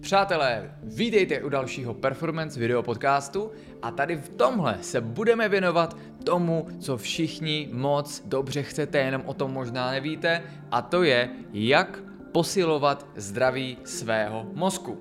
Přátelé, 0.00 0.74
vítejte 0.82 1.42
u 1.42 1.48
dalšího 1.48 1.94
performance 1.94 2.60
video 2.60 2.82
podcastu 2.82 3.50
a 3.82 3.90
tady 3.90 4.16
v 4.16 4.28
tomhle 4.28 4.78
se 4.80 5.00
budeme 5.00 5.48
věnovat 5.48 5.96
tomu, 6.24 6.66
co 6.80 6.96
všichni 6.96 7.68
moc 7.72 8.22
dobře 8.26 8.62
chcete, 8.62 8.98
jenom 8.98 9.22
o 9.26 9.34
tom 9.34 9.52
možná 9.52 9.90
nevíte, 9.90 10.42
a 10.70 10.82
to 10.82 11.02
je, 11.02 11.28
jak 11.52 12.02
posilovat 12.32 13.06
zdraví 13.16 13.78
svého 13.84 14.46
mozku. 14.54 15.00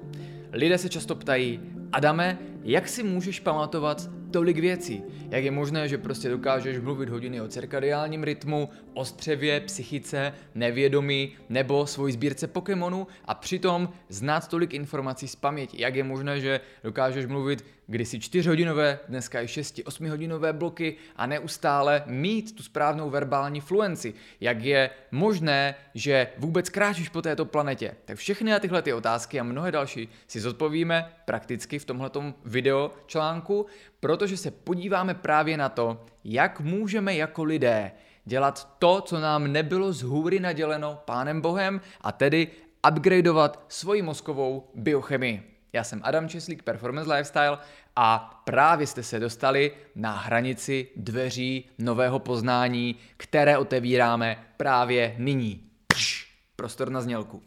Lidé 0.51 0.77
se 0.77 0.89
často 0.89 1.15
ptají, 1.15 1.59
Adame, 1.91 2.37
jak 2.63 2.87
si 2.87 3.03
můžeš 3.03 3.39
pamatovat 3.39 4.09
tolik 4.31 4.59
věcí. 4.59 5.03
Jak 5.29 5.43
je 5.43 5.51
možné, 5.51 5.87
že 5.87 5.97
prostě 5.97 6.29
dokážeš 6.29 6.79
mluvit 6.79 7.09
hodiny 7.09 7.41
o 7.41 7.47
cirkadiálním 7.47 8.23
rytmu, 8.23 8.69
o 8.93 9.05
střevě, 9.05 9.59
psychice, 9.59 10.33
nevědomí 10.55 11.31
nebo 11.49 11.87
svoji 11.87 12.13
sbírce 12.13 12.47
Pokémonů 12.47 13.07
a 13.25 13.33
přitom 13.33 13.89
znát 14.09 14.47
tolik 14.47 14.73
informací 14.73 15.27
z 15.27 15.35
paměti. 15.35 15.81
Jak 15.81 15.95
je 15.95 16.03
možné, 16.03 16.39
že 16.39 16.59
dokážeš 16.83 17.25
mluvit 17.25 17.65
kdysi 17.87 18.19
4 18.19 18.49
hodinové, 18.49 18.99
dneska 19.07 19.41
i 19.41 19.45
6-8 19.45 20.09
hodinové 20.09 20.53
bloky 20.53 20.95
a 21.15 21.25
neustále 21.25 22.03
mít 22.05 22.55
tu 22.55 22.63
správnou 22.63 23.09
verbální 23.09 23.61
fluenci. 23.61 24.13
Jak 24.41 24.63
je 24.63 24.89
možné, 25.11 25.75
že 25.93 26.27
vůbec 26.37 26.69
kráčíš 26.69 27.09
po 27.09 27.21
této 27.21 27.45
planetě. 27.45 27.95
Tak 28.05 28.17
všechny 28.17 28.59
tyhle 28.59 28.81
ty 28.81 28.93
otázky 28.93 29.39
a 29.39 29.43
mnohé 29.43 29.71
další 29.71 30.09
si 30.27 30.39
zodpovíme 30.39 31.11
prakticky 31.25 31.79
v 31.79 31.85
tomhletom 31.85 32.33
video 32.49 32.91
článku, 33.05 33.65
protože 33.99 34.37
se 34.37 34.51
podíváme 34.51 35.13
právě 35.13 35.57
na 35.57 35.69
to, 35.69 36.05
jak 36.23 36.59
můžeme 36.59 37.15
jako 37.15 37.43
lidé 37.43 37.91
dělat 38.25 38.75
to, 38.79 39.01
co 39.01 39.19
nám 39.19 39.51
nebylo 39.51 39.93
z 39.93 40.01
hůry 40.01 40.39
naděleno 40.39 41.01
Pánem 41.05 41.41
Bohem, 41.41 41.81
a 42.01 42.11
tedy 42.11 42.47
upgradeovat 42.91 43.65
svoji 43.67 44.01
mozkovou 44.01 44.69
biochemii. 44.75 45.55
Já 45.73 45.83
jsem 45.83 46.01
Adam 46.03 46.29
Česlík, 46.29 46.63
Performance 46.63 47.13
Lifestyle 47.13 47.57
a 47.95 48.41
právě 48.45 48.87
jste 48.87 49.03
se 49.03 49.19
dostali 49.19 49.71
na 49.95 50.11
hranici 50.11 50.87
dveří 50.95 51.69
nového 51.77 52.19
poznání, 52.19 52.95
které 53.17 53.57
otevíráme 53.57 54.45
právě 54.57 55.15
nyní. 55.17 55.63
Pš, 55.87 56.33
prostor 56.55 56.89
na 56.89 57.01
znělku. 57.01 57.43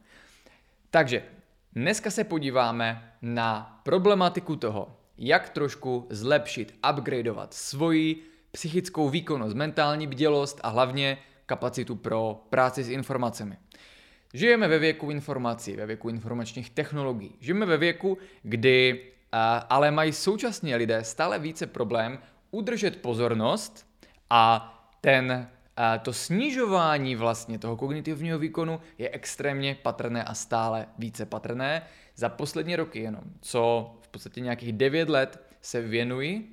Takže 0.90 1.22
dneska 1.72 2.10
se 2.10 2.24
podíváme 2.24 3.12
na 3.22 3.80
problematiku 3.82 4.56
toho, 4.56 4.96
jak 5.18 5.48
trošku 5.48 6.06
zlepšit, 6.10 6.74
upgradeovat 6.92 7.54
svoji 7.54 8.22
psychickou 8.50 9.08
výkonnost, 9.08 9.56
mentální 9.56 10.06
bdělost 10.06 10.60
a 10.62 10.68
hlavně 10.68 11.18
kapacitu 11.46 11.96
pro 11.96 12.44
práci 12.50 12.84
s 12.84 12.88
informacemi. 12.88 13.56
Žijeme 14.34 14.68
ve 14.68 14.78
věku 14.78 15.10
informací, 15.10 15.76
ve 15.76 15.86
věku 15.86 16.08
informačních 16.08 16.70
technologií. 16.70 17.36
Žijeme 17.40 17.66
ve 17.66 17.76
věku, 17.76 18.18
kdy 18.42 19.04
ale 19.68 19.90
mají 19.90 20.12
současně 20.12 20.76
lidé 20.76 21.04
stále 21.04 21.38
více 21.38 21.66
problém 21.66 22.18
udržet 22.50 23.02
pozornost 23.02 23.86
a 24.30 24.68
ten, 25.00 25.48
to 26.02 26.12
snižování 26.12 27.16
vlastně 27.16 27.58
toho 27.58 27.76
kognitivního 27.76 28.38
výkonu 28.38 28.80
je 28.98 29.10
extrémně 29.10 29.76
patrné 29.82 30.24
a 30.24 30.34
stále 30.34 30.86
více 30.98 31.26
patrné. 31.26 31.82
Za 32.16 32.28
poslední 32.28 32.76
roky 32.76 32.98
jenom, 32.98 33.22
co 33.40 33.94
podstatě 34.12 34.40
nějakých 34.40 34.72
9 34.72 35.08
let 35.08 35.42
se 35.60 35.80
věnují 35.80 36.48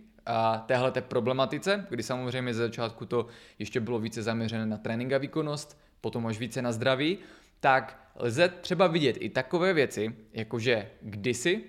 téhle 0.66 0.92
problematice, 0.92 1.86
kdy 1.90 2.04
samozřejmě 2.04 2.54
ze 2.54 2.62
začátku 2.62 3.06
to 3.06 3.28
ještě 3.60 3.80
bylo 3.80 4.00
více 4.00 4.24
zaměřené 4.24 4.66
na 4.66 4.78
trénink 4.78 5.14
a 5.14 5.18
výkonnost, 5.18 5.80
potom 6.02 6.28
až 6.28 6.40
více 6.40 6.62
na 6.62 6.72
zdraví, 6.72 7.18
tak 7.60 8.12
lze 8.16 8.50
třeba 8.50 8.88
vidět 8.88 9.18
i 9.20 9.30
takové 9.30 9.74
věci, 9.74 10.16
jakože 10.34 10.90
kdysi, 11.02 11.64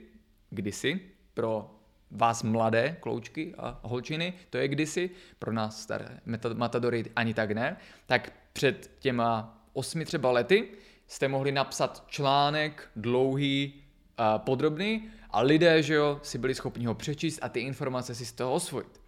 kdysi 0.51 1.01
pro 1.35 1.71
vás 2.11 2.43
mladé 2.43 2.97
kloučky 3.01 3.55
a 3.59 3.81
holčiny, 3.83 4.35
to 4.51 4.59
je 4.59 4.69
kdysi, 4.69 5.11
pro 5.39 5.53
nás 5.53 5.83
staré 5.83 6.21
matadory 6.55 7.05
ani 7.17 7.35
tak 7.35 7.51
ne, 7.51 7.77
tak 8.07 8.33
před 8.53 8.91
těma 8.99 9.59
osmi 9.73 10.05
třeba 10.05 10.31
lety 10.31 10.69
jste 11.07 11.29
mohli 11.29 11.53
napsat 11.53 12.05
článek 12.09 12.91
dlouhý, 12.97 13.75
a 14.21 14.39
podrobný 14.39 15.09
a 15.33 15.41
lidé, 15.41 15.83
že 15.83 15.95
jo, 15.95 16.21
si 16.23 16.39
byli 16.39 16.55
schopni 16.55 16.87
ho 16.87 16.95
přečíst 16.95 17.39
a 17.43 17.49
ty 17.49 17.61
informace 17.61 18.15
si 18.15 18.27
z 18.27 18.33
toho 18.33 18.53
osvojit. 18.53 19.01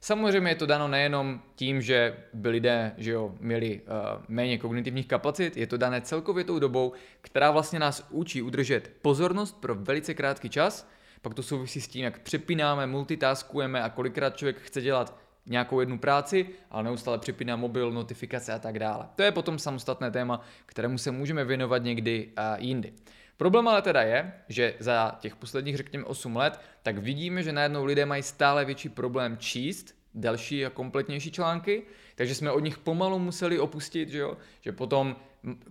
Samozřejmě 0.00 0.50
je 0.50 0.54
to 0.54 0.66
dano 0.66 0.88
nejenom 0.88 1.42
tím, 1.54 1.82
že 1.82 2.16
by 2.32 2.48
lidé 2.48 2.92
že 2.96 3.10
jo, 3.10 3.34
měli 3.40 3.80
uh, 3.80 4.24
méně 4.28 4.58
kognitivních 4.58 5.06
kapacit, 5.06 5.56
je 5.56 5.66
to 5.66 5.76
dané 5.76 6.00
celkově 6.00 6.44
tou 6.44 6.58
dobou, 6.58 6.92
která 7.20 7.50
vlastně 7.50 7.78
nás 7.78 8.06
učí 8.10 8.42
udržet 8.42 8.92
pozornost 9.02 9.60
pro 9.60 9.74
velice 9.74 10.14
krátký 10.14 10.48
čas, 10.48 10.88
pak 11.22 11.34
to 11.34 11.42
souvisí 11.42 11.80
s 11.80 11.88
tím, 11.88 12.04
jak 12.04 12.18
přepínáme, 12.18 12.86
multitaskujeme 12.86 13.82
a 13.82 13.88
kolikrát 13.88 14.36
člověk 14.36 14.60
chce 14.60 14.80
dělat 14.80 15.16
nějakou 15.46 15.80
jednu 15.80 15.98
práci, 15.98 16.48
ale 16.70 16.82
neustále 16.82 17.18
přepíná 17.18 17.56
mobil, 17.56 17.90
notifikace 17.92 18.52
a 18.52 18.58
tak 18.58 18.78
dále. 18.78 19.08
To 19.16 19.22
je 19.22 19.32
potom 19.32 19.58
samostatné 19.58 20.10
téma, 20.10 20.40
kterému 20.66 20.98
se 20.98 21.10
můžeme 21.10 21.44
věnovat 21.44 21.82
někdy 21.82 22.28
uh, 22.38 22.64
jindy. 22.64 22.92
Problém 23.40 23.68
ale 23.68 23.82
teda 23.82 24.02
je, 24.02 24.32
že 24.48 24.74
za 24.78 25.16
těch 25.20 25.36
posledních, 25.36 25.76
řekněme, 25.76 26.04
8 26.04 26.36
let, 26.36 26.60
tak 26.82 26.98
vidíme, 26.98 27.42
že 27.42 27.52
najednou 27.52 27.84
lidé 27.84 28.06
mají 28.06 28.22
stále 28.22 28.64
větší 28.64 28.88
problém 28.88 29.36
číst 29.38 29.94
delší 30.14 30.66
a 30.66 30.70
kompletnější 30.70 31.30
články, 31.30 31.82
takže 32.14 32.34
jsme 32.34 32.50
od 32.50 32.60
nich 32.60 32.78
pomalu 32.78 33.18
museli 33.18 33.58
opustit, 33.58 34.08
že, 34.08 34.18
jo? 34.18 34.36
že 34.60 34.72
potom 34.72 35.16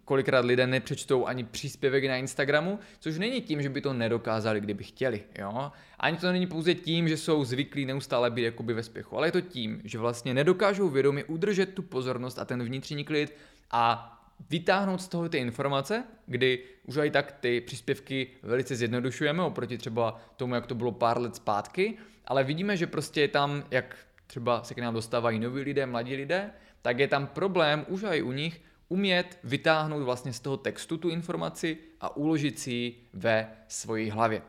kolikrát 0.05 0.45
lidé 0.45 0.67
nepřečtou 0.67 1.25
ani 1.25 1.43
příspěvek 1.43 2.05
na 2.05 2.17
Instagramu, 2.17 2.79
což 2.99 3.17
není 3.17 3.41
tím, 3.41 3.61
že 3.61 3.69
by 3.69 3.81
to 3.81 3.93
nedokázali, 3.93 4.61
kdyby 4.61 4.83
chtěli. 4.83 5.23
Jo? 5.39 5.71
Ani 5.99 6.17
to 6.17 6.31
není 6.31 6.47
pouze 6.47 6.75
tím, 6.75 7.07
že 7.07 7.17
jsou 7.17 7.43
zvyklí 7.43 7.85
neustále 7.85 8.31
být 8.31 8.43
jakoby 8.43 8.73
ve 8.73 8.83
spěchu, 8.83 9.17
ale 9.17 9.27
je 9.27 9.31
to 9.31 9.41
tím, 9.41 9.81
že 9.83 9.97
vlastně 9.97 10.33
nedokážou 10.33 10.89
vědomě 10.89 11.23
udržet 11.23 11.73
tu 11.73 11.81
pozornost 11.81 12.39
a 12.39 12.45
ten 12.45 12.63
vnitřní 12.63 13.03
klid 13.03 13.35
a 13.71 14.15
vytáhnout 14.49 15.01
z 15.01 15.07
toho 15.07 15.29
ty 15.29 15.37
informace, 15.37 16.03
kdy 16.25 16.63
už 16.85 16.97
i 16.97 17.11
tak 17.11 17.31
ty 17.31 17.61
příspěvky 17.61 18.27
velice 18.43 18.75
zjednodušujeme 18.75 19.43
oproti 19.43 19.77
třeba 19.77 20.21
tomu, 20.37 20.55
jak 20.55 20.67
to 20.67 20.75
bylo 20.75 20.91
pár 20.91 21.21
let 21.21 21.35
zpátky, 21.35 21.97
ale 22.25 22.43
vidíme, 22.43 22.77
že 22.77 22.87
prostě 22.87 23.21
je 23.21 23.27
tam, 23.27 23.63
jak 23.71 23.97
třeba 24.27 24.63
se 24.63 24.73
k 24.73 24.77
nám 24.77 24.93
dostávají 24.93 25.39
noví 25.39 25.61
lidé, 25.61 25.85
mladí 25.85 26.15
lidé, 26.15 26.51
tak 26.81 26.99
je 26.99 27.07
tam 27.07 27.27
problém 27.27 27.85
už 27.87 28.03
i 28.03 28.21
u 28.21 28.31
nich 28.31 28.61
umět 28.89 29.39
vytáhnout 29.43 30.03
vlastně 30.03 30.33
z 30.33 30.39
toho 30.39 30.57
textu 30.57 30.97
tu 30.97 31.09
informaci 31.09 31.77
a 32.01 32.17
uložit 32.17 32.59
si 32.59 32.71
ji 32.71 33.07
ve 33.13 33.47
svojí 33.67 34.09
hlavě. 34.09 34.41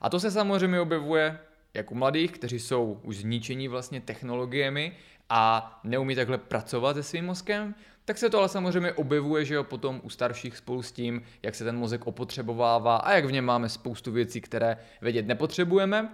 A 0.00 0.10
to 0.10 0.20
se 0.20 0.30
samozřejmě 0.30 0.80
objevuje 0.80 1.38
jak 1.74 1.90
u 1.90 1.94
mladých, 1.94 2.32
kteří 2.32 2.60
jsou 2.60 3.00
už 3.02 3.16
zničení 3.16 3.68
vlastně 3.68 4.00
technologiemi 4.00 4.92
a 5.28 5.80
neumí 5.84 6.14
takhle 6.14 6.38
pracovat 6.38 6.94
se 6.94 7.02
svým 7.02 7.24
mozkem, 7.24 7.74
tak 8.04 8.18
se 8.18 8.30
to 8.30 8.38
ale 8.38 8.48
samozřejmě 8.48 8.92
objevuje, 8.92 9.44
že 9.44 9.54
jo, 9.54 9.64
potom 9.64 10.00
u 10.02 10.10
starších 10.10 10.56
spolu 10.56 10.82
s 10.82 10.92
tím, 10.92 11.22
jak 11.42 11.54
se 11.54 11.64
ten 11.64 11.76
mozek 11.76 12.06
opotřebovává 12.06 12.96
a 12.96 13.12
jak 13.12 13.24
v 13.24 13.32
něm 13.32 13.44
máme 13.44 13.68
spoustu 13.68 14.12
věcí, 14.12 14.40
které 14.40 14.76
vědět 15.02 15.26
nepotřebujeme 15.26 16.08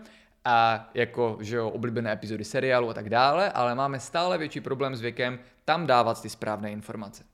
a 0.45 0.91
jako, 0.95 1.39
že 1.41 1.57
jo, 1.57 1.71
oblíbené 1.71 2.13
epizody 2.13 2.45
seriálu 2.45 2.91
a 2.91 2.95
tak 2.95 3.09
dále, 3.09 3.53
ale 3.53 3.75
máme 3.75 4.01
stále 4.01 4.39
větší 4.39 4.61
problém 4.61 4.97
s 4.97 5.01
věkem 5.01 5.39
tam 5.65 5.87
dávat 5.87 6.23
ty 6.23 6.31
správné 6.31 6.71
informace. 6.71 7.25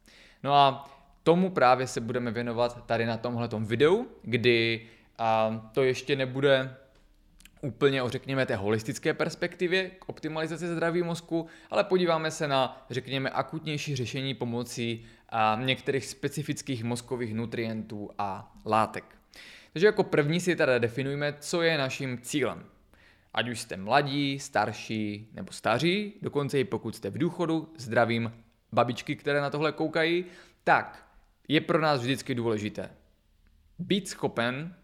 No 0.42 0.54
a 0.54 0.90
tomu 1.22 1.50
právě 1.50 1.86
se 1.86 2.00
budeme 2.00 2.30
věnovat 2.30 2.86
tady 2.86 3.06
na 3.06 3.16
tomhle 3.16 3.48
videu, 3.58 4.08
kdy 4.22 4.88
a 5.18 5.60
to 5.72 5.82
ještě 5.82 6.16
nebude 6.16 6.76
úplně 7.64 8.02
o, 8.02 8.08
řekněme, 8.08 8.46
té 8.46 8.56
holistické 8.56 9.14
perspektivě 9.14 9.90
k 9.90 10.08
optimalizaci 10.08 10.68
zdraví 10.68 11.02
mozku, 11.02 11.46
ale 11.70 11.84
podíváme 11.84 12.30
se 12.30 12.48
na, 12.48 12.86
řekněme, 12.90 13.30
akutnější 13.30 13.96
řešení 13.96 14.34
pomocí 14.34 15.06
a, 15.28 15.60
některých 15.64 16.06
specifických 16.06 16.84
mozkových 16.84 17.34
nutrientů 17.34 18.10
a 18.18 18.56
látek. 18.66 19.04
Takže 19.72 19.86
jako 19.86 20.02
první 20.02 20.40
si 20.40 20.56
teda 20.56 20.78
definujeme, 20.78 21.34
co 21.40 21.62
je 21.62 21.78
naším 21.78 22.18
cílem. 22.22 22.64
Ať 23.34 23.48
už 23.48 23.60
jste 23.60 23.76
mladí, 23.76 24.38
starší 24.38 25.28
nebo 25.32 25.52
staří, 25.52 26.12
dokonce 26.22 26.60
i 26.60 26.64
pokud 26.64 26.96
jste 26.96 27.10
v 27.10 27.18
důchodu, 27.18 27.72
zdravím 27.78 28.32
babičky, 28.72 29.16
které 29.16 29.40
na 29.40 29.50
tohle 29.50 29.72
koukají, 29.72 30.24
tak 30.64 31.06
je 31.48 31.60
pro 31.60 31.80
nás 31.80 32.00
vždycky 32.00 32.34
důležité 32.34 32.90
být 33.78 34.08
schopen 34.08 34.74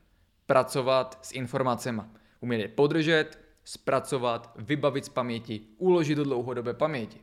pracovat 0.46 1.18
s 1.22 1.32
informacemi. 1.32 2.02
Umět 2.40 2.58
je 2.58 2.68
podržet, 2.68 3.38
zpracovat, 3.64 4.54
vybavit 4.56 5.04
z 5.04 5.08
paměti, 5.08 5.60
uložit 5.78 6.14
do 6.14 6.24
dlouhodobé 6.24 6.74
paměti. 6.74 7.20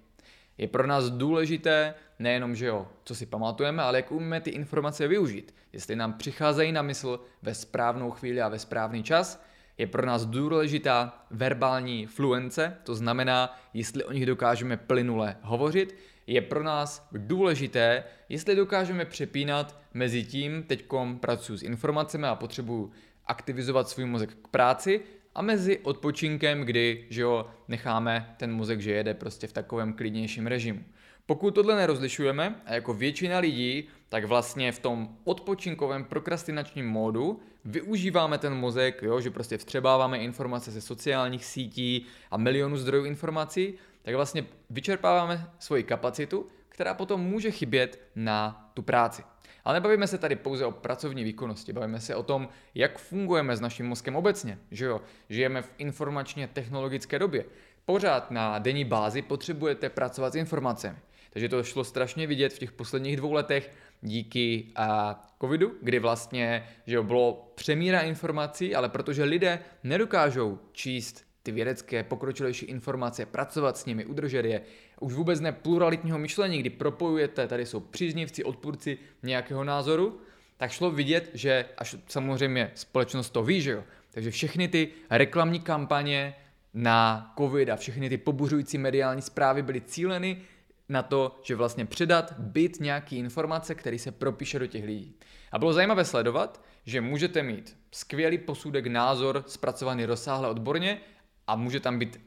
Je 0.57 0.67
pro 0.67 0.87
nás 0.87 1.09
důležité 1.09 1.93
nejenom, 2.19 2.55
že 2.55 2.65
jo, 2.65 2.87
co 3.03 3.15
si 3.15 3.25
pamatujeme, 3.25 3.83
ale 3.83 3.97
jak 3.97 4.11
umíme 4.11 4.41
ty 4.41 4.49
informace 4.49 5.07
využít. 5.07 5.55
Jestli 5.73 5.95
nám 5.95 6.13
přicházejí 6.13 6.71
na 6.71 6.81
mysl 6.81 7.19
ve 7.41 7.55
správnou 7.55 8.11
chvíli 8.11 8.41
a 8.41 8.49
ve 8.49 8.59
správný 8.59 9.03
čas, 9.03 9.43
je 9.77 9.87
pro 9.87 10.05
nás 10.05 10.25
důležitá 10.25 11.25
verbální 11.31 12.05
fluence, 12.05 12.77
to 12.83 12.95
znamená, 12.95 13.59
jestli 13.73 14.03
o 14.03 14.11
nich 14.11 14.25
dokážeme 14.25 14.77
plynule 14.77 15.37
hovořit, 15.41 15.95
je 16.27 16.41
pro 16.41 16.63
nás 16.63 17.07
důležité, 17.11 18.03
jestli 18.29 18.55
dokážeme 18.55 19.05
přepínat 19.05 19.79
mezi 19.93 20.23
tím, 20.23 20.63
teďkom 20.63 21.19
pracuji 21.19 21.57
s 21.57 21.63
informacemi 21.63 22.27
a 22.27 22.35
potřebuju 22.35 22.91
aktivizovat 23.27 23.89
svůj 23.89 24.05
mozek 24.05 24.33
k 24.33 24.47
práci 24.47 25.01
a 25.35 25.41
mezi 25.41 25.79
odpočinkem, 25.79 26.61
kdy 26.61 27.05
že 27.09 27.21
jo, 27.21 27.47
necháme 27.67 28.35
ten 28.37 28.53
mozek, 28.53 28.81
že 28.81 28.91
jede 28.91 29.13
prostě 29.13 29.47
v 29.47 29.53
takovém 29.53 29.93
klidnějším 29.93 30.47
režimu. 30.47 30.83
Pokud 31.25 31.51
tohle 31.51 31.75
nerozlišujeme, 31.75 32.61
a 32.65 32.73
jako 32.73 32.93
většina 32.93 33.39
lidí, 33.39 33.87
tak 34.09 34.25
vlastně 34.25 34.71
v 34.71 34.79
tom 34.79 35.17
odpočinkovém 35.23 36.03
prokrastinačním 36.03 36.87
módu 36.87 37.39
využíváme 37.65 38.37
ten 38.37 38.55
mozek, 38.55 39.01
jo, 39.01 39.21
že 39.21 39.31
prostě 39.31 39.57
vstřebáváme 39.57 40.17
informace 40.17 40.71
ze 40.71 40.81
sociálních 40.81 41.45
sítí 41.45 42.05
a 42.31 42.37
milionu 42.37 42.77
zdrojů 42.77 43.05
informací, 43.05 43.73
tak 44.01 44.15
vlastně 44.15 44.45
vyčerpáváme 44.69 45.49
svoji 45.59 45.83
kapacitu, 45.83 46.47
která 46.69 46.93
potom 46.93 47.21
může 47.21 47.51
chybět 47.51 48.01
na 48.15 48.69
tu 48.73 48.81
práci. 48.81 49.23
Ale 49.67 49.73
nebavíme 49.73 50.07
se 50.07 50.17
tady 50.17 50.35
pouze 50.35 50.65
o 50.65 50.71
pracovní 50.71 51.23
výkonnosti, 51.23 51.73
bavíme 51.73 51.99
se 51.99 52.15
o 52.15 52.23
tom, 52.23 52.49
jak 52.75 52.99
fungujeme 52.99 53.57
s 53.57 53.61
naším 53.61 53.85
mozkem 53.85 54.15
obecně. 54.15 54.59
Že 54.71 54.85
jo? 54.85 55.01
Žijeme 55.29 55.61
v 55.61 55.69
informačně 55.77 56.47
technologické 56.47 57.19
době. 57.19 57.45
Pořád 57.85 58.31
na 58.31 58.59
denní 58.59 58.85
bázi 58.85 59.21
potřebujete 59.21 59.89
pracovat 59.89 60.33
s 60.33 60.35
informacemi. 60.35 60.97
Takže 61.29 61.49
to 61.49 61.63
šlo 61.63 61.83
strašně 61.83 62.27
vidět 62.27 62.53
v 62.53 62.59
těch 62.59 62.71
posledních 62.71 63.17
dvou 63.17 63.33
letech 63.33 63.71
díky 64.01 64.67
a, 64.75 65.21
covidu, 65.41 65.75
kdy 65.81 65.99
vlastně 65.99 66.67
že 66.85 66.95
jo, 66.95 67.03
bylo 67.03 67.51
přemíra 67.55 67.99
informací, 68.01 68.75
ale 68.75 68.89
protože 68.89 69.23
lidé 69.23 69.59
nedokážou 69.83 70.59
číst 70.71 71.25
ty 71.43 71.51
vědecké 71.51 72.03
pokročilejší 72.03 72.65
informace, 72.65 73.25
pracovat 73.25 73.77
s 73.77 73.85
nimi, 73.85 74.05
udržet 74.05 74.45
je. 74.45 74.61
Už 74.99 75.13
vůbec 75.13 75.39
ne 75.39 75.51
pluralitního 75.51 76.19
myšlení, 76.19 76.59
kdy 76.59 76.69
propojujete, 76.69 77.47
tady 77.47 77.65
jsou 77.65 77.79
příznivci, 77.79 78.43
odpůrci 78.43 78.97
nějakého 79.23 79.63
názoru, 79.63 80.19
tak 80.57 80.71
šlo 80.71 80.91
vidět, 80.91 81.31
že 81.33 81.65
až 81.77 81.95
samozřejmě 82.07 82.71
společnost 82.75 83.29
to 83.29 83.43
ví, 83.43 83.61
že 83.61 83.71
jo. 83.71 83.83
Takže 84.11 84.31
všechny 84.31 84.67
ty 84.67 84.89
reklamní 85.09 85.59
kampaně 85.59 86.35
na 86.73 87.33
covid 87.37 87.69
a 87.69 87.75
všechny 87.75 88.09
ty 88.09 88.17
pobuřující 88.17 88.77
mediální 88.77 89.21
zprávy 89.21 89.61
byly 89.61 89.81
cíleny 89.81 90.41
na 90.89 91.03
to, 91.03 91.39
že 91.43 91.55
vlastně 91.55 91.85
předat 91.85 92.33
byt 92.39 92.79
nějaký 92.79 93.17
informace, 93.17 93.75
který 93.75 93.99
se 93.99 94.11
propíše 94.11 94.59
do 94.59 94.67
těch 94.67 94.85
lidí. 94.85 95.15
A 95.51 95.59
bylo 95.59 95.73
zajímavé 95.73 96.05
sledovat, 96.05 96.63
že 96.85 97.01
můžete 97.01 97.43
mít 97.43 97.77
skvělý 97.91 98.37
posudek, 98.37 98.87
názor, 98.87 99.43
zpracovaný 99.47 100.05
rozsáhle 100.05 100.49
odborně 100.49 101.01
a 101.47 101.55
může 101.55 101.79
tam 101.79 101.99
být 101.99 102.19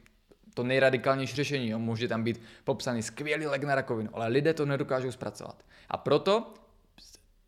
to 0.53 0.63
nejradikálnější 0.63 1.35
řešení, 1.35 1.69
jo? 1.69 1.79
může 1.79 2.07
tam 2.07 2.23
být 2.23 2.41
popsaný 2.63 3.03
skvělý 3.03 3.45
lék 3.45 3.63
na 3.63 3.75
rakovinu, 3.75 4.09
ale 4.13 4.27
lidé 4.27 4.53
to 4.53 4.65
nedokážou 4.65 5.11
zpracovat. 5.11 5.63
A 5.89 5.97
proto 5.97 6.53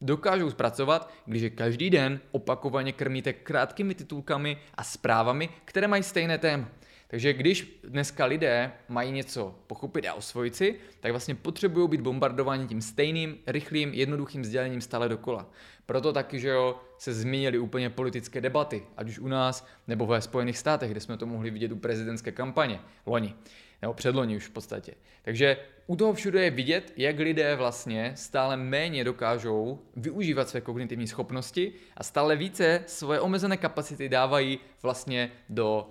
dokážou 0.02 0.52
zpracovat, 0.52 1.14
když 1.26 1.52
každý 1.56 1.90
den 1.90 2.20
opakovaně 2.32 2.92
krmíte 2.92 3.34
krátkými 3.34 3.96
titulkami 3.96 4.58
a 4.76 4.84
zprávami, 4.84 5.50
které 5.66 5.88
mají 5.88 6.04
stejné 6.04 6.38
téma. 6.38 6.68
Takže 7.13 7.33
když 7.33 7.80
dneska 7.83 8.25
lidé 8.25 8.71
mají 8.89 9.12
něco 9.12 9.56
pochopit 9.68 10.07
a 10.07 10.13
osvojit 10.13 10.56
si, 10.56 10.75
tak 11.00 11.12
vlastně 11.12 11.36
potřebují 11.36 11.89
být 11.89 12.01
bombardováni 12.01 12.68
tím 12.68 12.81
stejným, 12.81 13.38
rychlým, 13.48 13.94
jednoduchým 13.94 14.45
sdělením 14.45 14.81
stále 14.81 15.10
dokola. 15.10 15.50
Proto 15.86 16.13
taky, 16.13 16.39
že 16.39 16.48
jo, 16.50 16.80
se 16.98 17.13
zmínily 17.13 17.60
úplně 17.60 17.89
politické 17.89 18.42
debaty, 18.42 18.83
ať 18.98 19.10
už 19.10 19.19
u 19.19 19.27
nás 19.27 19.68
nebo 19.88 20.06
ve 20.06 20.21
Spojených 20.21 20.57
státech, 20.57 20.92
kde 20.92 21.00
jsme 21.00 21.18
to 21.18 21.25
mohli 21.25 21.51
vidět 21.51 21.71
u 21.71 21.75
prezidentské 21.75 22.31
kampaně 22.31 22.80
loni, 23.06 23.36
nebo 23.81 23.94
předloni 23.94 24.38
už 24.38 24.48
v 24.48 24.51
podstatě. 24.51 24.94
Takže 25.21 25.57
u 25.88 25.95
toho 25.95 26.13
všude 26.13 26.44
je 26.44 26.51
vidět, 26.51 26.94
jak 26.98 27.19
lidé 27.19 27.56
vlastně 27.56 28.12
stále 28.15 28.57
méně 28.57 29.04
dokážou 29.04 29.80
využívat 29.95 30.50
své 30.50 30.62
kognitivní 30.62 31.07
schopnosti 31.07 31.74
a 31.98 32.04
stále 32.04 32.36
více 32.36 32.83
svoje 32.88 33.19
omezené 33.19 33.57
kapacity 33.57 34.10
dávají 34.10 34.60
vlastně 34.81 35.31
do 35.50 35.89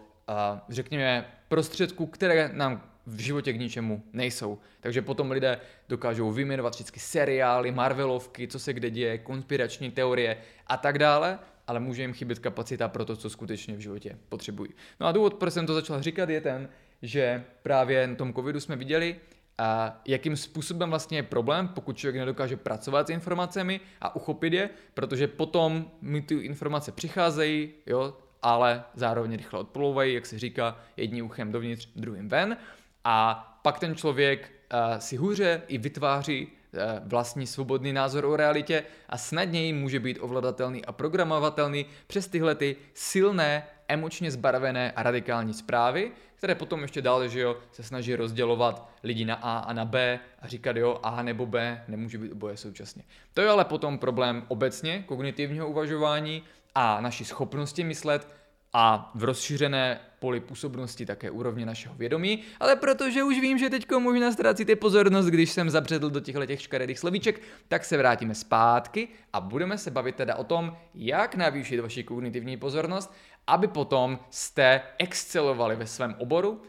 řekněme, 0.69 1.27
prostředků, 1.49 2.07
které 2.07 2.51
nám 2.53 2.83
v 3.07 3.21
životě 3.21 3.53
k 3.53 3.61
ničemu 3.61 4.03
nejsou. 4.13 4.59
Takže 4.81 5.03
potom 5.03 5.31
lidé 5.31 5.61
dokážou 5.89 6.33
vyjmenovat 6.33 6.75
všechny 6.75 6.99
seriály, 6.99 7.71
Marvelovky, 7.71 8.49
co 8.49 8.59
se 8.59 8.73
kde 8.73 8.91
děje, 8.91 9.19
konspirační 9.19 9.91
teorie 9.91 10.37
a 10.67 10.77
tak 10.77 10.99
dále, 10.99 11.39
ale 11.67 11.81
může 11.81 12.03
jim 12.03 12.13
chybět 12.13 12.39
kapacita 12.39 12.89
pro 12.89 13.05
to, 13.05 13.17
co 13.17 13.31
skutečně 13.31 13.77
v 13.77 13.81
životě 13.81 14.19
potřebují. 14.29 14.71
No 15.01 15.07
a 15.07 15.13
důvod, 15.13 15.35
proč 15.35 15.55
jsem 15.55 15.67
to 15.67 15.75
začal 15.75 16.03
říkat, 16.03 16.29
je 16.29 16.41
ten, 16.41 16.69
že 17.03 17.45
právě 17.63 18.07
na 18.07 18.15
tom 18.15 18.35
covidu 18.35 18.61
jsme 18.61 18.77
viděli, 18.77 19.17
a 19.59 20.01
jakým 20.09 20.37
způsobem 20.37 20.91
vlastně 20.91 21.19
je 21.19 21.23
problém, 21.23 21.69
pokud 21.69 21.97
člověk 21.97 22.17
nedokáže 22.17 22.57
pracovat 22.57 23.07
s 23.07 23.11
informacemi 23.11 23.81
a 24.01 24.17
uchopit 24.17 24.53
je, 24.53 24.71
protože 24.95 25.29
potom 25.29 25.91
mi 26.01 26.23
ty 26.23 26.35
informace 26.35 26.93
přicházejí, 26.93 27.71
jo, 27.87 28.17
ale 28.43 28.85
zároveň 28.95 29.37
rychle 29.37 29.61
odplouvají, 29.61 30.15
jak 30.15 30.27
se 30.27 30.39
říká, 30.39 30.79
jedním 30.97 31.27
uchem 31.27 31.53
dovnitř, 31.53 31.89
druhým 31.97 32.29
ven. 32.29 32.57
A 33.05 33.49
pak 33.63 33.79
ten 33.79 33.95
člověk 33.95 34.51
uh, 34.73 34.99
si 34.99 35.17
hůře 35.17 35.63
i 35.69 35.79
vytváří 35.79 36.47
uh, 36.47 36.81
vlastní 37.09 37.47
svobodný 37.47 37.93
názor 37.93 38.25
o 38.25 38.37
realitě 38.37 38.85
a 39.09 39.19
snadněji 39.19 39.73
může 39.73 40.01
být 40.01 40.19
ovladatelný 40.21 40.85
a 40.85 40.93
programovatelný 40.93 41.87
přes 42.07 42.29
tyhle 42.29 42.55
ty 42.55 42.77
silné, 42.95 43.67
emočně 43.89 44.31
zbarvené 44.31 44.93
a 44.93 45.03
radikální 45.03 45.55
zprávy, 45.55 46.13
které 46.35 46.55
potom 46.55 46.83
ještě 46.83 47.03
dále, 47.03 47.29
že 47.29 47.41
jo, 47.41 47.57
se 47.73 47.83
snaží 47.83 48.15
rozdělovat 48.15 48.89
lidi 49.03 49.25
na 49.25 49.35
A 49.35 49.59
a 49.59 49.73
na 49.73 49.85
B 49.85 50.21
a 50.41 50.49
říkat, 50.49 50.77
jo, 50.77 51.01
A 51.03 51.23
nebo 51.23 51.47
B 51.47 51.85
nemůže 51.89 52.19
být 52.19 52.33
oboje 52.33 52.57
současně. 52.57 53.03
To 53.35 53.41
je 53.41 53.49
ale 53.49 53.65
potom 53.65 53.99
problém 53.99 54.45
obecně 54.49 55.03
kognitivního 55.07 55.69
uvažování, 55.69 56.43
a 56.75 57.01
naší 57.01 57.25
schopnosti 57.25 57.85
myslet 57.85 58.29
a 58.73 59.11
v 59.15 59.25
rozšířené 59.25 60.01
poli 60.19 60.41
působnosti 60.41 61.07
také 61.07 61.31
úrovně 61.31 61.67
našeho 61.67 61.95
vědomí, 61.95 62.43
ale 62.61 62.77
protože 62.77 63.23
už 63.23 63.41
vím, 63.41 63.59
že 63.59 63.71
teďko 63.71 64.01
možná 64.01 64.33
ztrácíte 64.33 64.77
pozornost, 64.77 65.27
když 65.27 65.51
jsem 65.51 65.71
zabředl 65.71 66.11
do 66.11 66.21
těchto 66.21 66.47
těch 66.47 66.63
škaredých 66.63 66.99
slovíček, 66.99 67.41
tak 67.69 67.85
se 67.85 67.97
vrátíme 67.97 68.35
zpátky 68.35 69.09
a 69.33 69.41
budeme 69.41 69.79
se 69.79 69.91
bavit 69.91 70.17
teda 70.17 70.37
o 70.37 70.45
tom, 70.45 70.77
jak 70.95 71.35
navýšit 71.35 71.81
vaši 71.81 72.05
kognitivní 72.05 72.57
pozornost, 72.57 73.15
aby 73.47 73.69
potom 73.69 74.19
jste 74.31 74.83
excelovali 74.99 75.77
ve 75.77 75.87
svém 75.87 76.15
oboru, 76.19 76.63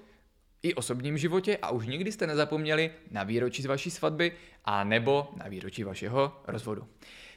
i 0.64 0.74
osobním 0.74 1.18
životě 1.18 1.58
a 1.62 1.72
už 1.72 1.88
nikdy 1.88 2.12
jste 2.12 2.28
nezapomněli 2.28 2.92
na 3.12 3.24
výročí 3.24 3.62
z 3.62 3.66
vaší 3.66 3.92
svatby 3.92 4.32
a 4.66 4.84
nebo 4.84 5.30
na 5.36 5.48
výročí 5.48 5.84
vašeho 5.84 6.42
rozvodu. 6.48 6.88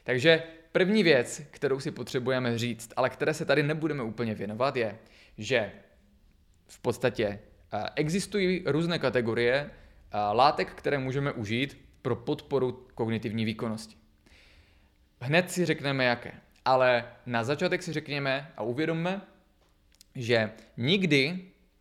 Takže 0.04 0.42
První 0.76 1.02
věc, 1.02 1.43
kterou 1.50 1.81
si 1.81 1.90
potřebujeme 1.90 2.58
říct, 2.58 2.93
ale 2.96 3.11
které 3.11 3.34
se 3.34 3.44
tady 3.44 3.62
nebudeme 3.62 4.02
úplně 4.02 4.34
věnovat, 4.34 4.76
je, 4.76 4.99
že 5.38 5.73
v 6.66 6.78
podstatě 6.78 7.26
eh, 7.73 7.85
existují 7.95 8.62
různé 8.66 8.99
kategorie 8.99 9.54
eh, 9.54 10.18
látek, 10.33 10.71
které 10.75 10.99
můžeme 10.99 11.33
užít 11.33 11.78
pro 12.02 12.16
podporu 12.16 12.87
kognitivní 12.95 13.45
výkonnosti. 13.45 13.97
Hned 15.21 15.50
si 15.50 15.64
řekneme 15.64 16.04
jaké, 16.04 16.33
ale 16.64 17.04
na 17.26 17.45
začátek 17.45 17.83
si 17.83 17.92
řekněme 17.92 18.52
a 18.56 18.62
uvědomme, 18.62 19.21
že 20.14 20.50
nikdy 20.76 21.40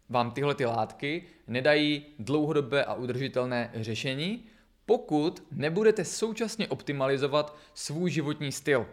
vám 0.10 0.32
tyhle 0.32 0.56
ty 0.56 0.66
látky 0.66 1.24
nedají 1.48 2.06
dlouhodobé 2.20 2.86
a 2.86 2.94
udržitelné 2.94 3.72
řešení, 3.74 4.46
pokud 4.86 5.44
nebudete 5.52 6.06
současně 6.06 6.68
optimalizovat 6.68 7.58
svůj 7.74 8.12
životní 8.12 8.52
styl. 8.52 8.88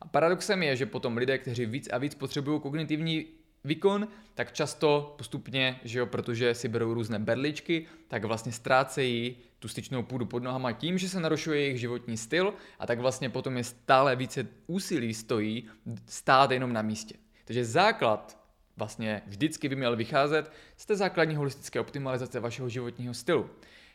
A 0.00 0.08
paradoxem 0.08 0.62
je, 0.62 0.76
že 0.76 0.86
potom 0.86 1.16
lidé, 1.16 1.38
kteří 1.38 1.66
víc 1.66 1.88
a 1.92 1.98
víc 1.98 2.14
potřebují 2.14 2.60
kognitivní 2.60 3.26
výkon, 3.64 4.08
tak 4.34 4.52
často 4.52 5.14
postupně, 5.18 5.80
že 5.84 5.98
jo, 5.98 6.06
protože 6.06 6.54
si 6.54 6.68
berou 6.68 6.94
různé 6.94 7.18
berličky, 7.18 7.86
tak 8.08 8.24
vlastně 8.24 8.52
ztrácejí 8.52 9.36
tu 9.58 9.68
styčnou 9.68 10.02
půdu 10.02 10.26
pod 10.26 10.42
nohama 10.42 10.72
tím, 10.72 10.98
že 10.98 11.08
se 11.08 11.20
narušuje 11.20 11.60
jejich 11.60 11.80
životní 11.80 12.16
styl 12.16 12.54
a 12.78 12.86
tak 12.86 12.98
vlastně 12.98 13.30
potom 13.30 13.56
je 13.56 13.64
stále 13.64 14.16
více 14.16 14.46
úsilí 14.66 15.14
stojí 15.14 15.68
stát 16.06 16.50
jenom 16.50 16.72
na 16.72 16.82
místě. 16.82 17.14
Takže 17.44 17.64
základ 17.64 18.40
vlastně 18.76 19.22
vždycky 19.26 19.68
by 19.68 19.76
měl 19.76 19.96
vycházet 19.96 20.52
z 20.76 20.86
té 20.86 20.96
základní 20.96 21.36
holistické 21.36 21.80
optimalizace 21.80 22.40
vašeho 22.40 22.68
životního 22.68 23.14
stylu. 23.14 23.50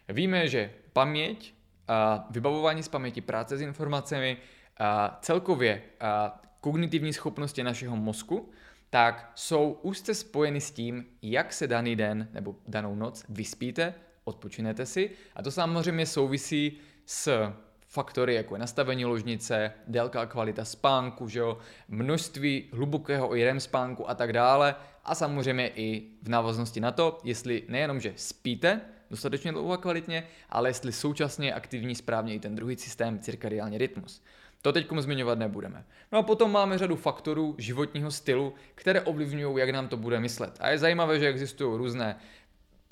Víme, 0.09 0.47
že 0.47 0.71
paměť, 0.93 1.53
a 1.87 2.27
vybavování 2.29 2.83
z 2.83 2.87
paměti, 2.87 3.21
práce 3.21 3.57
s 3.57 3.61
informacemi, 3.61 4.37
a 4.77 5.19
celkově 5.21 5.81
a 5.99 6.41
kognitivní 6.61 7.13
schopnosti 7.13 7.63
našeho 7.63 7.95
mozku, 7.95 8.49
tak 8.89 9.31
jsou 9.35 9.79
úzce 9.81 10.15
spojeny 10.15 10.61
s 10.61 10.71
tím, 10.71 11.05
jak 11.21 11.53
se 11.53 11.67
daný 11.67 11.95
den 11.95 12.27
nebo 12.33 12.55
danou 12.67 12.95
noc 12.95 13.25
vyspíte, 13.29 13.93
odpočinete 14.23 14.85
si. 14.85 15.09
A 15.35 15.43
to 15.43 15.51
samozřejmě 15.51 16.05
souvisí 16.05 16.77
s 17.05 17.51
faktory, 17.87 18.35
jako 18.35 18.55
je 18.55 18.59
nastavení 18.59 19.05
ložnice, 19.05 19.71
délka 19.87 20.21
a 20.21 20.25
kvalita 20.25 20.65
spánku, 20.65 21.27
že 21.27 21.39
jo, 21.39 21.57
množství 21.87 22.69
hlubokého 22.73 23.35
i 23.35 23.43
REM 23.43 23.59
spánku 23.59 24.09
a 24.09 24.15
tak 24.15 24.33
dále. 24.33 24.75
A 25.03 25.15
samozřejmě 25.15 25.67
i 25.75 26.03
v 26.21 26.29
návaznosti 26.29 26.79
na 26.79 26.91
to, 26.91 27.19
jestli 27.23 27.63
nejenom, 27.67 27.99
že 27.99 28.13
spíte, 28.15 28.81
dostatečně 29.11 29.51
dlouho 29.51 29.71
a 29.71 29.77
kvalitně, 29.77 30.27
ale 30.49 30.69
jestli 30.69 30.91
současně 30.91 31.47
je 31.47 31.53
aktivní 31.53 31.95
správně 31.95 32.35
i 32.35 32.39
ten 32.39 32.55
druhý 32.55 32.77
systém, 32.77 33.19
cirkadiální 33.19 33.77
rytmus. 33.77 34.23
To 34.61 34.73
teď 34.73 34.87
zmiňovat 34.97 35.39
nebudeme. 35.39 35.85
No 36.11 36.19
a 36.19 36.23
potom 36.23 36.51
máme 36.51 36.77
řadu 36.77 36.95
faktorů 36.95 37.55
životního 37.57 38.11
stylu, 38.11 38.53
které 38.75 39.01
ovlivňují, 39.01 39.57
jak 39.57 39.69
nám 39.69 39.87
to 39.87 39.97
bude 39.97 40.19
myslet. 40.19 40.57
A 40.59 40.69
je 40.69 40.77
zajímavé, 40.77 41.19
že 41.19 41.27
existují 41.27 41.77
různé 41.77 42.15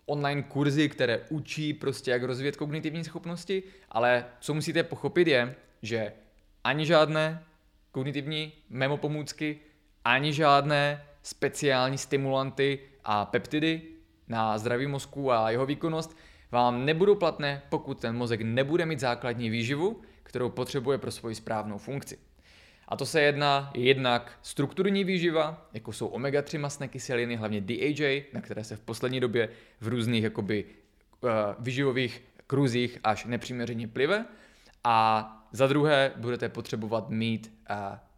online 0.05 0.43
kurzy, 0.43 0.89
které 0.89 1.22
učí 1.29 1.74
prostě, 1.74 2.12
jak 2.12 2.24
rozvíjet 2.24 2.55
kognitivní 2.55 3.03
schopnosti, 3.03 3.63
ale 3.89 4.25
co 4.39 4.53
musíte 4.53 4.84
pochopit 4.84 5.27
je, 5.27 5.55
že 5.82 6.13
ani 6.63 6.86
žádné 6.86 7.43
kognitivní 7.91 8.53
memo 8.70 8.98
pomůcky, 8.98 9.60
ani 10.05 10.34
žádné 10.34 11.05
speciální 11.24 11.98
stimulanty 11.98 12.79
a 13.03 13.25
peptidy 13.25 13.82
na 14.27 14.58
zdraví 14.58 14.88
mozku 14.88 15.32
a 15.32 15.50
jeho 15.50 15.65
výkonnost 15.65 16.18
vám 16.51 16.86
nebudou 16.86 17.15
platné, 17.15 17.62
pokud 17.70 18.00
ten 18.00 18.15
mozek 18.15 18.42
nebude 18.42 18.86
mít 18.86 19.00
základní 19.00 19.50
výživu, 19.50 20.01
kterou 20.24 20.50
potřebuje 20.50 20.98
pro 20.98 21.12
svoji 21.12 21.36
správnou 21.36 21.77
funkci. 21.77 22.18
A 22.88 22.96
to 22.96 23.06
se 23.06 23.22
jedná 23.22 23.72
jednak 23.75 24.32
strukturní 24.42 25.03
výživa, 25.03 25.68
jako 25.74 25.94
jsou 25.94 26.08
omega-3 26.08 26.60
masné 26.60 26.88
kyseliny, 26.88 27.36
hlavně 27.36 27.62
DHA, 27.62 28.24
na 28.34 28.42
které 28.42 28.63
se 28.63 28.75
v 28.75 28.80
poslední 28.80 29.20
době 29.20 29.50
v 29.82 29.88
různých 29.88 30.24
jakoby, 30.24 30.65
uh, 31.22 31.30
výživových 31.60 32.24
kruzích 32.48 33.00
až 33.03 33.25
nepřiměřeně 33.25 33.88
plive. 33.88 34.25
A 34.84 35.27
za 35.51 35.68
druhé 35.68 36.12
budete 36.15 36.50
potřebovat 36.50 37.10
mít 37.10 37.53
uh, 37.70 37.75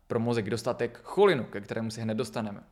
pro 0.07 0.19
mozek 0.19 0.49
dostatek 0.49 0.99
cholinu, 1.03 1.43
ke 1.43 1.61
kterému 1.61 1.91
se 1.91 2.01
hned 2.01 2.17
dostaneme. 2.17 2.63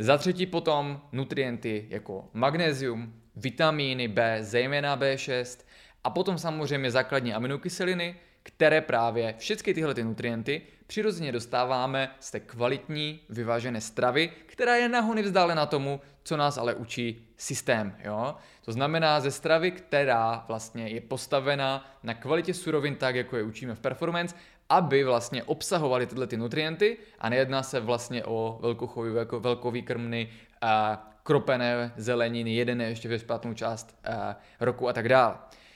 Za 0.00 0.18
třetí 0.18 0.46
potom 0.46 1.00
nutrienty 1.12 1.86
jako 1.90 2.28
magnézium, 2.32 3.14
vitamíny 3.36 4.08
B, 4.08 4.38
zejména 4.40 4.96
B6 4.96 5.64
a 6.04 6.10
potom 6.10 6.38
samozřejmě 6.38 6.90
základní 6.90 7.34
aminokyseliny, 7.34 8.16
které 8.42 8.80
právě 8.80 9.34
všechny 9.38 9.74
tyhle 9.74 9.94
ty 9.94 10.04
nutrienty 10.04 10.62
přirozeně 10.86 11.32
dostáváme 11.32 12.10
z 12.20 12.30
té 12.30 12.40
kvalitní, 12.40 13.20
vyvážené 13.28 13.80
stravy, 13.80 14.32
která 14.46 14.76
je 14.76 14.88
nahony 14.88 15.22
vzdálená 15.22 15.66
tomu, 15.66 16.00
co 16.22 16.36
nás 16.36 16.58
ale 16.58 16.74
učí 16.74 17.28
systém. 17.36 17.96
Jo? 18.04 18.34
To 18.64 18.72
znamená 18.72 19.20
ze 19.20 19.30
stravy, 19.30 19.70
která 19.70 20.44
vlastně 20.48 20.88
je 20.88 21.00
postavena 21.00 21.98
na 22.02 22.14
kvalitě 22.14 22.54
surovin 22.54 22.96
tak, 22.96 23.14
jako 23.14 23.36
je 23.36 23.42
učíme 23.42 23.74
v 23.74 23.80
performance, 23.80 24.36
aby 24.70 25.04
vlastně 25.04 25.42
obsahovaly 25.42 26.06
tyhle 26.06 26.26
ty 26.26 26.36
nutrienty 26.36 26.96
a 27.18 27.28
nejedná 27.28 27.62
se 27.62 27.80
vlastně 27.80 28.24
o 28.24 28.58
velkochový, 28.62 29.10
velko, 29.10 29.40
velkový 29.40 29.82
krmny, 29.82 30.28
a 30.60 31.06
kropené 31.22 31.92
zeleniny, 31.96 32.54
jedené 32.54 32.84
ještě 32.84 33.08
ve 33.08 33.18
špatnou 33.18 33.54
část 33.54 33.98
a, 34.04 34.36
roku 34.60 34.88
a 34.88 34.92
tak 34.92 35.08
dále. 35.08 35.34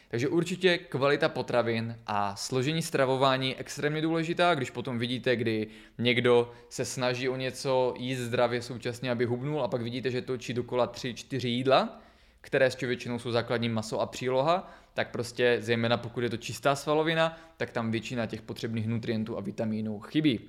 Takže 0.09 0.29
určitě 0.29 0.79
kvalita 0.79 1.29
potravin 1.29 1.99
a 2.07 2.37
složení 2.37 2.83
stravování 2.83 3.49
je 3.49 3.55
extrémně 3.57 4.03
důležitá, 4.03 4.55
když 4.55 4.71
potom 4.71 4.99
vidíte, 4.99 5.37
kdy 5.37 5.67
někdo 5.99 6.53
se 6.69 6.85
snaží 6.85 7.29
o 7.29 7.37
něco 7.37 7.95
jíst 7.99 8.19
zdravě 8.19 8.63
současně, 8.63 9.11
aby 9.11 9.25
hubnul 9.25 9.63
a 9.63 9.69
pak 9.69 9.83
vidíte, 9.83 10.11
že 10.11 10.23
točí 10.23 10.55
dokola 10.55 10.89
3-4 10.89 11.47
jídla, 11.47 12.01
které 12.41 12.71
s 12.71 12.81
většinou 12.81 13.19
jsou 13.19 13.31
základní 13.31 13.69
maso 13.69 14.01
a 14.01 14.07
příloha, 14.07 14.71
tak 14.95 15.11
prostě 15.11 15.57
zejména 15.61 15.97
pokud 15.97 16.21
je 16.21 16.31
to 16.31 16.37
čistá 16.37 16.77
svalovina, 16.77 17.39
tak 17.57 17.71
tam 17.71 17.91
většina 17.91 18.27
těch 18.27 18.43
potřebných 18.43 18.87
nutrientů 18.87 19.39
a 19.39 19.41
vitamínů 19.41 20.01
chybí. 20.01 20.41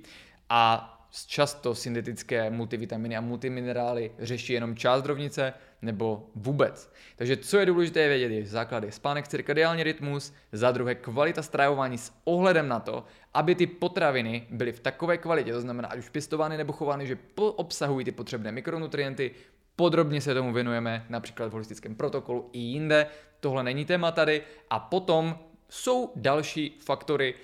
A 0.50 0.92
často 1.28 1.76
syntetické 1.76 2.50
multivitaminy 2.50 3.18
a 3.18 3.22
multiminerály 3.22 4.12
řeší 4.20 4.54
jenom 4.54 4.76
část 4.76 5.06
rovnice 5.06 5.54
nebo 5.82 6.30
vůbec. 6.36 6.94
Takže 7.16 7.38
co 7.38 7.58
je 7.58 7.66
důležité 7.66 8.08
vědět, 8.08 8.32
je 8.32 8.46
základy 8.46 8.92
spánek, 8.92 9.28
cirkadiální 9.28 9.84
rytmus, 9.84 10.34
za 10.52 10.72
druhé 10.72 10.96
kvalita 10.96 11.42
stravování 11.42 11.98
s 11.98 12.12
ohledem 12.24 12.68
na 12.68 12.80
to, 12.80 13.06
aby 13.34 13.56
ty 13.56 13.68
potraviny 13.68 14.48
byly 14.50 14.72
v 14.72 14.80
takové 14.80 15.18
kvalitě, 15.18 15.52
to 15.52 15.62
znamená 15.62 15.88
ať 15.88 16.00
už 16.00 16.10
pěstovány 16.10 16.58
nebo 16.58 16.74
chovány, 16.74 17.08
že 17.08 17.18
obsahují 17.36 18.06
ty 18.06 18.12
potřebné 18.12 18.52
mikronutrienty, 18.52 19.32
Podrobně 19.76 20.22
se 20.22 20.34
tomu 20.34 20.54
věnujeme 20.54 21.06
například 21.10 21.48
v 21.48 21.52
holistickém 21.52 21.96
protokolu 21.96 22.50
i 22.54 22.60
jinde. 22.60 23.08
Tohle 23.40 23.64
není 23.64 23.86
téma 23.86 24.12
tady. 24.12 24.42
A 24.70 24.80
potom 24.80 25.40
jsou 25.70 26.12
další 26.16 26.78
faktory, 26.80 27.36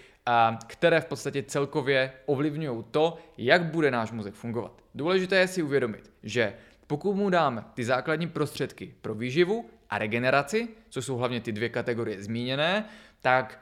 které 0.67 1.01
v 1.01 1.05
podstatě 1.05 1.43
celkově 1.43 2.11
ovlivňují 2.25 2.83
to, 2.91 3.17
jak 3.37 3.63
bude 3.63 3.91
náš 3.91 4.11
mozek 4.11 4.33
fungovat. 4.33 4.83
Důležité 4.95 5.35
je 5.35 5.47
si 5.47 5.63
uvědomit, 5.63 6.11
že 6.23 6.53
pokud 6.87 7.15
mu 7.15 7.29
dáme 7.29 7.63
ty 7.73 7.83
základní 7.83 8.27
prostředky 8.27 8.95
pro 9.01 9.15
výživu 9.15 9.69
a 9.89 9.97
regeneraci, 9.97 10.67
což 10.89 11.05
jsou 11.05 11.17
hlavně 11.17 11.41
ty 11.41 11.51
dvě 11.51 11.69
kategorie 11.69 12.23
zmíněné, 12.23 12.85
tak 13.21 13.59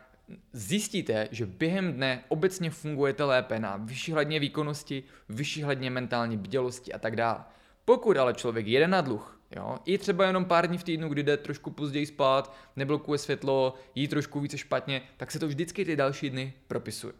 zjistíte, 0.54 1.28
že 1.32 1.46
během 1.46 1.94
dne 1.94 2.24
obecně 2.28 2.70
fungujete 2.70 3.24
lépe 3.24 3.60
na 3.60 3.78
vyšší 3.78 4.12
hladně 4.12 4.40
výkonnosti, 4.40 5.04
vyšší 5.30 5.64
hladně 5.64 5.90
mentální 5.90 6.38
bdělosti 6.38 6.94
a 6.94 7.00
tak 7.00 7.16
dále. 7.16 7.40
Pokud 7.90 8.18
ale 8.18 8.34
člověk 8.34 8.68
jede 8.68 8.88
na 8.88 9.02
dluh, 9.02 9.40
jo, 9.56 9.78
i 9.86 9.98
třeba 9.98 10.26
jenom 10.26 10.46
pár 10.46 10.68
dní 10.68 10.78
v 10.78 10.84
týdnu, 10.84 11.10
kdy 11.10 11.24
jde 11.24 11.38
trošku 11.38 11.72
později 11.72 12.06
spát, 12.06 12.56
neblokuje 12.76 13.20
světlo, 13.20 13.74
jí 13.96 14.08
trošku 14.08 14.40
více 14.40 14.58
špatně, 14.58 15.02
tak 15.18 15.32
se 15.32 15.40
to 15.40 15.48
vždycky 15.48 15.86
ty 15.86 15.96
další 15.96 16.30
dny 16.30 16.54
propisuje. 16.68 17.14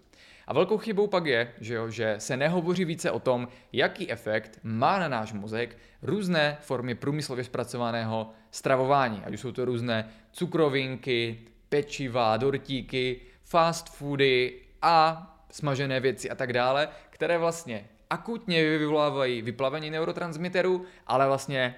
A 0.48 0.54
velkou 0.54 0.78
chybou 0.78 1.08
pak 1.08 1.26
je, 1.26 1.54
že, 1.62 1.74
jo, 1.74 1.90
že 1.90 2.16
se 2.18 2.38
nehovoří 2.38 2.86
více 2.86 3.12
o 3.12 3.20
tom, 3.20 3.48
jaký 3.74 4.12
efekt 4.12 4.60
má 4.64 5.00
na 5.00 5.08
náš 5.08 5.34
mozek 5.34 5.78
různé 6.02 6.58
formy 6.62 6.96
průmyslově 6.96 7.44
zpracovaného 7.44 8.30
stravování, 8.52 9.22
ať 9.26 9.34
jsou 9.34 9.52
to 9.52 9.66
různé 9.66 10.10
cukrovinky, 10.32 11.40
pečiva, 11.70 12.38
dortíky, 12.38 13.22
fast 13.44 13.90
foody 13.90 14.62
a 14.82 15.26
smažené 15.52 16.00
věci 16.00 16.30
a 16.30 16.36
tak 16.36 16.54
dále, 16.54 16.90
které 17.10 17.38
vlastně 17.38 17.90
akutně 18.10 18.78
vyvolávají 18.78 19.42
vyplavení 19.42 19.90
neurotransmiterů, 19.92 20.86
ale 21.08 21.28
vlastně 21.28 21.76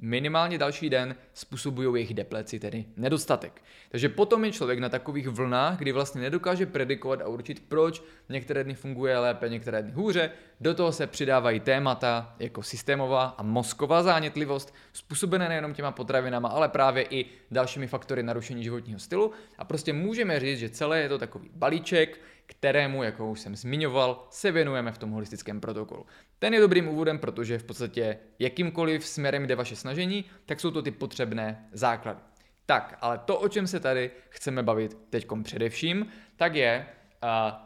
minimálně 0.00 0.58
další 0.58 0.90
den 0.90 1.16
způsobují 1.34 1.94
jejich 1.94 2.14
depleci, 2.14 2.58
tedy 2.58 2.84
nedostatek. 2.96 3.62
Takže 3.90 4.08
potom 4.08 4.44
je 4.44 4.52
člověk 4.52 4.78
na 4.78 4.88
takových 4.88 5.28
vlnách, 5.28 5.78
kdy 5.78 5.92
vlastně 5.92 6.20
nedokáže 6.20 6.66
predikovat 6.66 7.20
a 7.20 7.28
určit, 7.28 7.62
proč 7.68 8.02
některé 8.28 8.64
dny 8.64 8.74
funguje 8.74 9.18
lépe, 9.18 9.48
některé 9.48 9.82
dny 9.82 9.92
hůře. 9.92 10.30
Do 10.60 10.74
toho 10.74 10.92
se 10.92 11.06
přidávají 11.06 11.60
témata 11.60 12.34
jako 12.38 12.62
systémová 12.62 13.24
a 13.38 13.42
mozková 13.42 14.02
zánětlivost, 14.02 14.74
způsobené 14.92 15.48
nejenom 15.48 15.74
těma 15.74 15.92
potravinama, 15.92 16.48
ale 16.48 16.68
právě 16.68 17.06
i 17.10 17.26
dalšími 17.50 17.86
faktory 17.86 18.22
narušení 18.22 18.64
životního 18.64 18.98
stylu. 18.98 19.32
A 19.58 19.64
prostě 19.64 19.92
můžeme 19.92 20.40
říct, 20.40 20.58
že 20.58 20.68
celé 20.68 21.00
je 21.00 21.08
to 21.08 21.18
takový 21.18 21.50
balíček, 21.54 22.20
kterému, 22.50 23.02
jako 23.02 23.30
už 23.30 23.40
jsem 23.40 23.56
zmiňoval, 23.56 24.26
se 24.30 24.52
věnujeme 24.52 24.92
v 24.92 24.98
tom 24.98 25.10
holistickém 25.10 25.60
protokolu. 25.60 26.06
Ten 26.38 26.54
je 26.54 26.60
dobrým 26.60 26.88
úvodem, 26.88 27.18
protože 27.18 27.58
v 27.58 27.64
podstatě 27.64 28.18
jakýmkoliv 28.38 29.06
směrem 29.06 29.46
jde 29.46 29.54
vaše 29.54 29.76
snažení, 29.76 30.24
tak 30.46 30.60
jsou 30.60 30.70
to 30.70 30.82
ty 30.82 30.90
potřebné 30.90 31.68
základy. 31.72 32.20
Tak, 32.66 32.98
ale 33.00 33.18
to, 33.18 33.38
o 33.38 33.48
čem 33.48 33.66
se 33.66 33.80
tady 33.80 34.10
chceme 34.28 34.62
bavit 34.62 34.98
teď 35.10 35.26
především, 35.42 36.06
tak 36.36 36.54
je, 36.54 36.86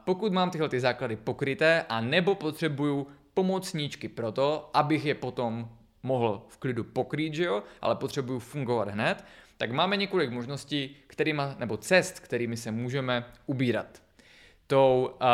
pokud 0.05 0.33
mám 0.33 0.50
tyhle 0.50 0.69
ty 0.69 0.81
základy 0.81 1.17
pokryté 1.17 1.85
a 1.88 2.00
nebo 2.00 2.35
potřebuju 2.35 3.07
pomocníčky 3.35 4.09
pro 4.09 4.33
to, 4.33 4.71
abych 4.75 5.05
je 5.05 5.14
potom 5.14 5.69
mohl 6.03 6.47
v 6.49 6.59
klidu 6.59 6.85
pokrýt, 6.85 7.35
že 7.35 7.45
jo, 7.45 7.62
ale 7.83 7.97
potřebuju 7.97 8.38
fungovat 8.38 8.88
hned, 8.88 9.25
tak 9.57 9.73
máme 9.73 9.97
několik 9.97 10.31
možností, 10.31 10.97
kterýma, 11.07 11.57
nebo 11.59 11.76
cest, 11.76 12.21
kterými 12.21 12.57
se 12.57 12.71
můžeme 12.71 13.25
ubírat. 13.47 14.03
Tou 14.75 15.07
uh, 15.07 15.28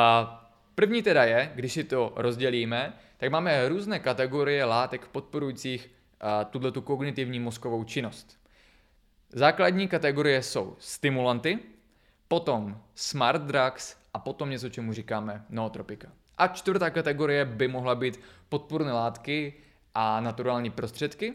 první 0.75 1.03
teda 1.03 1.25
je, 1.25 1.53
když 1.55 1.73
si 1.73 1.85
to 1.85 2.13
rozdělíme, 2.17 2.93
tak 3.17 3.31
máme 3.31 3.69
různé 3.69 3.99
kategorie 3.99 4.65
látek 4.65 5.09
podporujících 5.09 5.91
uh, 6.65 6.73
tu 6.73 6.81
kognitivní 6.81 7.41
mozkovou 7.41 7.85
činnost. 7.85 8.41
Základní 9.33 9.89
kategorie 9.89 10.43
jsou 10.43 10.77
stimulanty, 10.79 11.59
potom 12.29 12.81
smart 12.95 13.43
drugs 13.43 13.97
a 14.15 14.19
potom 14.19 14.51
něco, 14.51 14.69
čemu 14.69 14.93
říkáme 14.93 15.45
nootropika. 15.51 16.09
A 16.39 16.49
čtvrtá 16.49 16.91
kategorie 16.91 17.45
by 17.45 17.69
mohla 17.69 17.95
být 17.95 18.21
podpůrné 18.49 18.93
látky 18.93 19.55
a 19.95 20.21
naturální 20.21 20.71
prostředky, 20.71 21.35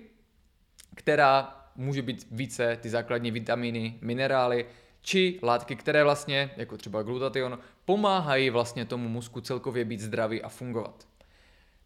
která 0.96 1.66
může 1.76 2.02
být 2.02 2.28
více 2.32 2.78
ty 2.82 2.90
základní 2.90 3.32
vitamíny, 3.32 3.98
minerály, 4.02 4.66
či 5.06 5.40
látky, 5.42 5.76
které 5.76 6.04
vlastně, 6.04 6.52
jako 6.58 6.78
třeba 6.78 7.04
glutation, 7.04 7.60
pomáhají 7.86 8.50
vlastně 8.50 8.86
tomu 8.86 9.10
mozku 9.10 9.42
celkově 9.42 9.86
být 9.86 10.00
zdravý 10.00 10.42
a 10.42 10.50
fungovat. 10.50 11.08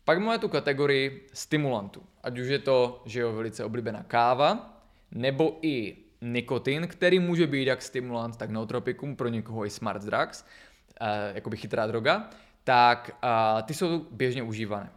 Pak 0.03 0.19
máme 0.19 0.39
tu 0.39 0.47
kategorii 0.49 1.27
stimulantů, 1.33 2.03
ať 2.23 2.39
už 2.39 2.47
je 2.47 2.59
to, 2.59 3.03
že 3.05 3.19
jo, 3.19 3.33
velice 3.33 3.65
oblíbená 3.65 4.03
káva, 4.03 4.79
nebo 5.11 5.59
i 5.61 5.97
nikotin, 6.21 6.87
který 6.87 7.19
může 7.19 7.47
být 7.47 7.67
jak 7.67 7.81
stimulant, 7.81 8.37
tak 8.37 8.49
nootropikum, 8.49 9.15
pro 9.15 9.27
někoho 9.27 9.65
i 9.65 9.69
smart 9.69 10.03
drugs, 10.03 10.45
eh, 11.01 11.31
jakoby 11.35 11.57
chytrá 11.57 11.87
droga, 11.87 12.29
tak 12.63 13.11
eh, 13.23 13.63
ty 13.63 13.73
jsou 13.73 14.05
běžně 14.11 14.43
užívané. 14.43 14.89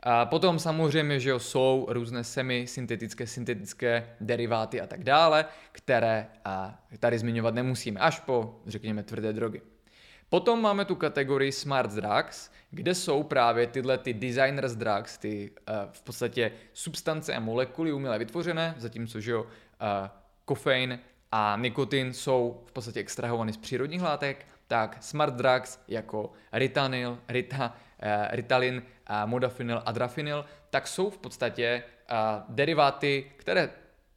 A 0.00 0.26
potom 0.26 0.58
samozřejmě, 0.58 1.20
že 1.20 1.30
jo, 1.30 1.38
jsou 1.38 1.86
různé 1.88 2.24
semi-syntetické, 2.24 3.26
syntetické 3.26 4.16
deriváty 4.20 4.80
a 4.80 4.86
tak 4.86 5.04
dále, 5.04 5.44
které 5.72 6.26
a, 6.44 6.78
tady 6.98 7.18
zmiňovat 7.18 7.54
nemusíme, 7.54 8.00
až 8.00 8.20
po, 8.20 8.60
řekněme, 8.66 9.02
tvrdé 9.02 9.32
drogy. 9.32 9.62
Potom 10.28 10.62
máme 10.62 10.84
tu 10.84 10.94
kategorii 10.94 11.52
Smart 11.52 11.90
Drugs, 11.90 12.50
kde 12.70 12.94
jsou 12.94 13.22
právě 13.22 13.66
tyhle 13.66 13.98
ty 13.98 14.14
designers 14.14 14.72
drugs, 14.72 15.18
ty 15.18 15.50
uh, 15.50 15.74
v 15.92 16.02
podstatě 16.02 16.52
substance 16.72 17.34
a 17.34 17.40
molekuly 17.40 17.92
uměle 17.92 18.18
vytvořené, 18.18 18.74
zatímco 18.78 19.20
že 19.20 19.30
jo, 19.30 19.42
uh, 19.42 19.48
kofein 20.44 20.98
a 21.32 21.58
nikotin 21.60 22.12
jsou 22.12 22.62
v 22.66 22.72
podstatě 22.72 23.00
extrahovány 23.00 23.52
z 23.52 23.56
přírodních 23.56 24.02
látek, 24.02 24.46
tak 24.66 24.96
smart 25.00 25.34
drugs 25.34 25.80
jako 25.88 26.32
Ritanil, 26.52 27.18
Rita, 27.28 27.76
uh, 28.02 28.08
Ritalin, 28.30 28.82
Modafinil 29.26 29.82
a 29.86 29.92
Drafinil, 29.92 30.44
tak 30.70 30.88
jsou 30.88 31.10
v 31.10 31.18
podstatě 31.18 31.82
deriváty, 32.48 33.32
které 33.36 33.70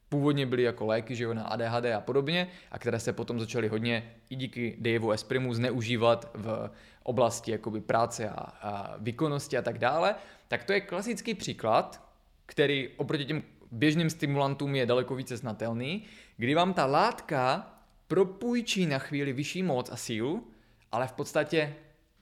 původně 0.09 0.45
byly 0.45 0.63
jako 0.63 0.85
léky 0.85 1.15
že 1.15 1.23
jo, 1.23 1.33
na 1.33 1.43
ADHD 1.43 1.85
a 1.85 2.01
podobně, 2.01 2.47
a 2.71 2.79
které 2.79 2.99
se 2.99 3.13
potom 3.13 3.39
začaly 3.39 3.67
hodně 3.67 4.13
i 4.29 4.35
díky 4.35 4.77
Daveu 4.79 5.11
Esprimu 5.11 5.53
zneužívat 5.53 6.31
v 6.33 6.69
oblasti 7.03 7.51
jakoby 7.51 7.81
práce 7.81 8.29
a, 8.29 8.35
a 8.35 8.95
výkonnosti 8.97 9.57
a 9.57 9.61
tak 9.61 9.77
dále, 9.77 10.15
tak 10.47 10.63
to 10.63 10.73
je 10.73 10.81
klasický 10.81 11.33
příklad, 11.33 12.07
který 12.45 12.89
oproti 12.97 13.25
těm 13.25 13.43
běžným 13.71 14.09
stimulantům 14.09 14.75
je 14.75 14.85
daleko 14.85 15.15
více 15.15 15.37
znatelný, 15.37 16.03
kdy 16.37 16.55
vám 16.55 16.73
ta 16.73 16.85
látka 16.85 17.73
propůjčí 18.07 18.85
na 18.85 18.99
chvíli 18.99 19.33
vyšší 19.33 19.63
moc 19.63 19.91
a 19.91 19.95
sílu, 19.95 20.47
ale 20.91 21.07
v 21.07 21.11
podstatě 21.11 21.75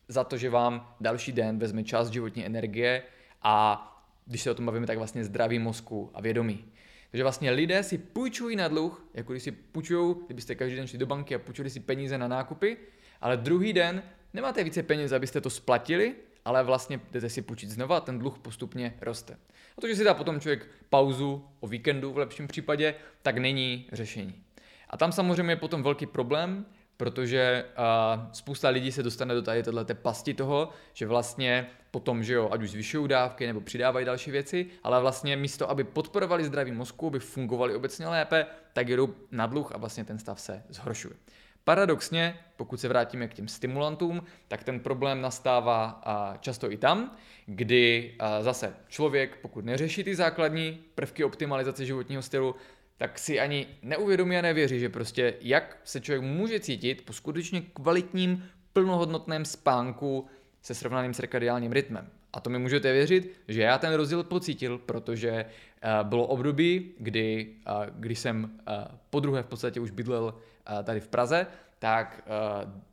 za 0.10 0.24
to, 0.24 0.38
že 0.38 0.50
vám 0.50 0.96
další 1.02 1.32
den 1.32 1.60
vezme 1.60 1.84
čas 1.84 2.10
životní 2.10 2.46
energie 2.46 3.04
a 3.42 3.86
když 4.26 4.42
se 4.42 4.52
o 4.52 4.54
tom 4.54 4.66
bavíme, 4.66 4.88
tak 4.88 4.98
vlastně 4.98 5.24
zdraví 5.24 5.60
mozku 5.60 6.12
a 6.14 6.22
vědomí. 6.22 6.66
Takže 7.12 7.24
vlastně 7.24 7.52
lidé 7.52 7.84
si 7.84 7.98
půjčují 7.98 8.56
na 8.56 8.68
dluh, 8.68 9.06
jako 9.14 9.34
když 9.34 9.44
si 9.44 9.52
půjčují, 9.52 10.16
kdybyste 10.26 10.56
každý 10.56 10.76
den 10.76 10.88
šli 10.88 10.98
do 10.98 11.06
banky 11.06 11.36
a 11.36 11.40
půjčili 11.40 11.70
si 11.70 11.80
peníze 11.80 12.18
na 12.18 12.28
nákupy, 12.28 12.78
ale 13.22 13.38
druhý 13.38 13.74
den 13.74 14.04
nemáte 14.34 14.64
více 14.64 14.84
peněz, 14.84 15.12
abyste 15.12 15.42
to 15.42 15.50
splatili, 15.50 16.16
ale 16.46 16.64
vlastně 16.64 17.00
jdete 17.12 17.30
si 17.30 17.42
půjčit 17.42 17.70
znova 17.70 17.98
a 17.98 18.02
ten 18.02 18.20
dluh 18.20 18.40
postupně 18.40 18.94
roste. 19.02 19.38
A 19.78 19.82
to, 19.82 19.88
že 19.88 19.96
si 19.96 20.04
dá 20.04 20.14
potom 20.14 20.40
člověk 20.40 20.68
pauzu 20.90 21.48
o 21.60 21.68
víkendu 21.68 22.14
v 22.14 22.18
lepším 22.18 22.48
případě, 22.48 22.96
tak 23.22 23.38
není 23.38 23.88
řešení. 23.92 24.44
A 24.90 24.98
tam 24.98 25.12
samozřejmě 25.12 25.52
je 25.52 25.56
potom 25.56 25.84
velký 25.84 26.06
problém, 26.06 26.66
protože 27.00 27.66
uh, 27.78 28.32
spousta 28.32 28.70
lidí 28.70 28.92
se 28.92 29.04
dostane 29.04 29.34
do 29.34 29.42
tady 29.42 29.64
této 29.64 29.96
pasti 29.96 30.34
toho, 30.34 30.70
že 30.94 31.08
vlastně 31.08 31.68
potom, 31.92 32.24
že 32.24 32.34
jo, 32.34 32.50
ať 32.52 32.64
už 32.64 32.72
zvyšují 32.72 33.08
dávky 33.08 33.48
nebo 33.48 33.62
přidávají 33.62 34.06
další 34.06 34.32
věci, 34.32 34.68
ale 34.84 35.02
vlastně 35.02 35.36
místo, 35.36 35.70
aby 35.70 35.84
podporovali 35.84 36.44
zdraví 36.44 36.72
mozku, 36.72 37.08
aby 37.08 37.20
fungovali 37.20 37.76
obecně 37.76 38.08
lépe, 38.08 38.46
tak 38.74 38.90
jedou 38.90 39.16
na 39.32 39.48
dluh 39.48 39.72
a 39.72 39.78
vlastně 39.78 40.06
ten 40.06 40.20
stav 40.20 40.42
se 40.42 40.64
zhoršuje. 40.70 41.14
Paradoxně, 41.64 42.40
pokud 42.56 42.80
se 42.80 42.88
vrátíme 42.88 43.28
k 43.28 43.34
těm 43.34 43.48
stimulantům, 43.48 44.24
tak 44.48 44.64
ten 44.64 44.80
problém 44.80 45.22
nastává 45.22 46.02
často 46.40 46.72
i 46.72 46.78
tam, 46.78 47.16
kdy 47.46 48.16
zase 48.42 48.74
člověk, 48.88 49.38
pokud 49.42 49.66
neřeší 49.66 50.04
ty 50.04 50.16
základní 50.16 50.84
prvky 50.96 51.24
optimalizace 51.24 51.86
životního 51.86 52.22
stylu, 52.22 52.56
tak 53.00 53.20
si 53.20 53.40
ani 53.40 53.68
neuvědomí 53.82 54.38
a 54.38 54.42
nevěří, 54.42 54.80
že 54.80 54.90
prostě 54.90 55.34
jak 55.42 55.78
se 55.84 56.02
člověk 56.02 56.24
může 56.24 56.60
cítit 56.60 57.06
po 57.06 57.14
skutečně 57.14 57.62
kvalitním, 57.62 58.44
plnohodnotném 58.74 59.46
spánku 59.46 60.28
se 60.62 60.76
srovnaným 60.76 61.14
cirkadiálním 61.14 61.72
rytmem. 61.72 62.10
A 62.34 62.40
to 62.40 62.50
mi 62.50 62.60
můžete 62.60 62.94
věřit, 62.94 63.32
že 63.48 63.62
já 63.62 63.78
ten 63.78 63.94
rozdíl 63.94 64.24
pocítil, 64.24 64.78
protože 64.78 65.46
uh, 65.46 66.10
bylo 66.10 66.28
období, 66.28 66.92
kdy, 67.00 67.48
uh, 67.68 67.86
když 68.00 68.20
jsem 68.20 68.44
uh, 68.44 68.74
po 69.10 69.20
druhé 69.20 69.44
v 69.44 69.46
podstatě 69.46 69.80
už 69.80 69.92
bydlel 69.92 70.36
tady 70.84 71.00
v 71.00 71.08
Praze, 71.08 71.48
tak 71.80 72.22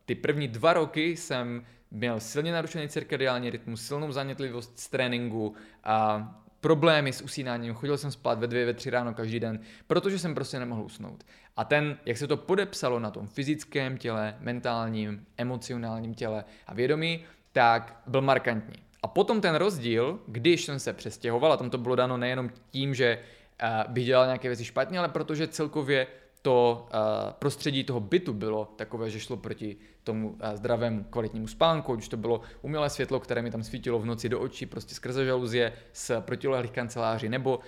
ty 0.05 0.15
první 0.15 0.47
dva 0.47 0.73
roky 0.73 1.17
jsem 1.17 1.65
měl 1.91 2.19
silně 2.19 2.51
narušený 2.51 2.89
cirkadiální 2.89 3.49
rytmus, 3.49 3.87
silnou 3.87 4.11
zanětlivost 4.11 4.79
z 4.79 4.89
tréninku 4.89 5.55
a 5.83 6.46
problémy 6.61 7.13
s 7.13 7.21
usínáním, 7.21 7.73
chodil 7.73 7.97
jsem 7.97 8.11
spát 8.11 8.39
ve 8.39 8.47
dvě, 8.47 8.65
ve 8.65 8.73
tři 8.73 8.89
ráno 8.89 9.13
každý 9.13 9.39
den, 9.39 9.59
protože 9.87 10.19
jsem 10.19 10.35
prostě 10.35 10.59
nemohl 10.59 10.81
usnout. 10.81 11.23
A 11.57 11.63
ten, 11.63 11.97
jak 12.05 12.17
se 12.17 12.27
to 12.27 12.37
podepsalo 12.37 12.99
na 12.99 13.11
tom 13.11 13.27
fyzickém 13.27 13.97
těle, 13.97 14.35
mentálním, 14.39 15.25
emocionálním 15.37 16.13
těle 16.13 16.43
a 16.67 16.73
vědomí, 16.73 17.25
tak 17.51 18.01
byl 18.07 18.21
markantní. 18.21 18.75
A 19.03 19.07
potom 19.07 19.41
ten 19.41 19.55
rozdíl, 19.55 20.19
když 20.27 20.65
jsem 20.65 20.79
se 20.79 20.93
přestěhoval, 20.93 21.53
a 21.53 21.57
tam 21.57 21.69
to 21.69 21.77
bylo 21.77 21.95
dáno 21.95 22.17
nejenom 22.17 22.49
tím, 22.69 22.95
že 22.95 23.19
uh, 23.63 23.91
bych 23.93 24.05
dělal 24.05 24.25
nějaké 24.25 24.47
věci 24.47 24.65
špatně, 24.65 24.99
ale 24.99 25.09
protože 25.09 25.47
celkově 25.47 26.07
to 26.41 26.87
uh, 26.93 27.31
prostředí 27.31 27.83
toho 27.83 27.99
bytu 27.99 28.33
bylo 28.33 28.73
takové, 28.75 29.09
že 29.09 29.19
šlo 29.19 29.37
proti 29.37 29.77
tomu 30.03 30.29
uh, 30.29 30.37
zdravému 30.53 31.03
kvalitnímu 31.03 31.47
spánku, 31.47 31.95
když 31.95 32.07
to 32.07 32.17
bylo 32.17 32.41
umělé 32.61 32.89
světlo, 32.89 33.19
které 33.19 33.41
mi 33.41 33.51
tam 33.51 33.63
svítilo 33.63 33.99
v 33.99 34.05
noci 34.05 34.29
do 34.29 34.39
očí, 34.39 34.65
prostě 34.65 34.95
skrze 34.95 35.25
žaluzie 35.25 35.73
z 35.93 36.11
protilehlých 36.19 36.71
kanceláří, 36.71 37.29
nebo 37.29 37.57
uh, 37.57 37.63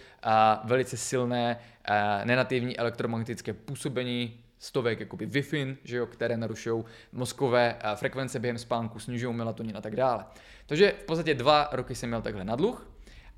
velice 0.69 0.97
silné 0.97 1.59
nenativní 2.23 2.77
elektromagnetické 2.77 3.53
působení 3.53 4.39
stovek 4.59 4.99
jakoby 4.99 5.27
Wi-Fi, 5.27 5.77
že 5.83 5.97
jo, 5.97 6.05
které 6.05 6.37
narušují 6.37 6.83
mozkové 7.13 7.75
frekvence 7.95 8.39
během 8.39 8.57
spánku, 8.57 8.99
snižují 8.99 9.35
melatonin 9.35 9.77
a 9.77 9.81
tak 9.81 9.95
dále. 9.95 10.25
Takže 10.65 10.93
v 11.01 11.03
podstatě 11.03 11.33
dva 11.33 11.69
roky 11.71 11.95
jsem 11.95 12.09
měl 12.09 12.21
takhle 12.21 12.43
na 12.43 12.55
dluh, 12.55 12.87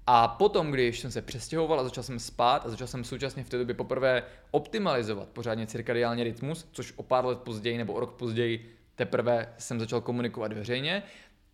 a 0.08 0.28
potom, 0.28 0.72
když 0.72 1.00
jsem 1.00 1.12
se 1.12 1.22
přestěhoval 1.22 1.80
a 1.80 1.84
začal 1.84 2.04
jsem 2.04 2.20
spát 2.20 2.66
a 2.66 2.70
začal 2.70 2.88
jsem 2.88 3.04
současně 3.04 3.44
v 3.44 3.50
té 3.50 3.58
době 3.58 3.76
poprvé 3.76 4.24
optimalizovat 4.52 5.30
pořádně 5.30 5.68
cirkadiální 5.68 6.24
rytmus, 6.24 6.68
což 6.72 6.94
o 6.96 7.04
pár 7.04 7.26
let 7.26 7.40
později 7.40 7.78
nebo 7.78 7.94
o 7.94 8.00
rok 8.00 8.14
později 8.14 8.78
teprve 8.96 9.54
jsem 9.58 9.80
začal 9.80 10.02
komunikovat 10.02 10.54
veřejně, 10.54 11.04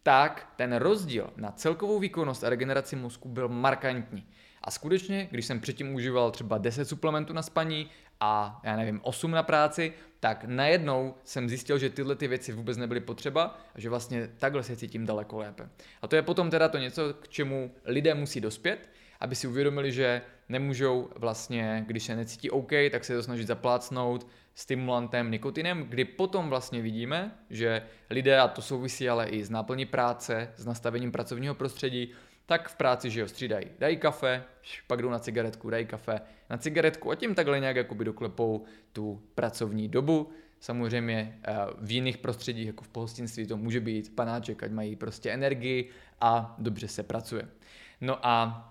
tak 0.03 0.53
ten 0.55 0.75
rozdíl 0.75 1.29
na 1.37 1.51
celkovou 1.51 1.99
výkonnost 1.99 2.43
a 2.43 2.49
regeneraci 2.49 2.95
mozku 2.95 3.29
byl 3.29 3.47
markantní. 3.47 4.27
A 4.61 4.71
skutečně, 4.71 5.27
když 5.31 5.45
jsem 5.45 5.59
předtím 5.59 5.93
užíval 5.93 6.31
třeba 6.31 6.57
10 6.57 6.85
suplementů 6.85 7.33
na 7.33 7.41
spaní 7.41 7.89
a 8.19 8.61
já 8.63 8.75
nevím, 8.75 8.99
8 9.03 9.31
na 9.31 9.43
práci, 9.43 9.93
tak 10.19 10.43
najednou 10.43 11.15
jsem 11.23 11.49
zjistil, 11.49 11.77
že 11.77 11.89
tyhle 11.89 12.15
ty 12.15 12.27
věci 12.27 12.51
vůbec 12.51 12.77
nebyly 12.77 12.99
potřeba 12.99 13.59
a 13.75 13.79
že 13.79 13.89
vlastně 13.89 14.29
takhle 14.37 14.63
se 14.63 14.75
cítím 14.75 15.05
daleko 15.05 15.37
lépe. 15.37 15.69
A 16.01 16.07
to 16.07 16.15
je 16.15 16.21
potom 16.21 16.49
teda 16.49 16.69
to 16.69 16.77
něco, 16.77 17.13
k 17.13 17.27
čemu 17.27 17.71
lidé 17.85 18.13
musí 18.13 18.41
dospět, 18.41 18.89
aby 19.19 19.35
si 19.35 19.47
uvědomili, 19.47 19.91
že 19.91 20.21
nemůžou 20.49 21.09
vlastně, 21.15 21.83
když 21.87 22.03
se 22.03 22.15
necítí 22.15 22.49
OK, 22.49 22.71
tak 22.91 23.05
se 23.05 23.15
to 23.15 23.23
snažit 23.23 23.47
zaplácnout 23.47 24.27
stimulantem, 24.55 25.31
nikotinem, 25.31 25.83
kdy 25.83 26.05
potom 26.05 26.49
vlastně 26.49 26.81
vidíme, 26.81 27.31
že 27.49 27.81
lidé, 28.09 28.39
a 28.39 28.47
to 28.47 28.61
souvisí 28.61 29.09
ale 29.09 29.29
i 29.29 29.43
s 29.43 29.49
náplní 29.49 29.85
práce, 29.85 30.51
s 30.55 30.65
nastavením 30.65 31.11
pracovního 31.11 31.55
prostředí, 31.55 32.13
tak 32.47 32.69
v 32.69 32.75
práci, 32.75 33.09
že 33.09 33.19
jo, 33.19 33.27
střídají. 33.27 33.65
Dají 33.79 33.97
kafe, 33.97 34.43
pak 34.87 35.01
jdou 35.01 35.09
na 35.09 35.19
cigaretku, 35.19 35.69
dají 35.69 35.85
kafe 35.85 36.21
na 36.49 36.57
cigaretku 36.57 37.11
a 37.11 37.15
tím 37.15 37.35
takhle 37.35 37.59
nějak 37.59 37.75
jakoby 37.75 38.05
doklepou 38.05 38.65
tu 38.93 39.21
pracovní 39.35 39.87
dobu. 39.87 40.29
Samozřejmě 40.59 41.39
eh, 41.43 41.55
v 41.81 41.91
jiných 41.91 42.17
prostředích, 42.17 42.67
jako 42.67 42.83
v 42.83 42.87
pohostinství, 42.87 43.47
to 43.47 43.57
může 43.57 43.79
být 43.79 44.15
panáček, 44.15 44.63
ať 44.63 44.71
mají 44.71 44.95
prostě 44.95 45.31
energii 45.31 45.89
a 46.21 46.55
dobře 46.57 46.87
se 46.87 47.03
pracuje. 47.03 47.47
No 48.01 48.25
a 48.25 48.63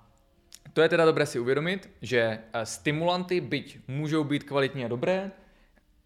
to 0.72 0.82
je 0.82 0.88
teda 0.88 1.04
dobré 1.04 1.26
si 1.26 1.38
uvědomit, 1.38 1.90
že 2.02 2.38
eh, 2.52 2.66
stimulanty, 2.66 3.40
byť 3.40 3.78
můžou 3.88 4.24
být 4.24 4.44
kvalitní 4.44 4.84
a 4.84 4.88
dobré, 4.88 5.30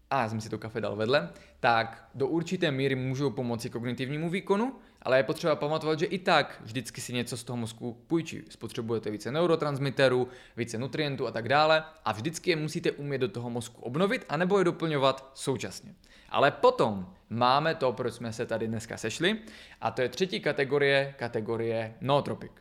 a 0.09 0.21
já 0.21 0.29
jsem 0.29 0.41
si 0.41 0.49
to 0.49 0.57
kafe 0.57 0.81
dal 0.81 0.95
vedle, 0.95 1.29
tak 1.59 2.09
do 2.15 2.27
určité 2.27 2.71
míry 2.71 2.95
můžou 2.95 3.29
pomoci 3.29 3.69
kognitivnímu 3.69 4.29
výkonu, 4.29 4.75
ale 5.01 5.17
je 5.17 5.23
potřeba 5.23 5.55
pamatovat, 5.55 5.99
že 5.99 6.05
i 6.05 6.19
tak 6.19 6.61
vždycky 6.63 7.01
si 7.01 7.13
něco 7.13 7.37
z 7.37 7.43
toho 7.43 7.57
mozku 7.57 7.97
půjčí. 8.07 8.43
Spotřebujete 8.49 9.11
více 9.11 9.31
neurotransmiterů, 9.31 10.27
více 10.57 10.77
nutrientů 10.77 11.27
a 11.27 11.31
tak 11.31 11.49
dále 11.49 11.83
a 12.05 12.11
vždycky 12.11 12.49
je 12.49 12.55
musíte 12.55 12.91
umět 12.91 13.17
do 13.17 13.27
toho 13.27 13.49
mozku 13.49 13.81
obnovit 13.81 14.25
anebo 14.29 14.57
je 14.57 14.63
doplňovat 14.63 15.31
současně. 15.33 15.95
Ale 16.29 16.51
potom 16.51 17.13
máme 17.29 17.75
to, 17.75 17.93
proč 17.93 18.13
jsme 18.13 18.33
se 18.33 18.45
tady 18.45 18.67
dneska 18.67 18.97
sešli 18.97 19.39
a 19.81 19.91
to 19.91 20.01
je 20.01 20.09
třetí 20.09 20.39
kategorie, 20.39 21.15
kategorie 21.17 21.95
nootropik. 22.01 22.51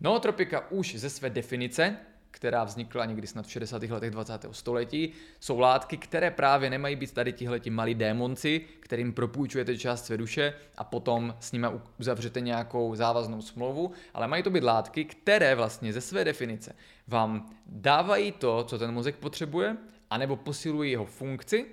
Nootropika 0.00 0.70
už 0.70 0.94
ze 0.94 1.10
své 1.10 1.30
definice 1.30 1.96
která 2.38 2.64
vznikla 2.64 3.04
někdy 3.04 3.26
snad 3.26 3.46
v 3.46 3.50
60. 3.50 3.82
letech 3.82 4.10
20. 4.10 4.46
století, 4.50 5.12
jsou 5.40 5.58
látky, 5.58 5.96
které 5.96 6.30
právě 6.30 6.70
nemají 6.70 6.96
být 6.96 7.12
tady 7.12 7.32
tihleti 7.32 7.70
malí 7.70 7.94
démonci, 7.94 8.60
kterým 8.80 9.12
propůjčujete 9.12 9.78
část 9.78 10.04
své 10.04 10.16
duše 10.16 10.54
a 10.76 10.84
potom 10.84 11.34
s 11.40 11.52
nimi 11.52 11.66
uzavřete 12.00 12.40
nějakou 12.40 12.94
závaznou 12.94 13.42
smlouvu, 13.42 13.90
ale 14.14 14.28
mají 14.28 14.42
to 14.42 14.50
být 14.50 14.62
látky, 14.64 15.04
které 15.04 15.54
vlastně 15.54 15.92
ze 15.92 16.00
své 16.00 16.24
definice 16.24 16.74
vám 17.08 17.50
dávají 17.66 18.32
to, 18.32 18.64
co 18.64 18.78
ten 18.78 18.94
mozek 18.94 19.16
potřebuje, 19.16 19.76
anebo 20.10 20.36
posilují 20.36 20.90
jeho 20.90 21.06
funkci, 21.06 21.66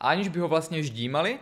aniž 0.00 0.28
by 0.28 0.40
ho 0.40 0.48
vlastně 0.48 0.82
ždímali, 0.82 1.38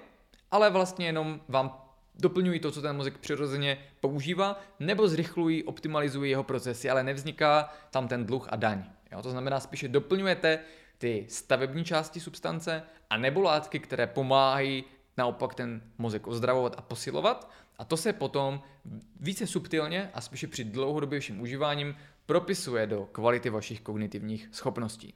ale 0.51 0.71
vlastně 0.71 1.07
jenom 1.07 1.41
vám 1.49 1.88
doplňují 2.19 2.61
to, 2.61 2.71
co 2.71 2.83
ten 2.83 2.97
mozek 2.97 3.19
přirozeně 3.19 3.79
používá, 4.01 4.61
nebo 4.81 5.09
zrychlují, 5.09 5.65
optimalizují 5.65 6.31
jeho 6.31 6.45
procesy, 6.45 6.91
ale 6.91 7.03
nevzniká 7.03 7.75
tam 7.91 8.09
ten 8.09 8.27
dluh 8.27 8.47
a 8.51 8.57
daň. 8.57 8.85
Jo? 9.13 9.23
To 9.23 9.31
znamená, 9.31 9.61
spíše 9.61 9.89
doplňujete 9.89 10.61
ty 10.99 11.27
stavební 11.29 11.85
části 11.85 12.21
substance 12.21 12.83
a 13.11 13.17
nebo 13.17 13.43
látky, 13.43 13.79
které 13.79 14.07
pomáhají 14.07 14.85
naopak 15.17 15.55
ten 15.55 15.83
mozek 15.99 16.27
ozdravovat 16.27 16.75
a 16.79 16.83
posilovat. 16.83 17.51
A 17.79 17.85
to 17.85 17.97
se 17.97 18.13
potom 18.13 18.63
více 19.21 19.47
subtilně 19.47 20.11
a 20.15 20.21
spíše 20.21 20.47
při 20.47 20.65
dlouhodobějším 20.65 21.41
užíváním 21.41 21.97
propisuje 22.27 22.87
do 22.87 23.09
kvality 23.13 23.51
vašich 23.51 23.81
kognitivních 23.81 24.49
schopností. 24.53 25.15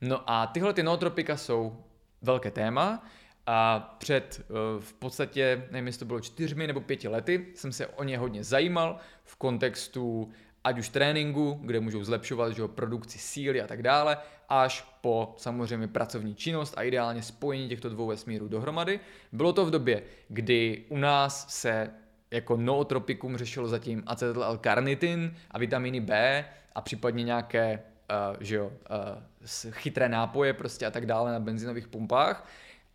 No 0.00 0.30
a 0.30 0.46
tyhle 0.46 0.74
ty 0.74 0.82
nootropika 0.82 1.36
jsou 1.36 1.84
velké 2.22 2.50
téma 2.50 3.06
a 3.52 3.80
před 3.98 4.40
eh, 4.40 4.52
v 4.80 4.92
podstatě, 4.92 5.66
nevím, 5.70 5.86
jestli 5.86 5.98
to 5.98 6.04
bylo 6.04 6.20
čtyřmi 6.20 6.66
nebo 6.66 6.80
pěti 6.80 7.08
lety, 7.08 7.46
jsem 7.54 7.72
se 7.72 7.86
o 7.86 8.04
ně 8.04 8.18
hodně 8.18 8.44
zajímal 8.44 8.98
v 9.24 9.36
kontextu 9.36 10.30
ať 10.64 10.78
už 10.78 10.88
tréninku, 10.88 11.58
kde 11.62 11.80
můžou 11.80 12.04
zlepšovat 12.04 12.52
že 12.52 12.62
produkci 12.66 13.18
síly 13.18 13.62
a 13.62 13.66
tak 13.66 13.82
dále, 13.82 14.18
až 14.48 14.98
po 15.00 15.34
samozřejmě 15.36 15.88
pracovní 15.88 16.34
činnost 16.34 16.74
a 16.76 16.82
ideálně 16.82 17.22
spojení 17.22 17.68
těchto 17.68 17.88
dvou 17.88 18.06
vesmírů 18.06 18.48
dohromady. 18.48 19.00
Bylo 19.32 19.52
to 19.52 19.66
v 19.66 19.70
době, 19.70 20.02
kdy 20.28 20.84
u 20.88 20.96
nás 20.96 21.60
se 21.60 21.90
jako 22.30 22.56
nootropikum 22.56 23.36
řešilo 23.36 23.68
zatím 23.68 24.02
acetyl-L-karnitin 24.06 25.34
a 25.50 25.58
vitamíny 25.58 26.00
B 26.00 26.44
a 26.74 26.80
případně 26.80 27.24
nějaké 27.24 27.82
uh, 28.10 28.36
že 28.40 28.56
jo, 28.56 28.66
uh, 28.66 29.70
chytré 29.70 30.08
nápoje 30.08 30.52
prostě 30.52 30.86
a 30.86 30.90
tak 30.90 31.06
dále 31.06 31.32
na 31.32 31.40
benzinových 31.40 31.88
pumpách. 31.88 32.48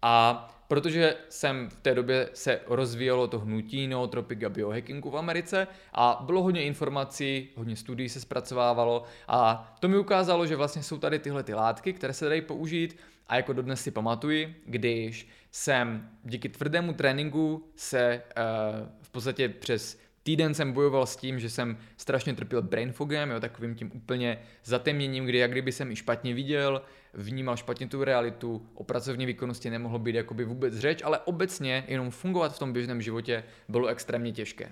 A 0.07 0.47
protože 0.67 1.15
jsem 1.29 1.69
v 1.69 1.79
té 1.81 1.95
době 1.95 2.29
se 2.33 2.59
rozvíjelo 2.67 3.27
to 3.27 3.39
hnutí 3.39 3.87
nootropik 3.87 4.43
a 4.43 4.49
biohackingu 4.49 5.09
v 5.09 5.17
Americe 5.17 5.67
a 5.93 6.23
bylo 6.25 6.43
hodně 6.43 6.63
informací, 6.63 7.49
hodně 7.55 7.75
studií 7.75 8.09
se 8.09 8.19
zpracovávalo 8.19 9.03
a 9.27 9.73
to 9.79 9.87
mi 9.87 9.97
ukázalo, 9.97 10.45
že 10.45 10.55
vlastně 10.55 10.83
jsou 10.83 10.97
tady 10.97 11.19
tyhle 11.19 11.43
ty 11.43 11.53
látky, 11.53 11.93
které 11.93 12.13
se 12.13 12.29
dají 12.29 12.41
použít 12.41 12.97
a 13.27 13.35
jako 13.35 13.53
dodnes 13.53 13.81
si 13.81 13.91
pamatuji, 13.91 14.55
když 14.65 15.27
jsem 15.51 16.09
díky 16.23 16.49
tvrdému 16.49 16.93
tréninku 16.93 17.63
se 17.75 18.23
uh, 18.37 18.87
v 19.01 19.09
podstatě 19.09 19.49
přes 19.49 19.99
týden 20.25 20.53
jsem 20.53 20.71
bojoval 20.73 21.05
s 21.05 21.15
tím, 21.15 21.39
že 21.39 21.49
jsem 21.49 21.77
strašně 21.97 22.33
trpěl 22.33 22.61
brain 22.61 22.91
fogem, 22.91 23.29
jo, 23.29 23.39
takovým 23.39 23.75
tím 23.75 23.91
úplně 23.93 24.39
zatemněním, 24.63 25.25
kdy 25.25 25.37
jak 25.37 25.51
kdyby 25.51 25.71
jsem 25.71 25.91
i 25.91 25.95
špatně 25.95 26.33
viděl, 26.33 26.81
vnímal 27.13 27.57
špatně 27.57 27.87
tu 27.87 28.03
realitu, 28.03 28.69
o 28.73 28.83
pracovní 28.83 29.25
výkonnosti 29.25 29.69
nemohlo 29.69 29.99
být 29.99 30.15
jakoby 30.15 30.45
vůbec 30.45 30.77
řeč, 30.77 31.01
ale 31.03 31.19
obecně 31.19 31.83
jenom 31.87 32.11
fungovat 32.11 32.55
v 32.55 32.59
tom 32.59 32.73
běžném 32.73 33.01
životě 33.01 33.43
bylo 33.69 33.87
extrémně 33.87 34.31
těžké. 34.31 34.71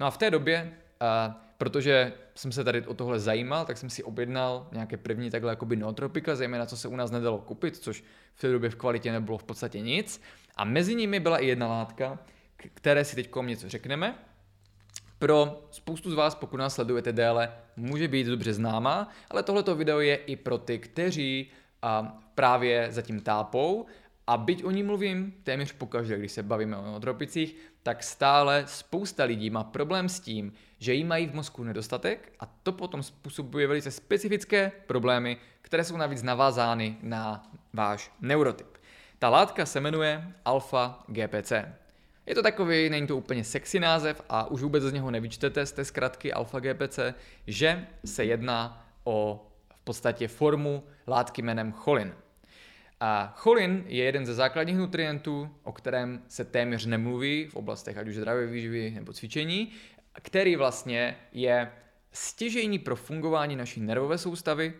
No 0.00 0.06
a 0.06 0.10
v 0.10 0.18
té 0.18 0.30
době, 0.30 0.72
a, 1.00 1.40
protože 1.58 2.12
jsem 2.34 2.52
se 2.52 2.64
tady 2.64 2.86
o 2.86 2.94
tohle 2.94 3.20
zajímal, 3.20 3.64
tak 3.64 3.78
jsem 3.78 3.90
si 3.90 4.04
objednal 4.04 4.68
nějaké 4.72 4.96
první 4.96 5.30
takhle 5.30 5.52
jakoby 5.52 5.76
nootropika, 5.76 6.36
zejména 6.36 6.66
co 6.66 6.76
se 6.76 6.88
u 6.88 6.96
nás 6.96 7.10
nedalo 7.10 7.38
koupit, 7.38 7.76
což 7.76 8.04
v 8.34 8.40
té 8.40 8.52
době 8.52 8.70
v 8.70 8.74
kvalitě 8.74 9.12
nebylo 9.12 9.38
v 9.38 9.44
podstatě 9.44 9.80
nic. 9.80 10.22
A 10.56 10.64
mezi 10.64 10.94
nimi 10.94 11.20
byla 11.20 11.38
i 11.38 11.46
jedna 11.46 11.68
látka, 11.68 12.18
které 12.74 13.04
si 13.04 13.16
teď 13.16 13.30
něco 13.42 13.68
řekneme, 13.68 14.18
pro 15.22 15.68
spoustu 15.70 16.10
z 16.10 16.14
vás, 16.14 16.34
pokud 16.34 16.56
nás 16.56 16.74
sledujete 16.74 17.12
déle, 17.12 17.52
může 17.76 18.08
být 18.08 18.26
dobře 18.26 18.54
známá, 18.54 19.08
ale 19.30 19.42
tohleto 19.42 19.74
video 19.76 20.00
je 20.00 20.16
i 20.16 20.36
pro 20.36 20.58
ty, 20.58 20.78
kteří 20.78 21.50
a, 21.82 22.18
právě 22.34 22.86
zatím 22.90 23.20
tápou 23.20 23.86
a 24.26 24.36
byť 24.36 24.64
o 24.64 24.70
ní 24.70 24.82
mluvím 24.82 25.34
téměř 25.42 25.72
pokaždé, 25.72 26.18
když 26.18 26.32
se 26.32 26.42
bavíme 26.42 26.76
o 26.76 27.00
tropicích, 27.00 27.56
tak 27.82 28.02
stále 28.02 28.64
spousta 28.66 29.24
lidí 29.24 29.50
má 29.50 29.64
problém 29.64 30.08
s 30.08 30.20
tím, 30.20 30.52
že 30.78 30.94
jí 30.94 31.04
mají 31.04 31.26
v 31.26 31.34
mozku 31.34 31.64
nedostatek 31.64 32.32
a 32.40 32.46
to 32.62 32.72
potom 32.72 33.02
způsobuje 33.02 33.66
velice 33.66 33.90
specifické 33.90 34.72
problémy, 34.86 35.36
které 35.60 35.84
jsou 35.84 35.96
navíc 35.96 36.22
navázány 36.22 36.96
na 37.02 37.50
váš 37.72 38.12
neurotyp. 38.20 38.78
Ta 39.18 39.28
látka 39.28 39.66
se 39.66 39.80
jmenuje 39.80 40.32
alfa 40.44 41.04
GPC. 41.06 41.52
Je 42.26 42.34
to 42.34 42.42
takový, 42.42 42.90
není 42.90 43.06
to 43.06 43.16
úplně 43.16 43.44
sexy 43.44 43.80
název 43.80 44.22
a 44.28 44.50
už 44.50 44.62
vůbec 44.62 44.84
z 44.84 44.92
něho 44.92 45.10
nevyčtete 45.10 45.66
z 45.66 45.72
té 45.72 45.84
zkratky 45.84 46.32
alfa 46.32 46.60
GPC, 46.60 46.98
že 47.46 47.86
se 48.04 48.24
jedná 48.24 48.86
o 49.04 49.46
v 49.74 49.84
podstatě 49.84 50.28
formu 50.28 50.82
látky 51.06 51.42
jménem 51.42 51.72
cholin. 51.72 52.14
A 53.00 53.34
cholin 53.36 53.84
je 53.86 54.04
jeden 54.04 54.26
ze 54.26 54.34
základních 54.34 54.76
nutrientů, 54.76 55.50
o 55.62 55.72
kterém 55.72 56.22
se 56.28 56.44
téměř 56.44 56.86
nemluví 56.86 57.46
v 57.46 57.56
oblastech 57.56 57.98
ať 57.98 58.08
už 58.08 58.16
zdravé 58.16 58.46
výživy 58.46 58.90
nebo 58.90 59.12
cvičení, 59.12 59.72
který 60.12 60.56
vlastně 60.56 61.16
je 61.32 61.72
stěžejní 62.12 62.78
pro 62.78 62.96
fungování 62.96 63.56
naší 63.56 63.80
nervové 63.80 64.18
soustavy 64.18 64.74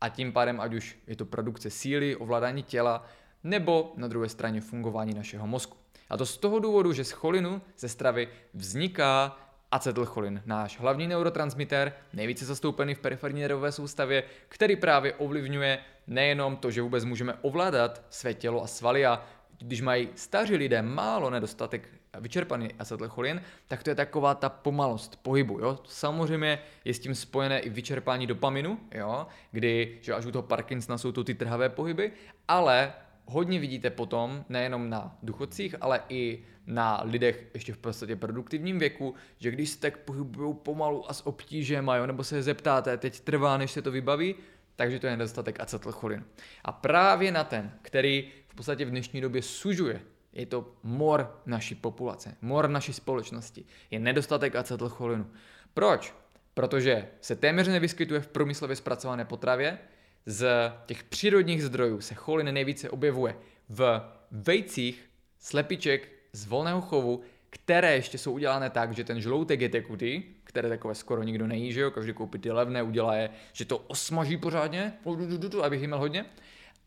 a 0.00 0.08
tím 0.08 0.32
pádem 0.32 0.60
ať 0.60 0.74
už 0.74 0.98
je 1.06 1.16
to 1.16 1.24
produkce 1.24 1.70
síly, 1.70 2.16
ovládání 2.16 2.62
těla, 2.62 3.06
nebo 3.44 3.92
na 3.96 4.08
druhé 4.08 4.28
straně 4.28 4.60
fungování 4.60 5.14
našeho 5.14 5.46
mozku. 5.46 5.76
A 6.10 6.16
to 6.16 6.26
z 6.26 6.36
toho 6.36 6.58
důvodu, 6.58 6.92
že 6.92 7.04
z 7.04 7.10
cholinu 7.10 7.62
ze 7.78 7.88
stravy 7.88 8.28
vzniká 8.54 9.36
acetylcholin, 9.70 10.42
náš 10.46 10.80
hlavní 10.80 11.06
neurotransmitter, 11.06 11.92
nejvíce 12.12 12.44
zastoupený 12.44 12.94
v 12.94 12.98
periferní 12.98 13.40
nervové 13.40 13.72
soustavě, 13.72 14.22
který 14.48 14.76
právě 14.76 15.14
ovlivňuje 15.14 15.78
nejenom 16.06 16.56
to, 16.56 16.70
že 16.70 16.82
vůbec 16.82 17.04
můžeme 17.04 17.34
ovládat 17.42 18.02
své 18.10 18.34
tělo 18.34 18.62
a 18.62 18.66
svaly 18.66 19.06
a 19.06 19.24
když 19.58 19.80
mají 19.80 20.08
staří 20.14 20.56
lidé 20.56 20.82
málo 20.82 21.30
nedostatek 21.30 21.88
vyčerpaný 22.20 22.74
acetylcholin, 22.78 23.42
tak 23.68 23.82
to 23.82 23.90
je 23.90 23.94
taková 23.94 24.34
ta 24.34 24.48
pomalost 24.48 25.18
pohybu. 25.22 25.58
Jo? 25.60 25.78
Samozřejmě 25.84 26.58
je 26.84 26.94
s 26.94 26.98
tím 26.98 27.14
spojené 27.14 27.60
i 27.60 27.68
vyčerpání 27.68 28.26
dopaminu, 28.26 28.80
jo? 28.94 29.26
kdy 29.50 29.98
že 30.00 30.14
až 30.14 30.26
u 30.26 30.30
toho 30.30 30.42
Parkinsona 30.42 30.98
jsou 30.98 31.12
to 31.12 31.24
ty 31.24 31.34
trhavé 31.34 31.68
pohyby, 31.68 32.12
ale 32.48 32.92
hodně 33.28 33.58
vidíte 33.58 33.90
potom, 33.90 34.44
nejenom 34.48 34.90
na 34.90 35.18
duchodcích, 35.22 35.74
ale 35.80 36.02
i 36.08 36.44
na 36.66 37.00
lidech 37.04 37.46
ještě 37.54 37.72
v 37.72 37.78
podstatě 37.78 38.16
produktivním 38.16 38.78
věku, 38.78 39.14
že 39.38 39.50
když 39.50 39.70
se 39.70 39.80
tak 39.80 39.98
pohybují 39.98 40.54
pomalu 40.54 41.10
a 41.10 41.14
s 41.14 41.26
obtížem, 41.26 41.88
jo, 41.88 42.06
nebo 42.06 42.24
se 42.24 42.42
zeptáte, 42.42 42.96
teď 42.96 43.20
trvá, 43.20 43.58
než 43.58 43.70
se 43.70 43.82
to 43.82 43.90
vybaví, 43.90 44.34
takže 44.76 44.98
to 44.98 45.06
je 45.06 45.16
nedostatek 45.16 45.60
acetylcholinu. 45.60 46.24
A 46.64 46.72
právě 46.72 47.32
na 47.32 47.44
ten, 47.44 47.72
který 47.82 48.30
v 48.48 48.54
podstatě 48.54 48.84
v 48.84 48.90
dnešní 48.90 49.20
době 49.20 49.42
sužuje, 49.42 50.00
je 50.32 50.46
to 50.46 50.74
mor 50.82 51.40
naší 51.46 51.74
populace, 51.74 52.36
mor 52.42 52.68
naší 52.68 52.92
společnosti, 52.92 53.64
je 53.90 53.98
nedostatek 53.98 54.56
acetylcholinu. 54.56 55.26
Proč? 55.74 56.14
Protože 56.54 57.08
se 57.20 57.36
téměř 57.36 57.68
nevyskytuje 57.68 58.20
v 58.20 58.28
průmyslově 58.28 58.76
zpracované 58.76 59.24
potravě, 59.24 59.78
z 60.28 60.72
těch 60.86 61.04
přírodních 61.04 61.64
zdrojů 61.64 62.00
se 62.00 62.14
cholin 62.14 62.54
nejvíce 62.54 62.90
objevuje 62.90 63.36
v 63.68 64.02
vejcích 64.30 65.10
slepiček 65.38 66.08
z 66.32 66.46
volného 66.46 66.80
chovu, 66.80 67.20
které 67.50 67.94
ještě 67.94 68.18
jsou 68.18 68.32
udělané 68.32 68.70
tak, 68.70 68.92
že 68.92 69.04
ten 69.04 69.20
žloutek 69.20 69.60
je 69.60 69.68
tekutý, 69.68 70.22
které 70.44 70.68
takové 70.68 70.94
skoro 70.94 71.22
nikdo 71.22 71.46
nejí, 71.46 71.72
že 71.72 71.80
jo, 71.80 71.90
každý 71.90 72.12
koupí 72.12 72.38
ty 72.38 72.50
levné, 72.50 72.82
udělá 72.82 73.16
je, 73.16 73.30
že 73.52 73.64
to 73.64 73.78
osmaží 73.78 74.36
pořádně, 74.36 74.92
abych 75.62 75.80
jim 75.80 75.90
měl 75.90 75.98
hodně. 75.98 76.24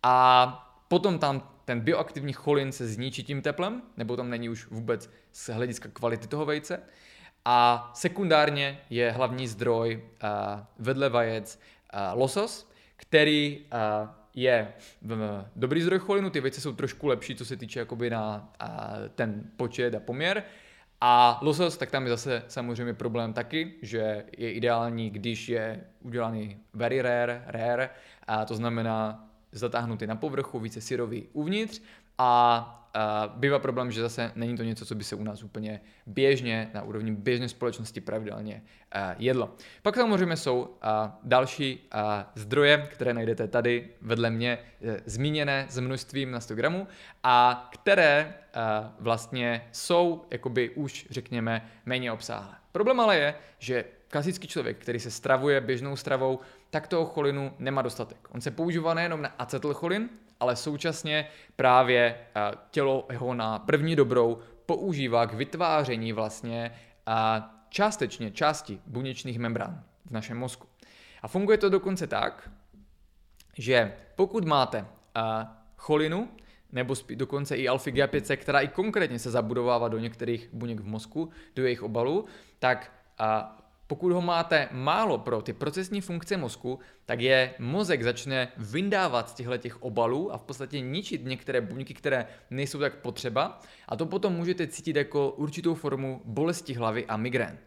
A 0.04 0.84
potom 0.88 1.20
tam 1.20 1.50
ten 1.66 1.80
bioaktivní 1.80 2.34
cholin 2.34 2.72
se 2.72 2.88
zničí 2.88 3.24
tím 3.24 3.42
teplem, 3.42 3.82
nebo 3.98 4.18
tam 4.18 4.30
není 4.30 4.50
už 4.50 4.68
vůbec 4.68 5.10
z 5.32 5.50
hlediska 5.50 5.90
kvality 5.94 6.28
toho 6.28 6.46
vejce. 6.46 6.80
A 7.46 7.92
sekundárně 7.96 8.82
je 8.90 9.12
hlavní 9.12 9.48
zdroj 9.48 10.04
uh, 10.04 10.30
vedle 10.80 11.10
vajec 11.10 11.60
uh, 11.94 12.20
losos, 12.20 12.71
který 13.02 13.60
uh, 13.60 14.10
je 14.36 14.74
v 15.02 15.46
dobrý 15.56 15.82
zdroj 15.82 16.00
cholinu, 16.00 16.30
ty 16.30 16.42
věci 16.42 16.62
jsou 16.62 16.74
trošku 16.74 17.08
lepší, 17.08 17.36
co 17.36 17.46
se 17.46 17.58
týče 17.58 17.80
jakoby 17.80 18.10
na 18.10 18.54
uh, 18.62 18.70
ten 19.16 19.44
počet 19.58 19.96
a 19.96 20.00
poměr. 20.00 20.44
A 21.02 21.40
losos, 21.42 21.78
tak 21.78 21.92
tam 21.92 22.04
je 22.04 22.10
zase 22.10 22.44
samozřejmě 22.48 22.94
problém 22.94 23.34
taky, 23.34 23.74
že 23.82 24.26
je 24.38 24.52
ideální, 24.52 25.10
když 25.10 25.50
je 25.50 25.84
udělaný 26.02 26.58
very 26.74 27.02
rare, 27.02 27.44
rare, 27.48 27.90
a 28.28 28.46
to 28.46 28.56
znamená 28.56 29.28
zatáhnutý 29.52 30.08
na 30.08 30.16
povrchu, 30.16 30.60
více 30.60 30.82
syrový 30.82 31.28
uvnitř 31.34 31.82
a 32.22 32.78
Uh, 32.96 33.40
bývá 33.40 33.60
problém, 33.60 33.92
že 33.92 34.02
zase 34.02 34.32
není 34.36 34.58
to 34.58 34.64
něco, 34.64 34.86
co 34.86 34.96
by 34.96 35.04
se 35.04 35.16
u 35.16 35.24
nás 35.24 35.44
úplně 35.44 35.82
běžně, 36.06 36.72
na 36.74 36.82
úrovni 36.82 37.12
běžné 37.12 37.50
společnosti 37.50 38.02
pravidelně 38.02 38.64
uh, 38.96 39.02
jedlo. 39.18 39.56
Pak 39.82 39.96
samozřejmě 39.96 40.38
jsou 40.38 40.62
uh, 40.62 40.68
další 41.24 41.90
uh, 41.94 42.00
zdroje, 42.36 42.88
které 42.92 43.14
najdete 43.14 43.48
tady 43.48 43.90
vedle 44.02 44.30
mě, 44.30 44.58
uh, 44.80 44.90
zmíněné 45.06 45.66
s 45.70 45.80
množstvím 45.80 46.32
na 46.32 46.40
100 46.40 46.56
gramů 46.56 46.88
a 47.24 47.70
které 47.74 48.34
uh, 48.56 48.62
vlastně 49.00 49.68
jsou 49.72 50.26
jakoby 50.32 50.70
už, 50.70 51.08
řekněme, 51.10 51.70
méně 51.86 52.12
obsáhlé. 52.12 52.56
Problém 52.72 53.00
ale 53.00 53.18
je, 53.18 53.36
že 53.60 53.86
klasický 54.08 54.48
člověk, 54.48 54.78
který 54.78 55.00
se 55.00 55.12
stravuje 55.12 55.62
běžnou 55.62 55.96
stravou, 55.96 56.40
tak 56.70 56.88
toho 56.88 57.06
cholinu 57.06 57.54
nemá 57.60 57.82
dostatek. 57.82 58.28
On 58.32 58.42
se 58.42 58.52
používá 58.52 58.94
nejenom 58.94 59.22
na 59.22 59.30
acetylcholin, 59.40 60.10
ale 60.42 60.56
současně 60.56 61.28
právě 61.56 62.16
eh, 62.36 62.52
tělo 62.72 63.08
ho 63.18 63.34
na 63.34 63.60
první 63.60 63.96
dobrou 63.96 64.40
používá 64.66 65.26
k 65.26 65.34
vytváření 65.34 66.14
vlastně 66.14 66.72
eh, 67.08 67.14
částečně 67.70 68.32
části 68.32 68.82
buněčných 68.86 69.40
membrán 69.40 69.84
v 70.06 70.12
našem 70.12 70.38
mozku. 70.38 70.68
A 71.22 71.28
funguje 71.28 71.58
to 71.58 71.70
dokonce 71.70 72.08
tak, 72.08 72.52
že 73.58 73.94
pokud 74.16 74.46
máte 74.46 74.78
eh, 74.78 75.22
cholinu 75.78 76.30
nebo 76.72 76.96
dokonce 77.16 77.56
i 77.56 77.68
alfa 77.68 77.90
GA5, 77.90 78.38
která 78.38 78.60
i 78.60 78.68
konkrétně 78.68 79.20
se 79.20 79.32
zabudovává 79.32 79.88
do 79.88 80.00
některých 80.00 80.50
buněk 80.54 80.80
v 80.80 80.88
mozku, 80.88 81.30
do 81.56 81.64
jejich 81.64 81.84
obalů, 81.84 82.26
tak 82.60 82.92
pokud 83.92 84.12
ho 84.12 84.22
máte 84.22 84.70
málo 84.72 85.18
pro 85.18 85.42
ty 85.42 85.54
procesní 85.54 86.02
funkce 86.02 86.38
mozku, 86.38 86.80
tak 87.06 87.22
je 87.22 87.54
mozek 87.60 88.04
začne 88.04 88.48
vyndávat 88.58 89.30
z 89.30 89.34
těchto 89.34 89.58
těch 89.58 89.84
obalů 89.84 90.34
a 90.34 90.38
v 90.38 90.44
podstatě 90.44 90.80
ničit 90.80 91.26
některé 91.26 91.62
buňky, 91.62 91.94
které 91.94 92.28
nejsou 92.50 92.80
tak 92.80 92.96
potřeba 92.96 93.60
a 93.88 93.96
to 93.96 94.06
potom 94.06 94.34
můžete 94.34 94.68
cítit 94.68 94.96
jako 94.96 95.32
určitou 95.32 95.76
formu 95.76 96.22
bolesti 96.26 96.74
hlavy 96.74 97.06
a 97.06 97.18
migrén. 97.18 97.58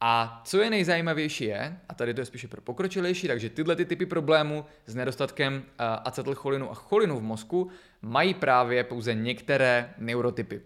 A 0.00 0.42
co 0.44 0.60
je 0.60 0.70
nejzajímavější 0.70 1.44
je, 1.44 1.80
a 1.88 1.94
tady 1.94 2.14
to 2.14 2.20
je 2.20 2.24
spíše 2.24 2.48
pro 2.48 2.60
pokročilejší, 2.60 3.28
takže 3.28 3.50
tyhle 3.50 3.76
ty 3.76 3.84
typy 3.84 4.06
problémů 4.06 4.64
s 4.86 4.94
nedostatkem 4.94 5.62
acetylcholinu 5.78 6.70
a 6.70 6.74
cholinu 6.74 7.18
v 7.18 7.22
mozku 7.22 7.70
mají 8.02 8.34
právě 8.34 8.84
pouze 8.84 9.14
některé 9.14 9.94
neurotypy. 9.98 10.60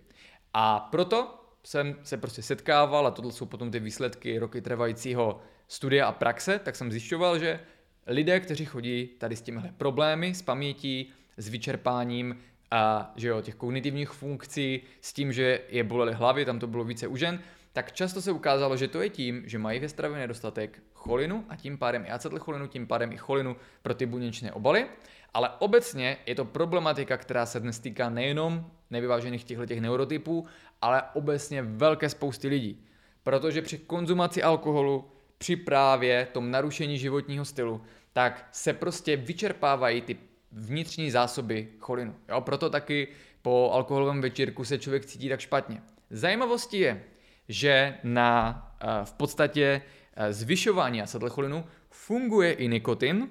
A 0.52 0.80
proto 0.80 1.43
jsem 1.64 1.96
se 2.02 2.16
prostě 2.16 2.42
setkával, 2.42 3.06
a 3.06 3.10
tohle 3.10 3.32
jsou 3.32 3.46
potom 3.46 3.70
ty 3.70 3.80
výsledky 3.80 4.38
roky 4.38 4.60
trvajícího 4.60 5.40
studia 5.68 6.06
a 6.06 6.12
praxe, 6.12 6.58
tak 6.58 6.76
jsem 6.76 6.90
zjišťoval, 6.90 7.38
že 7.38 7.60
lidé, 8.06 8.40
kteří 8.40 8.64
chodí 8.64 9.06
tady 9.06 9.36
s 9.36 9.42
těmihle 9.42 9.72
problémy, 9.76 10.34
s 10.34 10.42
pamětí, 10.42 11.12
s 11.36 11.48
vyčerpáním, 11.48 12.36
a 12.70 13.12
že 13.16 13.28
jo, 13.28 13.42
těch 13.42 13.54
kognitivních 13.54 14.10
funkcí, 14.10 14.82
s 15.00 15.12
tím, 15.12 15.32
že 15.32 15.60
je 15.68 15.84
bolely 15.84 16.12
hlavy, 16.12 16.44
tam 16.44 16.58
to 16.58 16.66
bylo 16.66 16.84
více 16.84 17.06
u 17.06 17.16
žen, 17.16 17.40
tak 17.72 17.92
často 17.92 18.22
se 18.22 18.32
ukázalo, 18.32 18.76
že 18.76 18.88
to 18.88 19.02
je 19.02 19.10
tím, 19.10 19.42
že 19.46 19.58
mají 19.58 19.80
ve 19.80 19.88
stravě 19.88 20.18
nedostatek 20.18 20.82
cholinu 20.94 21.44
a 21.48 21.56
tím 21.56 21.78
pádem 21.78 22.04
i 22.06 22.10
acetylcholinu, 22.10 22.66
tím 22.66 22.86
pádem 22.86 23.12
i 23.12 23.16
cholinu 23.16 23.56
pro 23.82 23.94
ty 23.94 24.06
buněčné 24.06 24.52
obaly. 24.52 24.86
Ale 25.34 25.50
obecně 25.58 26.16
je 26.26 26.34
to 26.34 26.44
problematika, 26.44 27.16
která 27.16 27.46
se 27.46 27.60
dnes 27.60 27.78
týká 27.78 28.10
nejenom 28.10 28.70
nevyvážených 28.94 29.44
těchto 29.44 29.66
těch 29.66 29.80
neurotypů, 29.80 30.46
ale 30.82 31.02
obecně 31.14 31.62
velké 31.62 32.08
spousty 32.08 32.48
lidí. 32.48 32.84
Protože 33.22 33.62
při 33.62 33.78
konzumaci 33.78 34.42
alkoholu, 34.42 35.04
při 35.38 35.56
právě 35.56 36.28
tom 36.32 36.50
narušení 36.50 36.98
životního 36.98 37.44
stylu, 37.44 37.82
tak 38.12 38.48
se 38.52 38.72
prostě 38.72 39.16
vyčerpávají 39.16 40.00
ty 40.00 40.16
vnitřní 40.52 41.10
zásoby 41.10 41.68
cholinu. 41.78 42.14
Jo, 42.28 42.40
proto 42.40 42.70
taky 42.70 43.08
po 43.42 43.70
alkoholovém 43.72 44.20
večírku 44.20 44.64
se 44.64 44.78
člověk 44.78 45.06
cítí 45.06 45.28
tak 45.28 45.40
špatně. 45.40 45.82
Zajímavostí 46.10 46.78
je, 46.78 47.02
že 47.48 47.98
na 48.02 48.60
v 49.04 49.12
podstatě 49.12 49.82
zvyšování 50.30 51.02
acetylcholinu 51.02 51.64
funguje 51.90 52.52
i 52.52 52.68
nikotin, 52.68 53.28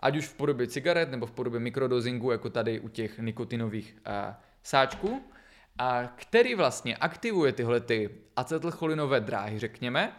ať 0.00 0.16
už 0.16 0.26
v 0.26 0.34
podobě 0.34 0.66
cigaret 0.66 1.10
nebo 1.10 1.26
v 1.26 1.32
podobě 1.32 1.60
mikrodozingu, 1.60 2.30
jako 2.30 2.50
tady 2.50 2.80
u 2.80 2.88
těch 2.88 3.18
nikotinových 3.18 3.96
sáčků, 4.68 5.22
a 5.78 6.12
který 6.16 6.54
vlastně 6.54 6.96
aktivuje 6.96 7.52
tyhle 7.52 7.80
ty 7.80 8.10
acetylcholinové 8.36 9.20
dráhy, 9.20 9.58
řekněme, 9.58 10.12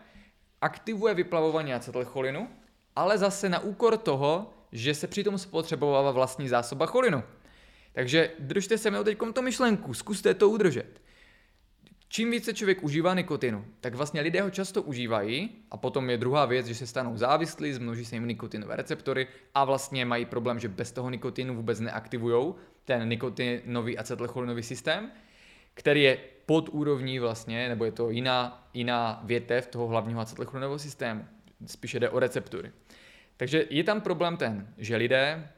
aktivuje 0.62 1.14
vyplavování 1.14 1.74
acetylcholinu, 1.74 2.50
ale 2.96 3.18
zase 3.18 3.50
na 3.50 3.60
úkor 3.60 3.98
toho, 3.98 4.54
že 4.72 4.96
se 4.96 5.08
přitom 5.08 5.38
spotřebovává 5.38 6.12
vlastní 6.12 6.50
zásoba 6.50 6.86
cholinu. 6.86 7.24
Takže 7.94 8.32
držte 8.40 8.78
se 8.78 8.92
mi 8.92 9.00
o 9.00 9.04
teď 9.04 9.18
to 9.34 9.42
myšlenku, 9.42 9.94
zkuste 9.94 10.34
to 10.34 10.50
udržet. 10.50 11.02
Čím 12.12 12.32
více 12.32 12.54
člověk 12.54 12.84
užívá 12.84 13.14
nikotinu, 13.14 13.66
tak 13.82 13.96
vlastně 13.96 14.22
lidé 14.22 14.42
ho 14.42 14.50
často 14.50 14.82
užívají 14.82 15.50
a 15.72 15.78
potom 15.78 16.10
je 16.10 16.18
druhá 16.18 16.46
věc, 16.46 16.66
že 16.66 16.76
se 16.76 16.88
stanou 16.88 17.18
závislí, 17.18 17.74
zmnoží 17.74 18.06
se 18.06 18.16
jim 18.16 18.28
nikotinové 18.28 18.76
receptory 18.76 19.28
a 19.56 19.66
vlastně 19.66 20.06
mají 20.06 20.26
problém, 20.26 20.60
že 20.60 20.68
bez 20.68 20.92
toho 20.92 21.10
nikotinu 21.10 21.56
vůbec 21.56 21.80
neaktivují 21.80 22.54
ten 22.86 23.10
nikotinový 23.10 23.98
acetylcholinový 23.98 24.64
systém, 24.64 25.12
který 25.74 26.04
je 26.04 26.18
pod 26.46 26.70
úrovní 26.72 27.20
vlastně, 27.20 27.70
nebo 27.70 27.86
je 27.86 27.92
to 27.92 28.10
jiná, 28.10 28.70
jiná 28.74 29.22
větev 29.24 29.68
toho 29.68 29.88
hlavního 29.88 30.22
acetylcholinového 30.22 30.80
systému. 30.80 31.26
Spíše 31.66 32.00
jde 32.00 32.10
o 32.10 32.20
receptory. 32.20 32.72
Takže 33.38 33.66
je 33.70 33.84
tam 33.84 34.02
problém 34.02 34.38
ten, 34.38 34.74
že 34.78 34.96
lidé 34.96 35.50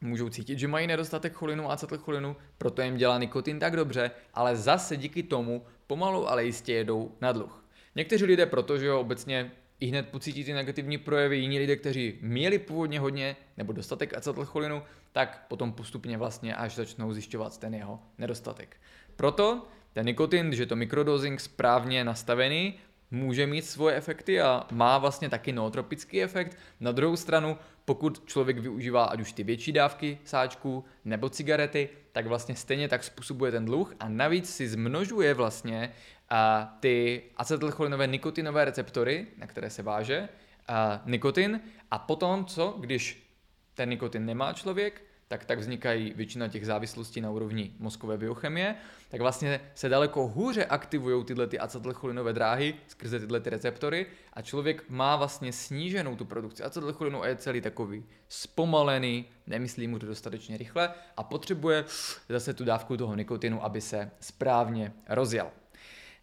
můžou 0.00 0.28
cítit, 0.28 0.58
že 0.58 0.68
mají 0.68 0.86
nedostatek 0.86 1.32
cholinu 1.32 1.70
a 1.70 1.72
acetylcholinu, 1.72 2.36
proto 2.58 2.82
jim 2.82 2.96
dělá 2.96 3.18
nikotin 3.18 3.58
tak 3.58 3.76
dobře, 3.76 4.10
ale 4.34 4.56
zase 4.56 4.96
díky 4.96 5.22
tomu 5.22 5.64
pomalu, 5.86 6.30
ale 6.30 6.44
jistě 6.44 6.72
jedou 6.72 7.12
na 7.20 7.32
dluh. 7.32 7.64
Někteří 7.94 8.24
lidé, 8.24 8.46
protože 8.46 8.92
obecně 8.92 9.50
i 9.80 9.86
hned 9.86 10.08
pocítí 10.08 10.44
ty 10.44 10.52
negativní 10.52 10.98
projevy, 10.98 11.36
jiní 11.36 11.58
lidé, 11.58 11.76
kteří 11.76 12.18
měli 12.20 12.58
původně 12.58 13.00
hodně 13.00 13.36
nebo 13.56 13.72
dostatek 13.72 14.14
acetylcholinu, 14.16 14.82
tak 15.12 15.44
potom 15.48 15.72
postupně 15.72 16.18
vlastně 16.18 16.54
až 16.54 16.74
začnou 16.74 17.12
zjišťovat 17.12 17.58
ten 17.58 17.74
jeho 17.74 18.00
nedostatek. 18.18 18.76
Proto 19.16 19.66
ten 19.92 20.06
nikotin, 20.06 20.52
že 20.52 20.66
to 20.66 20.76
mikrodosing 20.76 21.40
správně 21.40 22.04
nastavený, 22.04 22.74
může 23.10 23.46
mít 23.46 23.62
svoje 23.62 23.96
efekty 23.96 24.40
a 24.40 24.66
má 24.70 24.98
vlastně 24.98 25.28
taky 25.28 25.52
nootropický 25.52 26.22
efekt. 26.22 26.56
Na 26.80 26.92
druhou 26.92 27.16
stranu, 27.16 27.58
pokud 27.84 28.22
člověk 28.26 28.58
využívá 28.58 29.04
ať 29.04 29.20
už 29.20 29.32
ty 29.32 29.44
větší 29.44 29.72
dávky 29.72 30.18
sáčků 30.24 30.84
nebo 31.04 31.28
cigarety, 31.28 31.88
tak 32.12 32.26
vlastně 32.26 32.56
stejně 32.56 32.88
tak 32.88 33.04
způsobuje 33.04 33.52
ten 33.52 33.64
dluh 33.64 33.94
a 34.00 34.08
navíc 34.08 34.54
si 34.54 34.68
zmnožuje 34.68 35.34
vlastně 35.34 35.92
a 36.28 36.76
ty 36.80 37.22
acetylcholinové 37.36 38.06
nikotinové 38.06 38.64
receptory, 38.64 39.26
na 39.36 39.46
které 39.46 39.70
se 39.70 39.82
váže 39.82 40.28
a 40.68 41.02
nikotin 41.06 41.60
a 41.90 41.98
potom 41.98 42.44
co, 42.44 42.76
když 42.80 43.30
ten 43.74 43.88
nikotin 43.88 44.26
nemá 44.26 44.52
člověk, 44.52 45.02
tak 45.30 45.44
tak 45.44 45.58
vznikají 45.58 46.12
většina 46.16 46.48
těch 46.48 46.66
závislostí 46.66 47.20
na 47.20 47.30
úrovni 47.30 47.72
mozkové 47.78 48.18
biochemie, 48.18 48.74
tak 49.08 49.20
vlastně 49.20 49.60
se 49.74 49.88
daleko 49.88 50.28
hůře 50.28 50.64
aktivují 50.64 51.24
tyhle 51.24 51.46
ty 51.46 51.58
acetylcholinové 51.58 52.32
dráhy 52.32 52.74
skrze 52.88 53.20
tyhle 53.20 53.40
ty 53.40 53.50
receptory 53.50 54.06
a 54.32 54.42
člověk 54.42 54.84
má 54.88 55.16
vlastně 55.16 55.52
sníženou 55.52 56.16
tu 56.16 56.24
produkci 56.24 56.62
acetylcholinu 56.62 57.22
a 57.22 57.26
je 57.26 57.36
celý 57.36 57.60
takový 57.60 58.04
zpomalený, 58.28 59.24
nemyslí 59.46 59.88
mu 59.88 59.98
to 59.98 60.06
dostatečně 60.06 60.56
rychle 60.56 60.90
a 61.16 61.22
potřebuje 61.22 61.84
zase 62.28 62.54
tu 62.54 62.64
dávku 62.64 62.96
toho 62.96 63.14
nikotinu, 63.14 63.64
aby 63.64 63.80
se 63.80 64.10
správně 64.20 64.92
rozjel. 65.08 65.50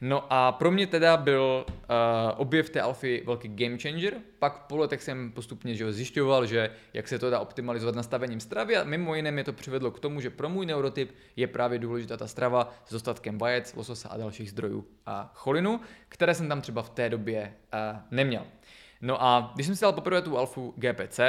No 0.02 0.34
a 0.34 0.52
pro 0.52 0.72
mě 0.72 0.88
teda 0.88 1.18
byl 1.18 1.66
uh, 1.68 1.74
objev 2.36 2.70
té 2.70 2.82
alfy 2.82 3.24
velký 3.26 3.48
game 3.48 3.78
changer. 3.78 4.14
Pak 4.40 4.58
po 4.58 4.78
letech 4.78 5.04
jsem 5.04 5.32
postupně 5.32 5.76
že 5.76 5.94
zjišťoval, 5.94 6.46
že 6.46 6.70
jak 6.94 7.08
se 7.08 7.20
to 7.20 7.30
dá 7.30 7.40
optimalizovat 7.40 7.96
nastavením 7.96 8.40
stravy 8.40 8.78
a 8.78 8.84
mimo 8.84 9.16
jiné 9.16 9.32
mě 9.32 9.44
to 9.44 9.54
přivedlo 9.54 9.92
k 9.92 10.00
tomu, 10.00 10.22
že 10.22 10.30
pro 10.30 10.50
můj 10.50 10.66
neurotyp 10.66 11.16
je 11.36 11.48
právě 11.48 11.80
důležitá 11.80 12.18
ta 12.18 12.28
strava 12.28 12.74
s 12.86 12.92
dostatkem 12.92 13.38
vajec, 13.38 13.74
lososa 13.76 14.10
a 14.10 14.18
dalších 14.18 14.52
zdrojů 14.52 14.86
a 15.06 15.32
cholinu, 15.36 15.80
které 16.10 16.34
jsem 16.34 16.48
tam 16.48 16.62
třeba 16.62 16.82
v 16.82 16.90
té 16.90 17.10
době 17.10 17.54
uh, 17.74 18.00
neměl. 18.12 18.46
No 19.02 19.24
a 19.24 19.52
když 19.56 19.68
jsem 19.68 19.76
si 19.76 19.82
dal 19.82 19.94
poprvé 19.94 20.22
tu 20.22 20.38
alfu 20.38 20.74
GPC, 20.78 21.20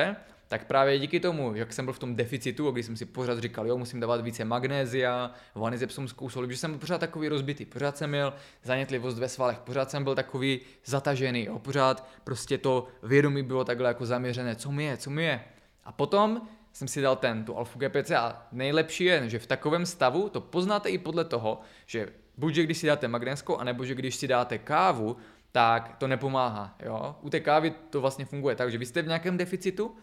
tak 0.48 0.66
právě 0.66 0.98
díky 0.98 1.20
tomu, 1.20 1.54
jak 1.54 1.72
jsem 1.72 1.84
byl 1.84 1.94
v 1.94 1.98
tom 1.98 2.16
deficitu, 2.16 2.70
když 2.70 2.86
jsem 2.86 2.96
si 2.96 3.04
pořád 3.04 3.38
říkal, 3.38 3.66
jo, 3.66 3.78
musím 3.78 4.00
dávat 4.00 4.20
více 4.20 4.44
magnézia, 4.44 5.30
vany 5.54 5.78
zepsomskou 5.78 6.28
soli, 6.28 6.50
že 6.50 6.56
jsem 6.56 6.70
byl 6.70 6.78
pořád 6.78 6.98
takový 6.98 7.28
rozbitý, 7.28 7.64
pořád 7.64 7.96
jsem 7.96 8.10
měl 8.10 8.34
zanětlivost 8.62 9.18
ve 9.18 9.28
svalech, 9.28 9.58
pořád 9.58 9.90
jsem 9.90 10.04
byl 10.04 10.14
takový 10.14 10.60
zatažený, 10.84 11.44
jo, 11.44 11.58
pořád 11.58 12.08
prostě 12.24 12.58
to 12.58 12.88
vědomí 13.02 13.42
bylo 13.42 13.64
takhle 13.64 13.88
jako 13.88 14.06
zaměřené, 14.06 14.56
co 14.56 14.72
mi 14.72 14.84
je, 14.84 14.96
co 14.96 15.10
mi 15.10 15.24
je. 15.24 15.40
A 15.84 15.92
potom 15.92 16.42
jsem 16.72 16.88
si 16.88 17.00
dal 17.00 17.16
ten, 17.16 17.44
tu 17.44 17.56
alfu 17.56 17.78
GPC 17.78 18.10
a 18.10 18.46
nejlepší 18.52 19.04
je, 19.04 19.28
že 19.28 19.38
v 19.38 19.46
takovém 19.46 19.86
stavu 19.86 20.28
to 20.28 20.40
poznáte 20.40 20.88
i 20.88 20.98
podle 20.98 21.24
toho, 21.24 21.60
že 21.86 22.08
buď, 22.36 22.54
že 22.54 22.62
když 22.62 22.78
si 22.78 22.86
dáte 22.86 23.08
magnézkou, 23.08 23.56
anebo 23.56 23.84
že 23.84 23.94
když 23.94 24.16
si 24.16 24.28
dáte 24.28 24.58
kávu, 24.58 25.16
tak 25.52 25.96
to 25.98 26.08
nepomáhá. 26.08 26.76
Jo? 26.84 27.16
U 27.22 27.30
té 27.30 27.40
kávy 27.40 27.74
to 27.90 28.00
vlastně 28.00 28.24
funguje 28.24 28.56
tak, 28.56 28.70
že 28.70 28.78
vy 28.78 28.86
jste 28.86 29.02
v 29.02 29.06
nějakém 29.06 29.36
deficitu, 29.36 29.96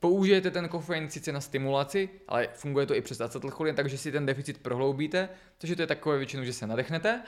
Použijete 0.00 0.50
ten 0.50 0.68
kofein 0.68 1.10
sice 1.10 1.32
na 1.32 1.40
stimulaci, 1.40 2.08
ale 2.28 2.48
funguje 2.54 2.86
to 2.86 2.94
i 2.94 3.00
přes 3.00 3.20
acetylcholin, 3.20 3.74
takže 3.74 3.98
si 3.98 4.12
ten 4.12 4.26
deficit 4.26 4.58
prohloubíte, 4.58 5.28
takže 5.58 5.76
to 5.76 5.82
je 5.82 5.86
takové 5.86 6.18
většinou, 6.18 6.44
že 6.44 6.52
se 6.52 6.66
nadechnete, 6.66 7.22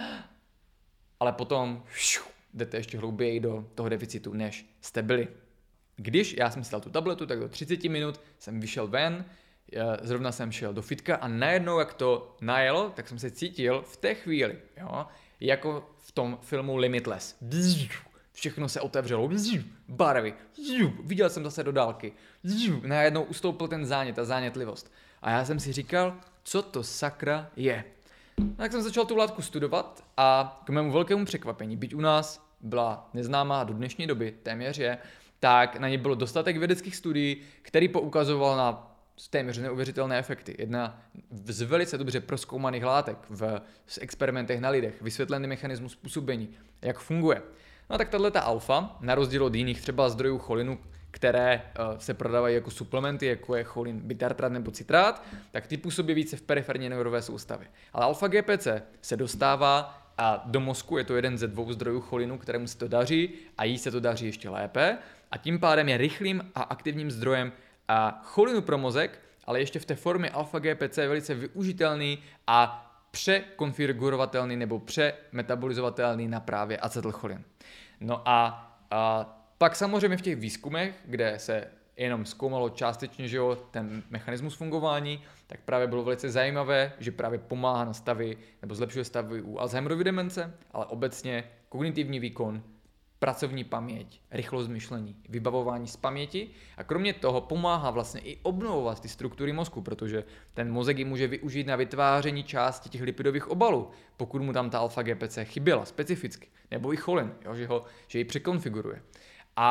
ale 1.21 1.33
potom 1.33 1.83
šu, 1.95 2.23
jdete 2.55 2.77
ještě 2.77 2.99
hlouběji 2.99 3.41
do 3.41 3.69
toho 3.75 3.89
deficitu, 3.89 4.33
než 4.33 4.67
jste 4.81 5.03
byli. 5.03 5.29
Když 5.97 6.35
já 6.39 6.51
jsem 6.51 6.65
si 6.65 6.73
dal 6.73 6.81
tu 6.81 6.91
tabletu, 6.91 7.27
tak 7.27 7.39
do 7.39 7.49
30 7.49 7.85
minut 7.85 8.21
jsem 8.39 8.61
vyšel 8.61 8.87
ven, 8.87 9.25
zrovna 10.03 10.33
jsem 10.33 10.53
šel 10.53 10.75
do 10.75 10.83
fitka 10.83 11.17
a 11.17 11.29
najednou, 11.29 11.79
jak 11.79 11.95
to 11.95 12.37
najelo, 12.41 12.91
tak 12.91 13.09
jsem 13.09 13.19
se 13.19 13.31
cítil 13.31 13.83
v 13.83 13.97
té 13.97 14.15
chvíli, 14.15 14.59
jo, 14.81 15.07
jako 15.41 15.91
v 15.99 16.13
tom 16.13 16.39
filmu 16.43 16.77
Limitless. 16.77 17.37
Všechno 18.33 18.69
se 18.69 18.81
otevřelo, 18.81 19.31
barvy, 19.89 20.35
viděl 21.03 21.31
jsem 21.31 21.45
zase 21.45 21.65
do 21.65 21.73
dálky, 21.73 22.13
najednou 22.87 23.23
ustoupil 23.23 23.69
ten 23.69 23.87
zánět, 23.87 24.17
ta 24.17 24.25
zánětlivost. 24.25 24.93
A 25.23 25.31
já 25.31 25.45
jsem 25.45 25.61
si 25.61 25.73
říkal, 25.73 26.17
co 26.43 26.63
to 26.63 26.83
sakra 26.83 27.51
je. 27.57 27.85
Tak 28.57 28.73
jsem 28.73 28.83
začal 28.83 29.05
tu 29.05 29.17
látku 29.17 29.43
studovat 29.43 30.05
a 30.17 30.61
k 30.65 30.71
mému 30.71 30.93
velkému 30.93 31.25
překvapení, 31.25 31.77
byť 31.77 31.95
u 31.95 32.01
nás 32.01 32.47
byla 32.61 33.11
neznámá 33.15 33.65
do 33.65 33.75
dnešní 33.75 34.07
doby, 34.07 34.35
téměř 34.43 34.79
je, 34.79 34.99
tak 35.41 35.77
na 35.77 35.89
ně 35.89 35.99
bylo 35.99 36.15
dostatek 36.15 36.57
vědeckých 36.57 36.97
studií, 36.97 37.37
který 37.63 37.89
poukazoval 37.89 38.57
na 38.57 38.97
téměř 39.31 39.59
neuvěřitelné 39.59 40.19
efekty. 40.19 40.57
Jedna 40.59 41.03
z 41.31 41.63
velice 41.63 41.99
dobře 41.99 42.21
proskoumaných 42.21 42.85
látek 42.85 43.19
v, 43.29 43.61
v 43.87 43.99
experimentech 44.01 44.61
na 44.61 44.69
lidech, 44.69 45.03
vysvětlený 45.03 45.47
mechanismus 45.47 45.97
působení, 45.97 46.49
jak 46.83 46.99
funguje. 46.99 47.43
No 47.93 47.99
tak 47.99 48.09
tato 48.09 48.47
alfa, 48.47 48.97
na 49.01 49.15
rozdíl 49.15 49.45
od 49.45 49.55
jiných 49.55 49.81
třeba 49.81 50.09
zdrojů 50.09 50.39
cholinu, 50.39 50.79
které 51.11 51.63
uh, 51.63 51.99
se 51.99 52.15
prodávají 52.15 52.55
jako 52.55 52.71
suplementy, 52.71 53.27
jako 53.27 53.57
je 53.57 53.65
cholin 53.65 54.01
bitartrat 54.01 54.53
nebo 54.53 54.71
citrát, 54.71 55.23
tak 55.51 55.67
ty 55.67 55.77
působí 55.77 56.15
více 56.15 56.37
v 56.37 56.43
periferní 56.43 56.89
neurové 56.89 57.23
soustavě. 57.23 57.69
Ale 57.93 58.05
alfa 58.05 58.29
GPC 58.29 58.69
se 59.03 59.17
dostává 59.17 59.99
a 60.19 60.43
do 60.47 60.61
mozku 60.61 60.99
je 60.99 61.05
to 61.05 61.17
jeden 61.17 61.39
ze 61.39 61.49
dvou 61.49 61.73
zdrojů 61.73 62.01
cholinu, 62.01 62.39
kterému 62.39 62.67
se 62.67 62.79
to 62.79 62.89
daří 62.89 63.31
a 63.59 63.65
jí 63.65 63.79
se 63.79 63.91
to 63.91 64.01
daří 64.01 64.27
ještě 64.27 64.49
lépe 64.49 64.99
a 65.31 65.39
tím 65.39 65.59
pádem 65.59 65.89
je 65.89 65.97
rychlým 65.97 66.51
a 66.55 66.63
aktivním 66.63 67.11
zdrojem 67.11 67.53
a 67.89 68.21
cholinu 68.25 68.63
pro 68.63 68.79
mozek, 68.79 69.21
ale 69.45 69.61
ještě 69.61 69.79
v 69.79 69.85
té 69.85 69.95
formě 69.95 70.31
alfa 70.31 70.59
GPC 70.59 70.99
je 70.99 71.09
velice 71.09 71.35
využitelný 71.35 72.19
a 72.47 72.89
překonfigurovatelný 73.11 74.57
nebo 74.57 74.79
přemetabolizovatelný 74.79 76.29
na 76.29 76.41
právě 76.41 76.79
acetylcholin. 76.79 77.45
No 78.03 78.29
a, 78.29 78.69
a 78.91 79.25
pak 79.59 79.77
samozřejmě 79.77 80.17
v 80.17 80.23
těch 80.23 80.37
výzkumech, 80.37 80.95
kde 81.05 81.39
se 81.39 81.69
jenom 81.97 82.27
zkoumalo 82.27 82.71
částečně 82.71 83.29
že 83.29 83.37
jo, 83.37 83.57
ten 83.71 84.03
mechanismus 84.11 84.55
fungování, 84.55 85.23
tak 85.47 85.61
právě 85.61 85.87
bylo 85.87 86.05
velice 86.05 86.31
zajímavé, 86.31 86.93
že 86.99 87.11
právě 87.11 87.39
pomáhá 87.39 87.85
na 87.85 87.93
stavy 87.93 88.37
nebo 88.63 88.75
zlepšuje 88.75 89.05
stavy 89.05 89.43
u 89.43 89.59
Alzheimerovy 89.59 90.05
demence, 90.05 90.55
ale 90.73 90.87
obecně 90.87 91.45
kognitivní 91.69 92.21
výkon, 92.21 92.63
pracovní 93.23 93.65
paměť, 93.65 94.21
rychlost 94.31 94.69
myšlení, 94.69 95.17
vybavování 95.29 95.89
z 95.89 95.97
paměti 95.97 96.51
a 96.77 96.85
kromě 96.85 97.13
toho 97.13 97.41
pomáhá 97.41 97.91
vlastně 97.91 98.21
i 98.21 98.39
obnovovat 98.43 99.01
ty 99.01 99.09
struktury 99.09 99.53
mozku, 99.53 99.83
protože 99.83 100.25
ten 100.55 100.73
mozek 100.73 100.99
ji 100.99 101.05
může 101.05 101.27
využít 101.27 101.67
na 101.67 101.77
vytváření 101.77 102.45
části 102.45 102.89
těch 102.89 103.03
lipidových 103.03 103.49
obalů, 103.49 103.91
pokud 104.17 104.43
mu 104.43 104.53
tam 104.53 104.71
ta 104.71 104.79
alfa 104.79 105.03
GPC 105.03 105.39
chyběla 105.45 105.85
specificky, 105.85 106.49
nebo 106.71 106.93
i 106.93 106.97
cholin, 106.97 107.33
jo, 107.45 107.55
že, 107.55 107.67
ho, 107.67 107.85
že 108.09 108.19
ji 108.19 108.25
překonfiguruje. 108.25 109.03
A 109.57 109.69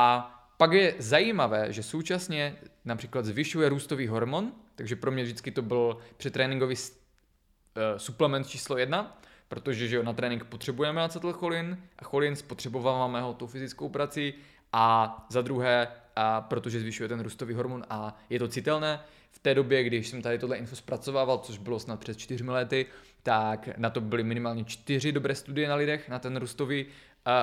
pak 0.58 0.72
je 0.72 0.96
zajímavé, 0.98 1.74
že 1.74 1.84
současně 1.84 2.56
například 2.86 3.26
zvyšuje 3.26 3.70
růstový 3.70 4.08
hormon, 4.08 4.52
takže 4.76 4.96
pro 4.96 5.12
mě 5.12 5.24
vždycky 5.24 5.52
to 5.52 5.62
byl 5.62 5.98
přetréninkový 6.18 6.76
uh, 6.76 7.98
suplement 7.98 8.48
číslo 8.48 8.78
jedna, 8.78 9.22
protože 9.52 9.88
že 9.88 10.04
na 10.04 10.14
trénink 10.14 10.44
potřebujeme 10.44 11.02
acetylcholin 11.02 11.78
a 12.00 12.04
cholin 12.04 12.36
spotřebováváme 12.36 13.22
ho 13.22 13.34
tou 13.34 13.48
fyzickou 13.48 13.90
prací 13.90 14.34
a 14.74 15.26
za 15.30 15.42
druhé, 15.42 15.88
a 16.16 16.42
protože 16.42 16.80
zvyšuje 16.80 17.10
ten 17.10 17.20
růstový 17.20 17.54
hormon 17.54 17.84
a 17.90 18.18
je 18.30 18.40
to 18.40 18.48
citelné, 18.48 19.00
v 19.32 19.40
té 19.40 19.56
době, 19.56 19.84
když 19.84 20.08
jsem 20.08 20.22
tady 20.22 20.40
tohle 20.40 20.58
info 20.58 20.76
zpracovával, 20.76 21.38
což 21.38 21.58
bylo 21.58 21.80
snad 21.80 22.00
před 22.00 22.18
čtyřmi 22.18 22.52
lety, 22.52 22.86
tak 23.24 23.70
na 23.78 23.90
to 23.90 24.02
byly 24.02 24.24
minimálně 24.24 24.64
čtyři 24.64 25.12
dobré 25.12 25.36
studie 25.36 25.70
na 25.70 25.76
lidech, 25.76 26.10
na 26.10 26.20
ten 26.20 26.38
růstový 26.38 26.86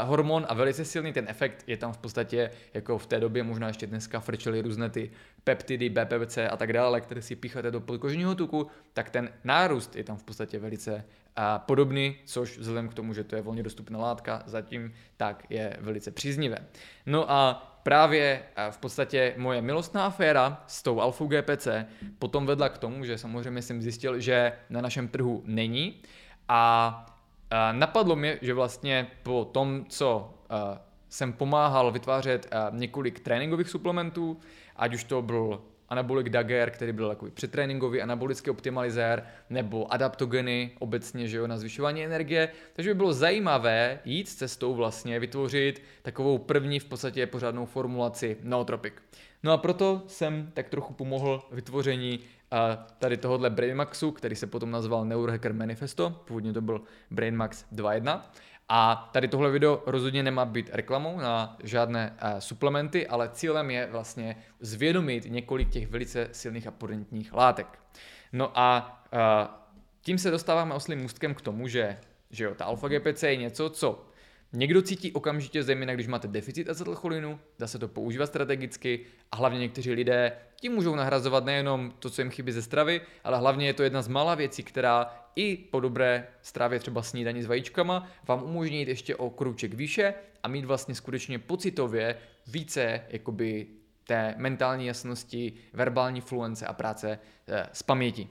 hormon 0.04 0.46
a 0.48 0.54
velice 0.54 0.84
silný 0.84 1.12
ten 1.12 1.24
efekt 1.28 1.64
je 1.66 1.76
tam 1.76 1.92
v 1.92 1.98
podstatě, 1.98 2.50
jako 2.74 2.98
v 2.98 3.06
té 3.06 3.20
době 3.20 3.42
možná 3.42 3.68
ještě 3.68 3.86
dneska 3.86 4.20
frčely 4.20 4.62
různé 4.62 4.90
ty 4.90 5.10
peptidy, 5.44 5.88
BPC 5.88 6.38
a 6.50 6.56
tak 6.56 6.72
dále, 6.72 7.00
které 7.00 7.22
si 7.22 7.36
pícháte 7.36 7.70
do 7.70 7.80
podkožního 7.80 8.34
tuku, 8.34 8.66
tak 8.92 9.10
ten 9.10 9.30
nárůst 9.44 9.96
je 9.96 10.04
tam 10.04 10.16
v 10.16 10.24
podstatě 10.24 10.58
velice 10.58 11.04
uh, 11.38 11.44
podobný, 11.58 12.16
což 12.24 12.58
vzhledem 12.58 12.88
k 12.88 12.94
tomu, 12.94 13.14
že 13.14 13.24
to 13.24 13.36
je 13.36 13.42
volně 13.42 13.62
dostupná 13.62 13.98
látka, 13.98 14.42
zatím 14.46 14.94
tak 15.16 15.46
je 15.50 15.76
velice 15.80 16.10
příznivé. 16.10 16.58
No 17.06 17.30
a 17.30 17.64
právě 17.82 18.42
v 18.70 18.78
podstatě 18.78 19.34
moje 19.36 19.62
milostná 19.62 20.06
aféra 20.06 20.64
s 20.66 20.82
tou 20.82 21.00
alfou 21.00 21.26
GPC 21.26 21.68
potom 22.18 22.46
vedla 22.46 22.68
k 22.68 22.78
tomu, 22.78 23.04
že 23.04 23.18
samozřejmě 23.18 23.62
jsem 23.62 23.82
zjistil, 23.82 24.20
že 24.20 24.52
na 24.70 24.80
našem 24.80 25.08
trhu 25.08 25.42
není 25.44 26.02
a 26.48 27.06
napadlo 27.72 28.16
mě, 28.16 28.38
že 28.42 28.54
vlastně 28.54 29.06
po 29.22 29.44
tom, 29.44 29.84
co 29.88 30.34
jsem 31.08 31.32
pomáhal 31.32 31.92
vytvářet 31.92 32.54
několik 32.70 33.20
tréninkových 33.20 33.68
suplementů, 33.68 34.40
ať 34.76 34.94
už 34.94 35.04
to 35.04 35.22
byl 35.22 35.62
anabolik 35.88 36.28
Dagger, 36.28 36.70
který 36.70 36.92
byl 36.92 37.08
takový 37.08 37.30
přetréninkový 37.30 38.02
anabolický 38.02 38.50
optimalizér, 38.50 39.26
nebo 39.50 39.92
adaptogeny 39.92 40.70
obecně, 40.78 41.28
že 41.28 41.36
jo, 41.36 41.46
na 41.46 41.58
zvyšování 41.58 42.04
energie. 42.04 42.48
Takže 42.72 42.90
by 42.90 42.94
bylo 42.94 43.12
zajímavé 43.12 43.98
jít 44.04 44.28
s 44.28 44.34
cestou 44.34 44.74
vlastně 44.74 45.20
vytvořit 45.20 45.82
takovou 46.02 46.38
první 46.38 46.80
v 46.80 46.84
podstatě 46.84 47.26
pořádnou 47.26 47.66
formulaci 47.66 48.36
Nootropic. 48.42 48.94
No 49.42 49.52
a 49.52 49.56
proto 49.56 50.02
jsem 50.06 50.50
tak 50.54 50.68
trochu 50.68 50.92
pomohl 50.92 51.48
vytvoření 51.52 52.20
a 52.50 52.86
tady 52.98 53.16
tohohle 53.16 53.50
Brainmaxu, 53.50 54.10
který 54.10 54.36
se 54.36 54.46
potom 54.46 54.70
nazval 54.70 55.04
Neurohacker 55.04 55.54
Manifesto, 55.54 56.10
původně 56.10 56.52
to 56.52 56.60
byl 56.60 56.80
Brainmax 57.10 57.64
2.1. 57.72 58.22
A 58.68 59.08
tady 59.12 59.28
tohle 59.28 59.50
video 59.50 59.82
rozhodně 59.86 60.22
nemá 60.22 60.44
být 60.44 60.70
reklamou 60.72 61.18
na 61.18 61.56
žádné 61.62 62.16
uh, 62.22 62.38
suplementy, 62.38 63.06
ale 63.06 63.30
cílem 63.32 63.70
je 63.70 63.88
vlastně 63.90 64.36
zvědomit 64.60 65.24
několik 65.28 65.70
těch 65.70 65.88
velice 65.88 66.28
silných 66.32 66.66
a 66.66 66.70
potentních 66.70 67.32
látek. 67.32 67.78
No 68.32 68.50
a 68.54 69.00
uh, 69.12 69.18
tím 70.00 70.18
se 70.18 70.30
dostáváme 70.30 70.74
oslým 70.74 71.00
můstkem 71.00 71.34
k 71.34 71.40
tomu, 71.40 71.68
že, 71.68 71.98
že 72.30 72.44
jo, 72.44 72.54
ta 72.54 72.64
alfa 72.64 72.88
GPC 72.88 73.22
je 73.22 73.36
něco, 73.36 73.70
co 73.70 74.08
Někdo 74.52 74.82
cítí 74.82 75.12
okamžitě, 75.12 75.62
zejména 75.62 75.94
když 75.94 76.06
máte 76.06 76.28
deficit 76.28 76.68
acetylcholinu, 76.68 77.40
dá 77.58 77.66
se 77.66 77.78
to 77.78 77.88
používat 77.88 78.26
strategicky 78.26 79.06
a 79.32 79.36
hlavně 79.36 79.58
někteří 79.58 79.92
lidé 79.92 80.32
tím 80.60 80.72
můžou 80.72 80.94
nahrazovat 80.94 81.44
nejenom 81.44 81.92
to, 81.98 82.10
co 82.10 82.20
jim 82.20 82.30
chybí 82.30 82.52
ze 82.52 82.62
stravy, 82.62 83.00
ale 83.24 83.38
hlavně 83.38 83.66
je 83.66 83.74
to 83.74 83.82
jedna 83.82 84.02
z 84.02 84.08
mála 84.08 84.34
věcí, 84.34 84.62
která 84.62 85.06
i 85.38 85.56
po 85.56 85.80
dobré 85.80 86.26
stravě 86.42 86.78
třeba 86.78 87.02
snídaní 87.02 87.42
s 87.42 87.46
vajíčkama 87.46 88.08
vám 88.28 88.42
umožní 88.42 88.78
jít 88.78 88.88
ještě 88.88 89.16
o 89.16 89.30
kruček 89.30 89.74
výše 89.74 90.14
a 90.42 90.48
mít 90.48 90.64
vlastně 90.64 90.94
skutečně 90.94 91.38
pocitově 91.38 92.16
více 92.46 93.00
jakoby 93.08 93.66
té 94.06 94.34
mentální 94.38 94.86
jasnosti, 94.86 95.52
verbální 95.72 96.20
fluence 96.20 96.66
a 96.66 96.72
práce 96.72 97.18
eh, 97.48 97.66
s 97.72 97.82
pamětí. 97.82 98.28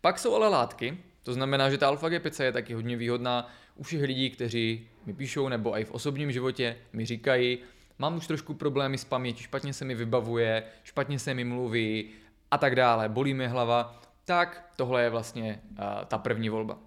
Pak 0.00 0.18
jsou 0.18 0.34
ale 0.34 0.48
látky, 0.48 0.98
to 1.22 1.32
znamená, 1.32 1.70
že 1.70 1.78
ta 1.78 1.88
alfa 1.88 2.08
GPC 2.08 2.40
je 2.40 2.52
taky 2.52 2.74
hodně 2.74 2.96
výhodná 2.96 3.50
u 3.76 3.82
všech 3.82 4.02
lidí, 4.02 4.30
kteří 4.30 4.88
mi 5.06 5.14
píšou 5.14 5.48
nebo 5.48 5.78
i 5.78 5.84
v 5.84 5.90
osobním 5.90 6.32
životě 6.32 6.76
mi 6.92 7.06
říkají, 7.06 7.58
mám 7.98 8.16
už 8.16 8.26
trošku 8.26 8.54
problémy 8.54 8.98
s 8.98 9.04
pamětí, 9.04 9.42
špatně 9.42 9.72
se 9.72 9.84
mi 9.84 9.94
vybavuje, 9.94 10.62
špatně 10.84 11.18
se 11.18 11.34
mi 11.34 11.44
mluví 11.44 12.10
a 12.50 12.58
tak 12.58 12.76
dále, 12.76 13.08
bolí 13.08 13.34
mi 13.34 13.46
hlava, 13.46 14.00
tak 14.28 14.64
tohle 14.76 15.02
je 15.02 15.10
vlastně 15.10 15.60
uh, 15.70 16.04
ta 16.04 16.18
první 16.18 16.48
volba. 16.48 16.78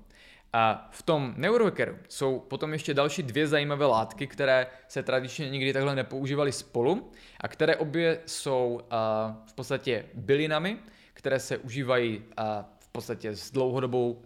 A 0.54 0.90
v 0.92 1.02
tom 1.02 1.34
neurohackeru 1.38 1.98
jsou 2.10 2.40
potom 2.40 2.74
ještě 2.74 2.94
další 2.94 3.24
dvě 3.24 3.48
zajímavé 3.48 3.86
látky, 3.86 4.28
které 4.28 4.68
se 4.88 5.04
tradičně 5.04 5.50
nikdy 5.50 5.74
takhle 5.74 5.96
nepoužívaly 5.96 6.52
spolu 6.52 7.12
a 7.40 7.48
které 7.48 7.76
obě 7.76 8.20
jsou 8.26 8.80
uh, 8.82 9.36
v 9.46 9.54
podstatě 9.54 10.06
bylinami, 10.14 10.78
které 11.14 11.40
se 11.40 11.58
užívají 11.58 12.18
uh, 12.18 12.24
v 12.80 12.88
podstatě 12.88 13.36
s 13.36 13.52
dlouhodobou 13.52 14.12
uh, 14.12 14.22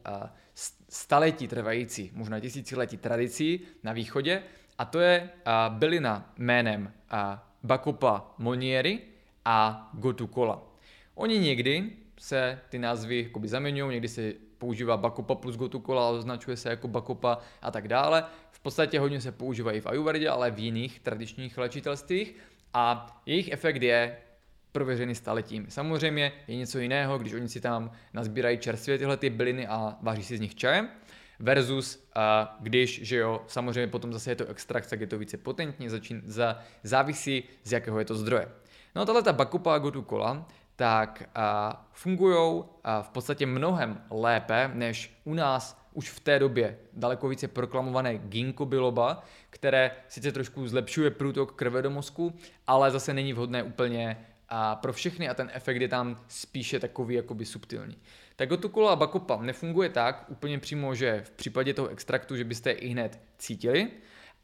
staletí 0.89 1.47
trvající, 1.47 2.11
možná 2.13 2.39
tisíciletí 2.39 2.97
tradicí 2.97 3.59
na 3.83 3.93
východě 3.93 4.43
a 4.77 4.85
to 4.85 4.99
je 4.99 5.29
uh, 5.47 5.77
bylina 5.77 6.33
jménem 6.37 6.93
uh, 7.13 7.19
Bacopa 7.63 8.33
monieri 8.37 8.99
a 9.45 9.89
Gotukola. 9.93 10.61
Oni 11.15 11.39
někdy 11.39 12.04
se 12.19 12.59
ty 12.69 12.79
názvy 12.79 13.23
jakoby 13.23 13.47
zaměňují, 13.47 13.91
někdy 13.91 14.07
se 14.07 14.33
používá 14.57 14.97
Bacopa 14.97 15.35
plus 15.35 15.55
Gotukola, 15.55 16.09
označuje 16.09 16.57
se 16.57 16.69
jako 16.69 16.87
Bacopa 16.87 17.37
a 17.61 17.71
tak 17.71 17.87
dále. 17.87 18.23
V 18.51 18.59
podstatě 18.59 18.99
hodně 18.99 19.21
se 19.21 19.31
používají 19.31 19.81
v 19.81 19.87
Ayurvedě, 19.87 20.29
ale 20.29 20.51
v 20.51 20.59
jiných 20.59 20.99
tradičních 20.99 21.57
léčitelstvích 21.57 22.35
a 22.73 23.21
jejich 23.25 23.51
efekt 23.51 23.81
je 23.81 24.17
prověřený 24.71 25.15
staletím. 25.15 25.65
Samozřejmě 25.69 26.31
je 26.47 26.55
něco 26.55 26.79
jiného, 26.79 27.17
když 27.17 27.33
oni 27.33 27.49
si 27.49 27.61
tam 27.61 27.91
nazbírají 28.13 28.57
čerstvě 28.57 28.97
tyhle 28.97 29.17
ty 29.17 29.29
byliny 29.29 29.67
a 29.67 29.97
vaří 30.01 30.23
si 30.23 30.37
z 30.37 30.41
nich 30.41 30.55
čajem, 30.55 30.89
versus 31.39 31.95
uh, 31.95 32.21
když, 32.59 33.01
že 33.03 33.17
jo, 33.17 33.41
samozřejmě 33.47 33.87
potom 33.87 34.13
zase 34.13 34.31
je 34.31 34.35
to 34.35 34.45
extrakt, 34.45 34.89
tak 34.89 35.01
je 35.01 35.07
to 35.07 35.17
více 35.17 35.37
potentní, 35.37 35.89
začín, 35.89 36.21
za, 36.25 36.59
závisí 36.83 37.43
z 37.63 37.71
jakého 37.71 37.99
je 37.99 38.05
to 38.05 38.15
zdroje. 38.15 38.47
No 38.95 39.01
a 39.01 39.05
tahle 39.05 39.23
ta 39.23 39.33
Bakupa 39.33 39.77
Gotu 39.77 40.01
Cola, 40.01 40.47
tak 40.75 41.23
fungují 41.91 42.63
v 43.01 43.09
podstatě 43.09 43.45
mnohem 43.45 44.01
lépe 44.09 44.71
než 44.73 45.21
u 45.23 45.33
nás 45.33 45.85
už 45.93 46.09
v 46.09 46.19
té 46.19 46.39
době 46.39 46.77
daleko 46.93 47.27
více 47.27 47.47
proklamované 47.47 48.17
ginkgo 48.17 48.65
biloba, 48.65 49.23
které 49.49 49.91
sice 50.07 50.31
trošku 50.31 50.67
zlepšuje 50.67 51.11
průtok 51.11 51.55
krve 51.55 51.81
do 51.81 51.89
mozku, 51.89 52.33
ale 52.67 52.91
zase 52.91 53.13
není 53.13 53.33
vhodné 53.33 53.63
úplně 53.63 54.25
a 54.49 54.75
pro 54.75 54.93
všechny 54.93 55.29
a 55.29 55.33
ten 55.33 55.51
efekt 55.53 55.81
je 55.81 55.87
tam 55.87 56.19
spíše 56.27 56.79
takový 56.79 57.15
jakoby 57.15 57.45
subtilní. 57.45 57.97
Tak 58.35 58.49
gotukula 58.49 58.93
a 58.93 58.95
bakopa 58.95 59.41
nefunguje 59.41 59.89
tak 59.89 60.25
úplně 60.27 60.59
přímo, 60.59 60.95
že 60.95 61.21
v 61.25 61.31
případě 61.31 61.73
toho 61.73 61.87
extraktu, 61.87 62.35
že 62.35 62.43
byste 62.43 62.69
je 62.69 62.73
i 62.73 62.87
hned 62.87 63.19
cítili, 63.37 63.91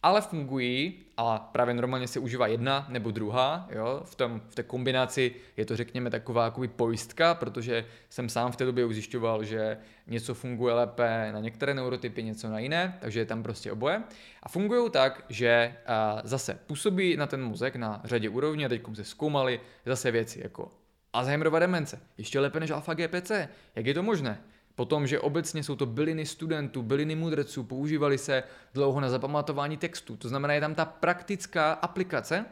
ale 0.04 0.22
fungují 0.22 0.93
a 1.18 1.39
právě 1.39 1.74
normálně 1.74 2.08
se 2.08 2.20
užívá 2.20 2.47
jedna 2.47 2.86
nebo 2.89 3.12
druhá, 3.12 3.68
jo, 3.72 4.02
v, 4.06 4.16
tom, 4.16 4.41
v 4.49 4.56
té 4.56 4.64
kombinaci 4.64 5.36
je 5.58 5.66
to 5.66 5.78
řekněme 5.78 6.10
taková 6.10 6.45
jakoby 6.45 6.68
pojistka, 6.68 7.34
protože 7.34 7.86
jsem 8.10 8.30
sám 8.30 8.52
v 8.52 8.56
té 8.56 8.66
době 8.66 8.93
zjišťoval, 8.93 9.43
že 9.43 9.78
něco 10.08 10.34
funguje 10.34 10.74
lépe 10.74 11.30
na 11.34 11.39
některé 11.39 11.74
neurotypy, 11.74 12.24
něco 12.24 12.49
na 12.49 12.60
jiné, 12.60 12.97
takže 13.02 13.20
je 13.20 13.26
tam 13.26 13.43
prostě 13.43 13.72
oboje. 13.72 14.04
A 14.43 14.49
fungují 14.49 14.91
tak, 14.91 15.26
že 15.30 15.76
a, 15.88 16.22
zase 16.24 16.60
působí 16.68 17.18
na 17.18 17.28
ten 17.28 17.43
mozek 17.43 17.76
na 17.76 18.02
řadě 18.04 18.30
úrovní 18.30 18.66
a 18.66 18.70
teď 18.70 18.82
se 18.93 19.04
zkoumali 19.04 19.60
zase 19.86 20.12
věci 20.12 20.39
jako 20.43 20.72
Alzheimerova 21.14 21.60
demence, 21.60 21.99
ještě 22.18 22.39
lépe 22.39 22.60
než 22.60 22.72
alfa 22.72 22.93
GPC. 22.93 23.32
Jak 23.76 23.86
je 23.86 23.93
to 23.93 24.04
možné? 24.04 24.41
Potom, 24.82 25.07
že 25.07 25.19
obecně 25.19 25.63
jsou 25.63 25.75
to 25.75 25.86
byliny 25.86 26.25
studentů, 26.25 26.82
byliny 26.82 27.15
mudrců, 27.15 27.63
používali 27.63 28.17
se 28.17 28.43
dlouho 28.73 28.99
na 28.99 29.09
zapamatování 29.09 29.77
textu. 29.77 30.17
To 30.17 30.29
znamená, 30.29 30.53
je 30.53 30.61
tam 30.61 30.75
ta 30.75 30.86
praktická 30.86 31.71
aplikace 31.71 32.45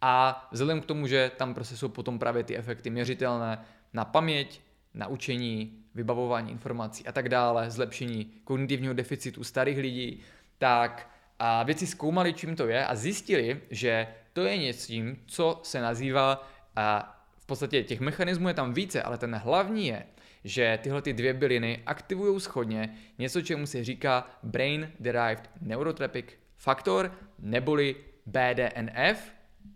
a 0.00 0.48
vzhledem 0.52 0.80
k 0.80 0.86
tomu, 0.86 1.06
že 1.06 1.30
tam 1.36 1.54
prostě 1.54 1.76
jsou 1.76 1.88
potom 1.88 2.18
právě 2.18 2.44
ty 2.44 2.56
efekty 2.56 2.90
měřitelné 2.90 3.58
na 3.92 4.04
paměť, 4.04 4.60
na 4.94 5.06
učení, 5.06 5.84
vybavování 5.94 6.50
informací 6.50 7.06
a 7.06 7.12
tak 7.12 7.28
dále, 7.28 7.70
zlepšení 7.70 8.32
kognitivního 8.44 8.94
deficitu 8.94 9.44
starých 9.44 9.78
lidí, 9.78 10.20
tak 10.58 11.10
a 11.38 11.62
věci 11.62 11.86
zkoumali, 11.86 12.32
čím 12.32 12.56
to 12.56 12.66
je 12.66 12.86
a 12.86 12.94
zjistili, 12.94 13.60
že 13.70 14.08
to 14.32 14.40
je 14.40 14.56
něčím, 14.56 15.16
co 15.26 15.60
se 15.62 15.80
nazývá 15.80 16.48
a 16.76 17.12
v 17.38 17.46
podstatě 17.46 17.82
těch 17.82 18.00
mechanismů 18.00 18.48
je 18.48 18.54
tam 18.54 18.74
více, 18.74 19.02
ale 19.02 19.18
ten 19.18 19.34
hlavní 19.34 19.86
je, 19.86 20.06
že 20.46 20.78
tyhle 20.82 21.02
ty 21.02 21.12
dvě 21.12 21.34
byliny 21.34 21.82
aktivují 21.86 22.40
schodně 22.40 22.96
něco, 23.18 23.42
čemu 23.42 23.66
se 23.66 23.84
říká 23.84 24.30
Brain 24.42 24.92
Derived 25.00 25.50
Neurotropic 25.60 26.26
Factor, 26.56 27.12
neboli 27.38 27.96
BDNF. 28.26 29.32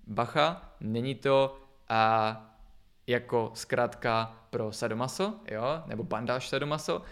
Bacha, 0.06 0.74
není 0.80 1.14
to 1.14 1.58
a, 1.88 2.56
jako 3.06 3.50
zkrátka 3.54 4.36
pro 4.50 4.72
sadomaso, 4.72 5.40
jo, 5.50 5.82
nebo 5.86 6.04
bandáž 6.04 6.48
sadomaso, 6.48 7.02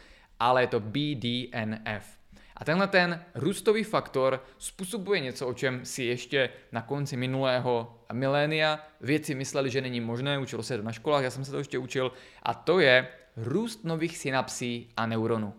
ale 0.41 0.63
je 0.63 0.67
to 0.67 0.81
BDNF. 0.81 2.19
A 2.57 2.65
tenhle 2.65 2.87
ten 2.87 3.25
růstový 3.35 3.85
faktor 3.85 4.45
způsobuje 4.59 5.21
něco, 5.21 5.47
o 5.47 5.55
čem 5.55 5.85
si 5.85 6.03
ještě 6.03 6.51
na 6.73 6.83
konci 6.83 7.17
minulého 7.17 8.05
milénia 8.13 8.87
věci 9.01 9.35
mysleli, 9.35 9.71
že 9.71 9.81
není 9.81 10.01
možné, 10.01 10.39
učilo 10.39 10.63
se 10.63 10.77
to 10.77 10.83
na 10.83 10.93
školách, 10.93 11.25
já 11.25 11.31
jsem 11.31 11.45
se 11.45 11.51
to 11.51 11.59
ještě 11.59 11.79
učil, 11.79 12.13
a 12.43 12.55
to 12.55 12.81
je 12.81 13.09
růst 13.43 13.85
nových 13.85 14.19
synapsí 14.19 14.89
a 14.97 15.07
neuronů. 15.07 15.55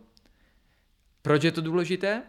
Proč 1.22 1.44
je 1.44 1.52
to 1.52 1.62
důležité? 1.62 2.24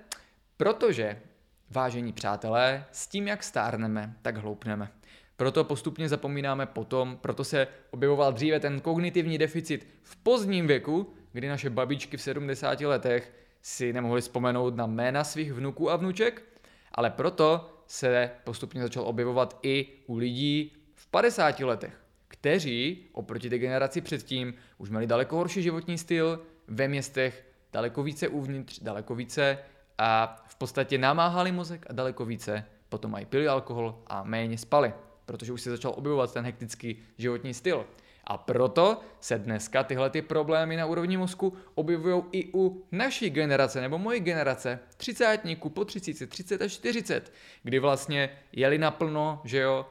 Protože, 0.57 1.23
vážení 1.71 2.13
přátelé, 2.13 2.85
s 2.93 3.07
tím, 3.07 3.29
jak 3.29 3.43
stárneme, 3.43 4.15
tak 4.23 4.37
hloupneme. 4.37 4.93
Proto 5.37 5.65
postupně 5.65 6.09
zapomínáme 6.09 6.67
potom, 6.67 7.19
proto 7.21 7.45
se 7.45 7.67
objevoval 7.91 8.33
dříve 8.33 8.61
ten 8.61 8.81
kognitivní 8.81 9.39
deficit 9.39 9.89
v 10.03 10.17
pozdním 10.17 10.67
věku, 10.67 11.15
kdy 11.33 11.49
naše 11.49 11.71
babičky 11.71 12.17
v 12.17 12.23
70 12.23 12.81
letech 12.81 13.33
si 13.63 13.93
nemohli 13.93 14.21
vzpomenout 14.21 14.77
na 14.77 14.87
jména 14.87 15.25
svých 15.25 15.53
vnuků 15.53 15.91
a 15.91 15.97
vnuček, 15.97 16.43
ale 16.93 17.11
proto 17.11 17.77
se 17.87 18.31
postupně 18.45 18.83
začal 18.83 19.05
objevovat 19.05 19.59
i 19.63 19.89
u 20.07 20.17
lidí 20.17 20.77
v 20.95 21.07
50 21.07 21.61
letech, 21.61 22.03
kteří 22.31 23.05
oproti 23.13 23.51
té 23.51 23.59
generaci 23.59 24.01
předtím 24.01 24.55
už 24.79 24.91
měli 24.91 25.07
daleko 25.07 25.37
horší 25.37 25.63
životní 25.63 25.99
styl, 25.99 26.41
ve 26.69 26.89
městech 26.89 27.47
daleko 27.73 28.03
více 28.03 28.29
uvnitř, 28.29 28.81
daleko 28.83 29.15
více 29.15 29.59
a 29.99 30.43
v 30.47 30.55
podstatě 30.55 30.99
namáhali 30.99 31.53
mozek 31.53 31.87
a 31.91 31.93
daleko 31.93 32.25
více 32.25 32.65
potom 32.89 33.11
mají 33.11 33.27
pili 33.27 33.49
alkohol 33.49 34.03
a 34.07 34.25
méně 34.25 34.59
spali, 34.59 34.95
protože 35.27 35.53
už 35.53 35.63
se 35.63 35.71
začal 35.71 35.93
objevovat 35.97 36.33
ten 36.33 36.45
hektický 36.45 37.03
životní 37.19 37.55
styl. 37.55 37.87
A 38.25 38.39
proto 38.39 39.01
se 39.21 39.39
dneska 39.39 39.85
tyhle 39.85 40.11
ty 40.11 40.23
problémy 40.23 40.77
na 40.77 40.87
úrovni 40.87 41.17
mozku 41.17 41.57
objevují 41.75 42.23
i 42.33 42.51
u 42.55 42.85
naší 42.93 43.31
generace 43.31 43.81
nebo 43.81 43.99
mojí 43.99 44.21
generace, 44.21 44.79
třicátníků 44.97 45.69
po 45.71 45.85
30, 45.85 46.31
30 46.31 46.63
a 46.63 46.69
40, 46.69 47.33
kdy 47.63 47.79
vlastně 47.79 48.31
jeli 48.53 48.79
naplno, 48.79 49.41
že 49.45 49.59
jo, 49.59 49.87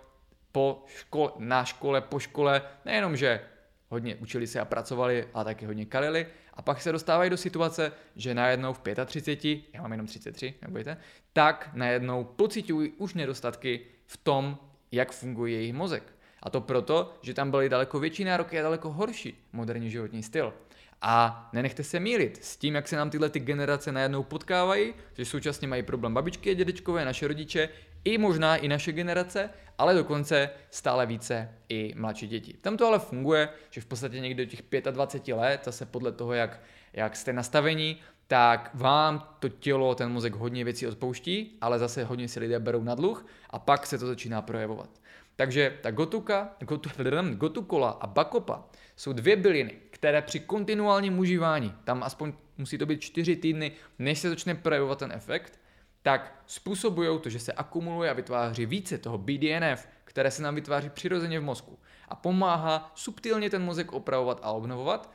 po 0.52 0.84
škole, 0.88 1.32
na 1.38 1.66
škole, 1.66 2.02
po 2.02 2.20
škole, 2.20 2.62
nejenom, 2.86 3.18
že 3.18 3.41
hodně 3.89 4.16
učili 4.16 4.47
se 4.47 4.60
a 4.60 4.66
pracovali, 4.66 5.28
ale 5.34 5.45
taky 5.45 5.66
hodně 5.66 5.86
kalili. 5.86 6.28
A 6.54 6.62
pak 6.62 6.82
se 6.82 6.91
dostávají 6.91 7.30
do 7.30 7.38
situace, 7.38 7.91
že 8.16 8.34
najednou 8.34 8.74
v 8.74 8.82
35, 9.06 9.64
já 9.74 9.82
mám 9.82 9.91
jenom 9.91 10.08
33, 10.08 10.54
nebojte, 10.62 10.97
tak 11.34 11.70
najednou 11.74 12.24
pocitují 12.24 12.91
už 12.97 13.14
nedostatky 13.14 13.82
v 14.06 14.18
tom, 14.18 14.58
jak 14.91 15.12
funguje 15.12 15.54
jejich 15.54 15.74
mozek. 15.74 16.04
A 16.43 16.50
to 16.50 16.62
proto, 16.62 17.14
že 17.22 17.34
tam 17.34 17.52
byly 17.52 17.70
daleko 17.70 18.00
větší 18.00 18.24
nároky 18.24 18.60
a 18.60 18.64
daleko 18.64 18.91
horší 18.91 19.47
moderní 19.54 19.91
životní 19.91 20.24
styl. 20.24 20.54
A 21.02 21.50
nenechte 21.54 21.84
se 21.84 22.00
mílit 22.00 22.43
s 22.43 22.58
tím, 22.58 22.76
jak 22.76 22.88
se 22.88 22.95
nám 22.95 23.10
tyhle 23.10 23.30
ty 23.30 23.39
generace 23.39 23.91
najednou 23.91 24.24
potkávají, 24.24 24.93
že 25.14 25.26
současně 25.26 25.68
mají 25.68 25.84
problém 25.84 26.14
babičky 26.14 26.52
a 26.52 26.54
dědečkové, 26.54 27.06
naše 27.06 27.28
rodiče, 27.28 27.70
i 28.06 28.18
možná 28.18 28.56
i 28.56 28.68
naše 28.68 28.91
generace, 28.91 29.50
ale 29.78 29.93
dokonce 29.93 30.50
stále 30.70 31.06
více 31.06 31.50
i 31.70 31.93
mladší 31.97 32.28
děti. 32.28 32.54
Tam 32.62 32.78
to 32.78 32.88
ale 32.88 33.00
funguje, 33.00 33.50
že 33.70 33.82
v 33.82 33.86
podstatě 33.86 34.20
někdy 34.20 34.45
do 34.45 34.52
těch 34.52 34.91
25 34.91 35.36
let, 35.36 35.62
zase 35.64 35.86
podle 35.86 36.12
toho, 36.12 36.34
jak, 36.34 36.62
jak 36.93 37.16
jste 37.16 37.34
nastavení, 37.34 37.97
tak 38.28 38.72
vám 38.74 39.36
to 39.39 39.50
tělo, 39.50 39.95
ten 39.95 40.12
mozek 40.12 40.36
hodně 40.36 40.64
věcí 40.64 40.88
odpouští, 40.88 41.58
ale 41.62 41.80
zase 41.80 42.04
hodně 42.04 42.28
si 42.28 42.39
lidé 42.39 42.60
berou 42.60 42.84
na 42.84 42.95
dluh 42.95 43.26
a 43.50 43.60
pak 43.60 43.86
se 43.86 43.97
to 43.97 44.08
začíná 44.08 44.41
projevovat. 44.41 44.89
Takže 45.36 45.78
ta 45.82 45.91
gotuka, 45.91 46.56
gotu, 46.60 46.89
gotukola 47.34 47.89
a 47.89 48.08
bakopa 48.08 48.64
jsou 48.95 49.14
dvě 49.14 49.36
byliny, 49.36 49.76
které 49.89 50.22
při 50.22 50.39
kontinuálním 50.39 51.20
užívání, 51.20 51.74
tam 51.84 52.04
aspoň 52.04 52.34
musí 52.58 52.78
to 52.78 52.86
být 52.86 53.02
čtyři 53.02 53.36
týdny, 53.36 53.72
než 54.00 54.20
se 54.20 54.30
začne 54.30 54.56
projevovat 54.56 55.00
ten 55.00 55.12
efekt, 55.12 55.60
tak 56.02 56.43
způsobují 56.45 57.20
to, 57.20 57.30
že 57.30 57.39
se 57.39 57.54
akumuluje 57.54 58.10
a 58.10 58.14
vytváří 58.14 58.66
více 58.66 58.97
toho 58.97 59.18
BDNF, 59.18 59.88
které 60.06 60.32
se 60.32 60.41
nám 60.41 60.56
vytváří 60.56 60.89
přirozeně 60.89 61.39
v 61.39 61.43
mozku 61.43 61.80
a 62.10 62.16
pomáhá 62.16 62.91
subtilně 62.95 63.50
ten 63.50 63.64
mozek 63.64 63.93
opravovat 63.93 64.39
a 64.43 64.52
obnovovat. 64.52 65.14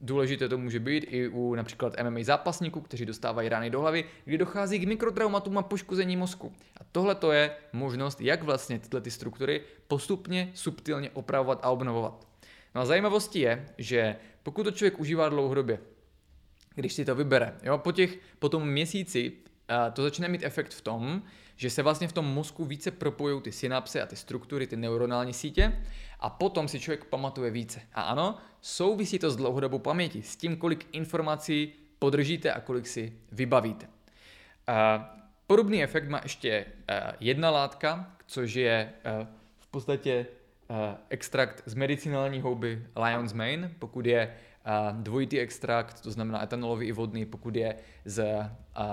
Důležité 0.00 0.48
to 0.48 0.58
může 0.58 0.80
být 0.80 1.06
i 1.08 1.28
u 1.28 1.54
například 1.54 1.94
MMA 2.02 2.18
zápasníků, 2.22 2.80
kteří 2.80 3.06
dostávají 3.06 3.48
rány 3.48 3.70
do 3.70 3.80
hlavy, 3.80 4.04
kdy 4.24 4.38
dochází 4.38 4.78
k 4.78 4.88
mikrotraumatům 4.88 5.58
a 5.58 5.62
poškození 5.62 6.16
mozku. 6.16 6.52
A 6.80 6.84
tohle 6.92 7.14
to 7.14 7.32
je 7.32 7.50
možnost, 7.72 8.20
jak 8.20 8.42
vlastně 8.42 8.78
tyhle 8.78 9.00
ty 9.00 9.10
struktury 9.10 9.62
postupně, 9.88 10.50
subtilně 10.54 11.10
opravovat 11.10 11.60
a 11.62 11.70
obnovovat. 11.70 12.26
No 12.74 12.80
a 12.80 12.84
zajímavostí 12.84 13.40
je, 13.40 13.66
že 13.78 14.16
pokud 14.42 14.62
to 14.62 14.70
člověk 14.70 15.00
užívá 15.00 15.28
dlouhodobě, 15.28 15.78
když 16.74 16.92
si 16.92 17.04
to 17.04 17.14
vybere, 17.14 17.54
jo, 17.62 17.78
po, 17.78 17.92
těch, 17.92 18.18
po 18.38 18.48
tom 18.48 18.68
měsíci 18.68 19.32
to 19.92 20.02
začne 20.02 20.28
mít 20.28 20.44
efekt 20.44 20.74
v 20.74 20.80
tom, 20.80 21.22
že 21.56 21.70
se 21.70 21.82
vlastně 21.82 22.08
v 22.08 22.12
tom 22.12 22.26
mozku 22.26 22.64
více 22.64 22.90
propojují 22.90 23.42
ty 23.42 23.52
synapse 23.52 24.02
a 24.02 24.06
ty 24.06 24.16
struktury, 24.16 24.66
ty 24.66 24.76
neuronální 24.76 25.32
sítě 25.32 25.84
a 26.20 26.30
potom 26.30 26.68
si 26.68 26.80
člověk 26.80 27.04
pamatuje 27.04 27.50
více. 27.50 27.80
A 27.92 28.02
ano, 28.02 28.36
souvisí 28.60 29.18
to 29.18 29.30
s 29.30 29.36
dlouhodobou 29.36 29.78
pamětí, 29.78 30.22
s 30.22 30.36
tím, 30.36 30.56
kolik 30.56 30.86
informací 30.92 31.72
podržíte 31.98 32.52
a 32.52 32.60
kolik 32.60 32.86
si 32.86 33.18
vybavíte. 33.32 33.88
Podobný 35.46 35.82
efekt 35.82 36.08
má 36.08 36.20
ještě 36.22 36.66
jedna 37.20 37.50
látka, 37.50 38.16
což 38.26 38.54
je 38.54 38.92
v 39.58 39.66
podstatě 39.66 40.26
extrakt 41.08 41.62
z 41.66 41.74
medicinální 41.74 42.40
houby 42.40 42.86
Lion's 42.96 43.32
Mane, 43.32 43.70
pokud 43.78 44.06
je 44.06 44.34
dvojitý 44.92 45.40
extrakt, 45.40 46.00
to 46.00 46.10
znamená 46.10 46.42
etanolový 46.42 46.86
i 46.86 46.92
vodný, 46.92 47.26
pokud 47.26 47.56
je 47.56 47.76
z 48.04 48.50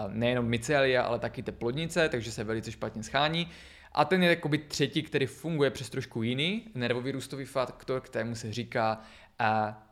nejenom 0.08 0.46
mycelia, 0.46 1.04
ale 1.04 1.20
taky 1.20 1.44
té 1.44 1.52
plodnice, 1.52 2.10
takže 2.10 2.32
se 2.32 2.44
velice 2.44 2.72
špatně 2.72 3.04
schání. 3.04 3.50
A 3.92 4.06
ten 4.06 4.24
je 4.24 4.30
jakoby 4.30 4.58
třetí, 4.58 5.04
který 5.04 5.26
funguje 5.26 5.70
přes 5.70 5.90
trošku 5.90 6.24
jiný 6.24 6.68
nervový 6.76 7.12
růstový 7.12 7.46
faktor, 7.46 8.02
kterému 8.02 8.36
se 8.36 8.54
říká 8.54 9.02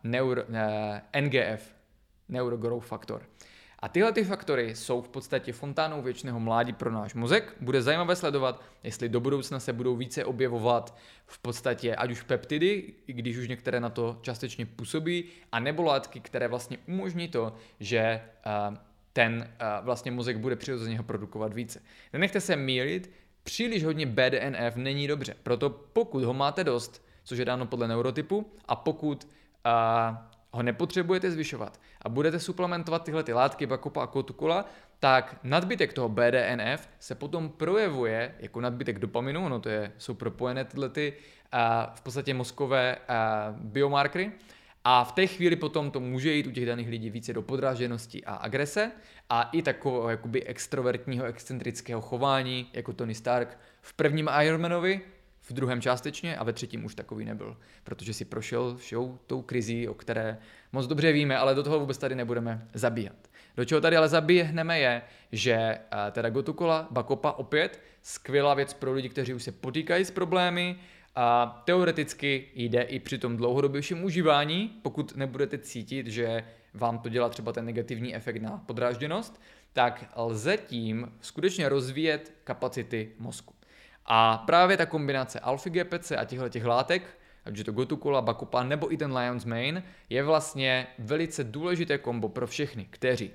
neuro, 0.04 0.44
NGF, 1.22 1.76
Neurogrowth 2.30 2.86
Factor. 2.86 3.22
A 3.82 3.88
tyhle 3.88 4.12
ty 4.12 4.24
faktory 4.24 4.76
jsou 4.76 5.02
v 5.02 5.10
podstatě 5.10 5.54
fontánou 5.54 6.02
věčného 6.02 6.40
mládí 6.40 6.74
pro 6.74 6.92
náš 6.92 7.14
mozek. 7.14 7.56
Bude 7.62 7.82
zajímavé 7.82 8.16
sledovat, 8.16 8.64
jestli 8.84 9.10
do 9.10 9.20
budoucna 9.20 9.60
se 9.60 9.74
budou 9.74 9.96
více 9.96 10.26
objevovat 10.26 10.98
v 11.26 11.40
podstatě 11.40 11.96
ať 11.96 12.12
už 12.12 12.22
peptidy, 12.22 12.94
i 13.08 13.14
když 13.14 13.38
už 13.38 13.48
některé 13.48 13.80
na 13.80 13.90
to 13.90 14.18
částečně 14.22 14.66
působí, 14.66 15.26
a 15.52 15.60
nebo 15.60 15.84
látky, 15.84 16.20
které 16.20 16.48
vlastně 16.48 16.78
umožní 16.88 17.28
to, 17.28 17.54
že 17.80 18.22
uh, 18.70 18.76
ten 19.14 19.50
uh, 19.62 19.86
vlastně 19.86 20.12
mozek 20.12 20.38
bude 20.38 20.56
přirozeně 20.56 20.98
ho 20.98 21.04
produkovat 21.04 21.54
více. 21.54 21.82
Nenechte 22.14 22.42
se 22.42 22.56
mílit, 22.56 23.12
příliš 23.44 23.84
hodně 23.84 24.06
BDNF 24.06 24.76
není 24.76 25.08
dobře. 25.08 25.36
Proto 25.44 25.70
pokud 25.70 26.24
ho 26.24 26.34
máte 26.34 26.64
dost, 26.64 27.06
což 27.24 27.38
je 27.38 27.46
dáno 27.46 27.66
podle 27.66 27.88
neurotypu, 27.88 28.52
a 28.66 28.76
pokud 28.76 29.28
uh, 29.66 30.18
ho 30.52 30.64
nepotřebujete 30.64 31.32
zvyšovat 31.32 31.80
a 32.02 32.10
budete 32.10 32.40
suplementovat 32.40 33.04
tyhle 33.04 33.24
ty 33.24 33.34
látky, 33.34 33.66
bakopa 33.66 34.04
a 34.04 34.08
kotukula, 34.08 34.66
tak 35.00 35.40
nadbytek 35.44 35.94
toho 35.94 36.10
BDNF 36.10 36.90
se 37.00 37.16
potom 37.16 37.50
projevuje 37.50 38.36
jako 38.40 38.62
nadbytek 38.62 39.00
dopaminu, 39.00 39.50
no 39.50 39.60
to 39.60 39.70
je, 39.70 39.92
jsou 39.98 40.14
propojené 40.14 40.66
tyhle 40.66 40.90
ty, 40.90 41.14
uh, 41.54 41.60
v 41.96 42.02
podstatě 42.02 42.34
mozkové 42.34 42.98
uh, 42.98 43.56
biomarkery, 43.60 44.32
a 44.84 45.04
v 45.04 45.12
té 45.12 45.28
chvíli 45.28 45.56
potom 45.56 45.92
to 45.92 46.00
může 46.00 46.34
jít 46.34 46.48
u 46.48 46.52
těch 46.52 46.66
daných 46.66 46.90
lidí 46.90 47.10
více 47.10 47.34
do 47.34 47.42
podráženosti 47.42 48.26
a 48.26 48.36
agrese 48.36 48.92
a 49.30 49.50
i 49.52 49.62
takového 49.62 50.10
jakoby 50.10 50.44
extrovertního, 50.44 51.26
excentrického 51.26 52.02
chování, 52.02 52.70
jako 52.74 52.94
Tony 52.94 53.16
Stark 53.16 53.58
v 53.82 53.94
prvním 53.94 54.30
Ironmanovi, 54.42 55.02
v 55.50 55.54
druhém 55.54 55.82
částečně 55.82 56.38
a 56.38 56.44
ve 56.44 56.54
třetím 56.54 56.86
už 56.86 56.96
takový 56.96 57.26
nebyl, 57.26 57.58
protože 57.84 58.14
si 58.14 58.26
prošel 58.26 58.78
show 58.90 59.18
tou 59.28 59.42
krizí, 59.42 59.88
o 59.88 59.94
které 59.94 60.38
moc 60.72 60.88
dobře 60.88 61.12
víme, 61.12 61.38
ale 61.38 61.56
do 61.56 61.64
toho 61.64 61.80
vůbec 61.80 61.98
tady 61.98 62.16
nebudeme 62.16 62.68
zabíhat. 62.74 63.16
Do 63.58 63.66
čeho 63.66 63.82
tady 63.82 63.98
ale 63.98 64.10
zabíhneme 64.10 64.80
je, 64.80 65.02
že 65.32 65.54
eh, 65.54 66.12
teda 66.12 66.30
Gotukola, 66.30 66.88
Bakopa 66.92 67.32
opět 67.32 67.82
skvělá 68.02 68.54
věc 68.54 68.74
pro 68.74 68.94
lidi, 68.94 69.10
kteří 69.10 69.34
už 69.34 69.44
se 69.44 69.52
potýkají 69.52 70.06
s 70.06 70.12
problémy, 70.12 70.80
a 71.16 71.62
teoreticky 71.66 72.48
jde 72.56 72.82
i 72.82 73.00
při 73.00 73.18
tom 73.18 73.38
dlouhodobějším 73.38 74.04
užívání, 74.04 74.80
pokud 74.82 75.16
nebudete 75.16 75.58
cítit, 75.58 76.08
že 76.08 76.44
vám 76.74 77.00
to 77.00 77.10
dělá 77.10 77.30
třeba 77.30 77.54
ten 77.54 77.66
negativní 77.66 78.16
efekt 78.16 78.42
na 78.42 78.64
podrážděnost, 78.66 79.42
tak 79.74 80.12
lze 80.16 80.58
tím 80.58 81.12
skutečně 81.22 81.70
rozvíjet 81.70 82.34
kapacity 82.44 83.12
mozku. 83.20 83.59
A 84.10 84.38
právě 84.38 84.78
ta 84.78 84.86
kombinace 84.86 85.40
alfy 85.40 85.70
GPC 85.70 86.12
a 86.12 86.26
těchto 86.26 86.50
těch 86.50 86.66
látek, 86.66 87.18
ať 87.46 87.58
je 87.58 87.64
to 87.64 87.72
Gotukola, 87.72 88.22
Bakupa 88.22 88.64
nebo 88.64 88.94
i 88.94 88.98
ten 88.98 89.18
Lion's 89.18 89.46
Mane, 89.46 89.84
je 90.10 90.24
vlastně 90.24 90.88
velice 91.00 91.44
důležité 91.44 91.98
kombo 91.98 92.30
pro 92.30 92.48
všechny, 92.48 92.88
kteří 92.90 93.32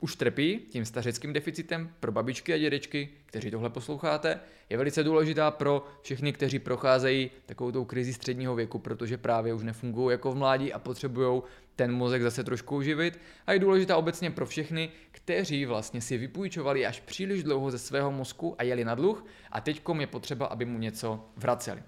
už 0.00 0.16
trpí 0.16 0.60
tím 0.70 0.84
stařeckým 0.84 1.32
deficitem 1.32 1.94
pro 2.00 2.12
babičky 2.12 2.52
a 2.52 2.58
dědečky, 2.58 3.08
kteří 3.26 3.50
tohle 3.50 3.70
posloucháte, 3.70 4.40
je 4.70 4.76
velice 4.76 5.04
důležitá 5.04 5.50
pro 5.50 5.86
všechny, 6.02 6.32
kteří 6.32 6.58
procházejí 6.58 7.30
takovou 7.46 7.72
tou 7.72 7.84
krizi 7.84 8.12
středního 8.12 8.54
věku, 8.54 8.78
protože 8.78 9.18
právě 9.18 9.54
už 9.54 9.62
nefungují 9.62 10.14
jako 10.14 10.32
v 10.32 10.36
mládí 10.36 10.72
a 10.72 10.78
potřebují 10.78 11.42
ten 11.78 11.92
mozek 11.92 12.22
zase 12.22 12.44
trošku 12.44 12.76
uživit. 12.76 13.20
A 13.46 13.52
je 13.52 13.58
důležitá 13.58 13.96
obecně 13.96 14.30
pro 14.30 14.46
všechny, 14.46 14.90
kteří 15.10 15.64
vlastně 15.64 16.00
si 16.00 16.18
vypůjčovali 16.18 16.86
až 16.86 17.00
příliš 17.00 17.42
dlouho 17.42 17.70
ze 17.70 17.78
svého 17.78 18.10
mozku 18.10 18.54
a 18.58 18.62
jeli 18.62 18.84
na 18.84 18.94
dluh 18.94 19.26
a 19.52 19.60
teď 19.60 19.82
je 19.98 20.06
potřeba, 20.06 20.46
aby 20.46 20.64
mu 20.64 20.78
něco 20.78 21.24
vraceli. 21.36 21.82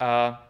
A 0.00 0.42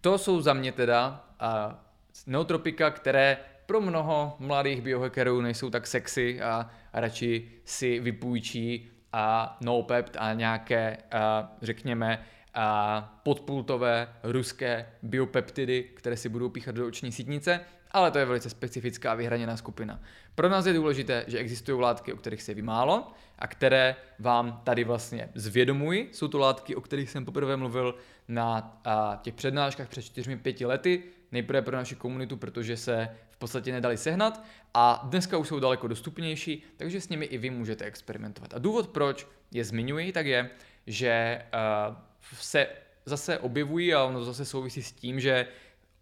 to 0.00 0.18
jsou 0.18 0.40
za 0.40 0.52
mě 0.52 0.72
teda 0.72 1.24
a, 1.40 1.84
neotropika, 2.26 2.90
které 2.90 3.38
pro 3.66 3.80
mnoho 3.80 4.36
mladých 4.38 4.82
biohackerů 4.82 5.40
nejsou 5.40 5.70
tak 5.70 5.86
sexy 5.86 6.42
a, 6.42 6.70
radši 6.92 7.50
si 7.64 8.00
vypůjčí 8.00 8.90
a 9.12 9.56
NoPept 9.60 10.16
a 10.18 10.32
nějaké, 10.32 10.96
a, 11.12 11.52
řekněme, 11.62 12.26
a 12.54 13.20
podpultové 13.24 14.08
ruské 14.22 14.86
biopeptidy, 15.02 15.82
které 15.82 16.16
si 16.16 16.28
budou 16.28 16.48
píchat 16.48 16.74
do 16.74 16.86
oční 16.86 17.12
sítnice, 17.12 17.60
ale 17.90 18.10
to 18.10 18.18
je 18.18 18.24
velice 18.24 18.50
specifická 18.50 19.14
vyhraněná 19.14 19.56
skupina. 19.56 20.00
Pro 20.34 20.48
nás 20.48 20.66
je 20.66 20.72
důležité, 20.72 21.24
že 21.26 21.38
existují 21.38 21.80
látky, 21.80 22.12
o 22.12 22.16
kterých 22.16 22.42
se 22.42 22.54
ví 22.54 22.62
málo 22.62 23.12
a 23.38 23.46
které 23.46 23.96
vám 24.18 24.60
tady 24.64 24.84
vlastně 24.84 25.28
zvědomují. 25.34 26.08
Jsou 26.12 26.28
to 26.28 26.38
látky, 26.38 26.76
o 26.76 26.80
kterých 26.80 27.10
jsem 27.10 27.24
poprvé 27.24 27.56
mluvil 27.56 27.94
na 28.28 28.80
a, 28.84 29.20
těch 29.22 29.34
přednáškách 29.34 29.88
před 29.88 30.00
4-5 30.00 30.66
lety, 30.66 31.02
nejprve 31.32 31.62
pro 31.62 31.76
naši 31.76 31.96
komunitu, 31.96 32.36
protože 32.36 32.76
se 32.76 33.08
podstatě 33.40 33.72
nedali 33.72 33.96
sehnat 33.96 34.44
a 34.74 35.00
dneska 35.04 35.38
už 35.38 35.48
jsou 35.48 35.60
daleko 35.60 35.88
dostupnější, 35.88 36.62
takže 36.76 37.00
s 37.00 37.08
nimi 37.08 37.26
i 37.26 37.38
vy 37.38 37.50
můžete 37.50 37.84
experimentovat. 37.84 38.54
A 38.54 38.58
důvod, 38.58 38.88
proč 38.88 39.26
je 39.50 39.64
zmiňuji, 39.64 40.12
tak 40.12 40.26
je, 40.26 40.50
že 40.86 41.42
uh, 41.88 41.96
se 42.34 42.66
zase 43.04 43.38
objevují 43.38 43.94
a 43.94 44.04
ono 44.04 44.24
zase 44.24 44.44
souvisí 44.44 44.82
s 44.82 44.92
tím, 44.92 45.20
že 45.20 45.46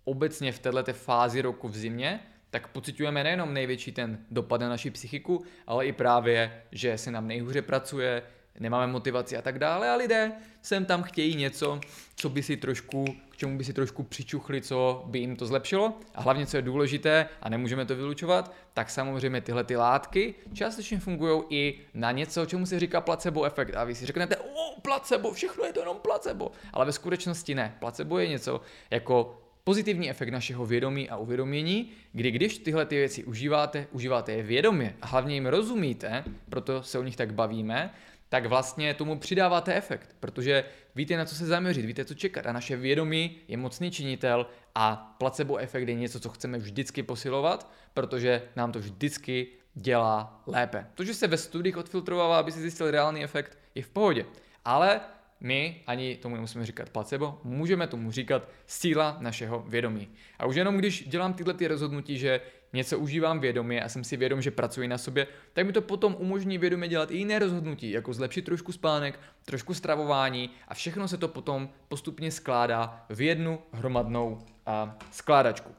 obecně 0.05 0.53
v 0.53 0.59
této 0.59 0.93
fázi 0.93 1.43
roku 1.43 1.69
v 1.69 1.77
zimě 1.77 2.21
tak 2.51 2.69
pocitujeme 2.69 3.25
nejenom 3.25 3.55
největší 3.55 3.93
ten 3.93 4.19
dopad 4.31 4.61
na 4.61 4.69
naši 4.69 4.91
psychiku, 4.91 5.45
ale 5.67 5.87
i 5.87 5.93
právě, 5.93 6.63
že 6.73 6.99
se 6.99 7.11
nám 7.11 7.29
nejhůře 7.29 7.63
pracuje, 7.63 8.23
nemáme 8.61 8.93
motivaci 8.93 9.37
a 9.37 9.43
tak 9.43 9.59
dále. 9.59 9.91
A 9.91 9.95
lidé 9.95 10.33
sem 10.63 10.85
tam 10.85 11.03
chtějí 11.03 11.37
něco, 11.37 11.81
co 12.17 12.29
by 12.29 12.43
si 12.43 12.57
trošku, 12.57 13.05
k 13.31 13.37
čemu 13.37 13.59
by 13.59 13.65
si 13.65 13.73
trošku 13.73 14.03
přičuchli, 14.03 14.61
co 14.61 15.05
by 15.07 15.19
jim 15.19 15.37
to 15.37 15.47
zlepšilo. 15.47 15.95
A 16.15 16.23
hlavně, 16.23 16.47
co 16.47 16.57
je 16.57 16.63
důležité 16.63 17.29
a 17.43 17.49
nemůžeme 17.49 17.87
to 17.87 17.97
vylučovat, 17.97 18.55
tak 18.75 18.91
samozřejmě 18.91 19.41
tyhle 19.41 19.65
ty 19.65 19.77
látky 19.77 20.35
částečně 20.53 20.99
fungují 20.99 21.43
i 21.51 21.79
na 21.95 22.13
něco, 22.13 22.47
čemu 22.47 22.67
se 22.67 22.81
říká 22.81 23.01
placebo 23.01 23.45
efekt. 23.45 23.77
A 23.77 23.85
vy 23.85 23.95
si 23.95 24.07
řeknete, 24.07 24.37
o, 24.37 24.81
placebo, 24.83 25.33
všechno 25.33 25.65
je 25.65 25.73
to 25.73 25.81
jenom 25.81 25.97
placebo, 25.97 26.53
ale 26.73 26.85
ve 26.87 26.93
skutečnosti 26.93 27.55
ne. 27.55 27.77
Placebo 27.79 28.19
je 28.19 28.29
něco 28.29 28.61
jako 28.91 29.43
pozitivní 29.65 30.11
efekt 30.11 30.29
našeho 30.29 30.67
vědomí 30.67 31.11
a 31.11 31.17
uvědomění, 31.17 31.91
kdy 32.13 32.31
když 32.31 32.59
tyhle 32.59 32.87
ty 32.87 32.97
věci 32.97 33.25
užíváte, 33.25 33.87
užíváte 33.93 34.33
je 34.33 34.43
vědomě 34.43 34.97
a 35.03 35.07
hlavně 35.07 35.35
jim 35.35 35.47
rozumíte, 35.47 36.25
proto 36.51 36.83
se 36.83 36.99
o 36.99 37.03
nich 37.03 37.17
tak 37.17 37.35
bavíme, 37.35 37.91
tak 38.29 38.47
vlastně 38.47 38.95
tomu 38.95 39.19
přidáváte 39.19 39.75
efekt, 39.75 40.17
protože 40.21 40.65
víte, 40.95 41.17
na 41.17 41.25
co 41.25 41.35
se 41.35 41.47
zaměřit, 41.47 41.85
víte, 41.87 42.05
co 42.05 42.15
čekat 42.15 42.47
a 42.47 42.53
naše 42.53 42.77
vědomí 42.77 43.37
je 43.49 43.57
mocný 43.57 43.91
činitel 43.91 44.47
a 44.75 45.17
placebo 45.19 45.57
efekt 45.57 45.89
je 45.89 45.95
něco, 45.95 46.21
co 46.21 46.29
chceme 46.29 46.59
vždycky 46.59 47.03
posilovat, 47.03 47.73
protože 47.95 48.43
nám 48.57 48.73
to 48.73 48.79
vždycky 48.79 49.47
dělá 49.75 50.43
lépe. 50.47 50.87
To, 50.95 51.05
že 51.05 51.15
se 51.15 51.27
ve 51.27 51.37
studiích 51.37 51.77
odfiltrovává, 51.77 52.39
aby 52.39 52.53
si 52.53 52.61
zjistil 52.61 52.91
reálný 52.91 53.25
efekt, 53.25 53.59
je 53.75 53.83
v 53.83 53.89
pohodě. 53.89 54.27
Ale 54.65 55.01
my 55.41 55.83
ani 55.87 56.17
tomu 56.17 56.35
nemusíme 56.35 56.67
říkat 56.67 56.91
placebo, 56.91 57.41
můžeme 57.45 57.87
tomu 57.87 58.11
říkat 58.11 58.49
síla 58.67 59.17
našeho 59.21 59.65
vědomí. 59.69 60.09
A 60.39 60.47
už 60.47 60.57
jenom 60.57 60.77
když 60.77 61.09
dělám 61.09 61.35
tyhle 61.35 61.55
ty 61.55 61.69
rozhodnutí, 61.69 62.19
že 62.19 62.41
něco 62.73 62.99
užívám 62.99 63.41
vědomě 63.41 63.83
a 63.83 63.89
jsem 63.89 64.05
si 64.05 64.17
vědom, 64.17 64.43
že 64.43 64.51
pracuji 64.51 64.89
na 64.89 64.99
sobě, 64.99 65.27
tak 65.53 65.67
mi 65.67 65.73
to 65.73 65.83
potom 65.83 66.17
umožní 66.19 66.59
vědomě 66.59 66.89
dělat 66.89 67.11
i 67.11 67.17
jiné 67.17 67.39
rozhodnutí, 67.39 67.91
jako 67.91 68.13
zlepšit 68.13 68.45
trošku 68.45 68.73
spánek, 68.73 69.21
trošku 69.45 69.75
stravování 69.75 70.51
a 70.69 70.75
všechno 70.75 71.09
se 71.09 71.17
to 71.17 71.29
potom 71.29 71.69
postupně 71.89 72.31
skládá 72.31 73.07
v 73.09 73.21
jednu 73.21 73.59
hromadnou 73.73 74.39
a, 74.67 74.99
skládačku. 75.11 75.71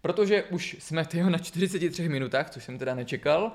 Protože 0.00 0.42
už 0.42 0.76
jsme 0.80 1.04
tyho 1.04 1.30
na 1.30 1.38
43 1.38 2.08
minutách, 2.08 2.50
což 2.50 2.64
jsem 2.64 2.78
teda 2.78 2.94
nečekal, 2.94 3.52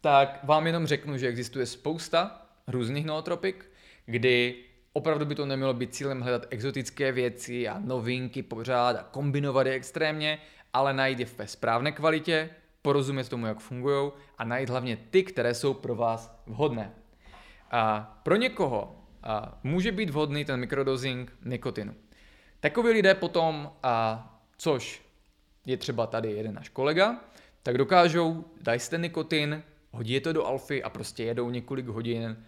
tak 0.00 0.40
vám 0.42 0.66
jenom 0.66 0.86
řeknu, 0.86 1.18
že 1.18 1.28
existuje 1.28 1.66
spousta 1.66 2.46
různých 2.66 3.06
nootropik, 3.06 3.70
kdy 4.06 4.54
opravdu 4.92 5.26
by 5.26 5.34
to 5.34 5.46
nemělo 5.46 5.74
být 5.74 5.94
cílem 5.94 6.20
hledat 6.20 6.46
exotické 6.50 7.12
věci 7.12 7.68
a 7.68 7.78
novinky 7.78 8.42
pořád 8.42 8.96
a 8.96 9.02
kombinovat 9.02 9.66
je 9.66 9.72
extrémně, 9.72 10.38
ale 10.74 10.92
najít 10.92 11.20
je 11.20 11.26
ve 11.38 11.46
správné 11.46 11.92
kvalitě, 11.92 12.50
porozumět 12.82 13.28
tomu, 13.28 13.46
jak 13.46 13.60
fungují 13.60 14.12
a 14.38 14.44
najít 14.44 14.70
hlavně 14.70 14.96
ty, 15.10 15.22
které 15.22 15.54
jsou 15.54 15.74
pro 15.74 15.94
vás 15.94 16.42
vhodné. 16.46 16.92
A 17.70 18.00
pro 18.22 18.36
někoho 18.36 19.04
a 19.22 19.58
může 19.62 19.92
být 19.92 20.10
vhodný 20.10 20.44
ten 20.44 20.60
mikrodosing 20.60 21.32
nikotinu. 21.44 21.94
Takoví 22.60 22.92
lidé 22.92 23.14
potom, 23.14 23.72
a 23.82 24.26
což 24.56 25.02
je 25.66 25.76
třeba 25.76 26.06
tady 26.06 26.32
jeden 26.32 26.54
náš 26.54 26.68
kolega, 26.68 27.20
tak 27.62 27.78
dokážou, 27.78 28.44
dají 28.60 28.80
ten 28.90 29.02
nikotin, 29.02 29.62
hodí 29.90 30.12
je 30.12 30.20
to 30.20 30.32
do 30.32 30.46
alfy 30.46 30.82
a 30.82 30.90
prostě 30.90 31.24
jedou 31.24 31.50
několik 31.50 31.86
hodin 31.86 32.44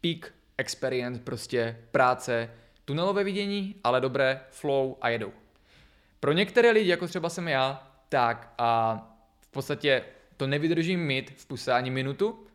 peak 0.00 0.32
experience, 0.58 1.20
prostě 1.20 1.78
práce, 1.90 2.50
tunelové 2.84 3.24
vidění, 3.24 3.74
ale 3.84 4.00
dobré, 4.00 4.40
flow 4.50 4.96
a 5.00 5.08
jedou. 5.08 5.32
Pro 6.24 6.32
některé 6.32 6.70
lidi, 6.70 6.90
jako 6.90 7.06
třeba 7.06 7.28
jsem 7.28 7.48
já, 7.48 7.92
tak 8.08 8.54
a 8.58 9.00
v 9.40 9.48
podstatě 9.48 10.04
to 10.36 10.46
nevydržím 10.46 11.00
mít 11.00 11.30
v 11.36 11.46
puse 11.46 11.72
ani 11.72 11.90
minutu, 11.90 12.46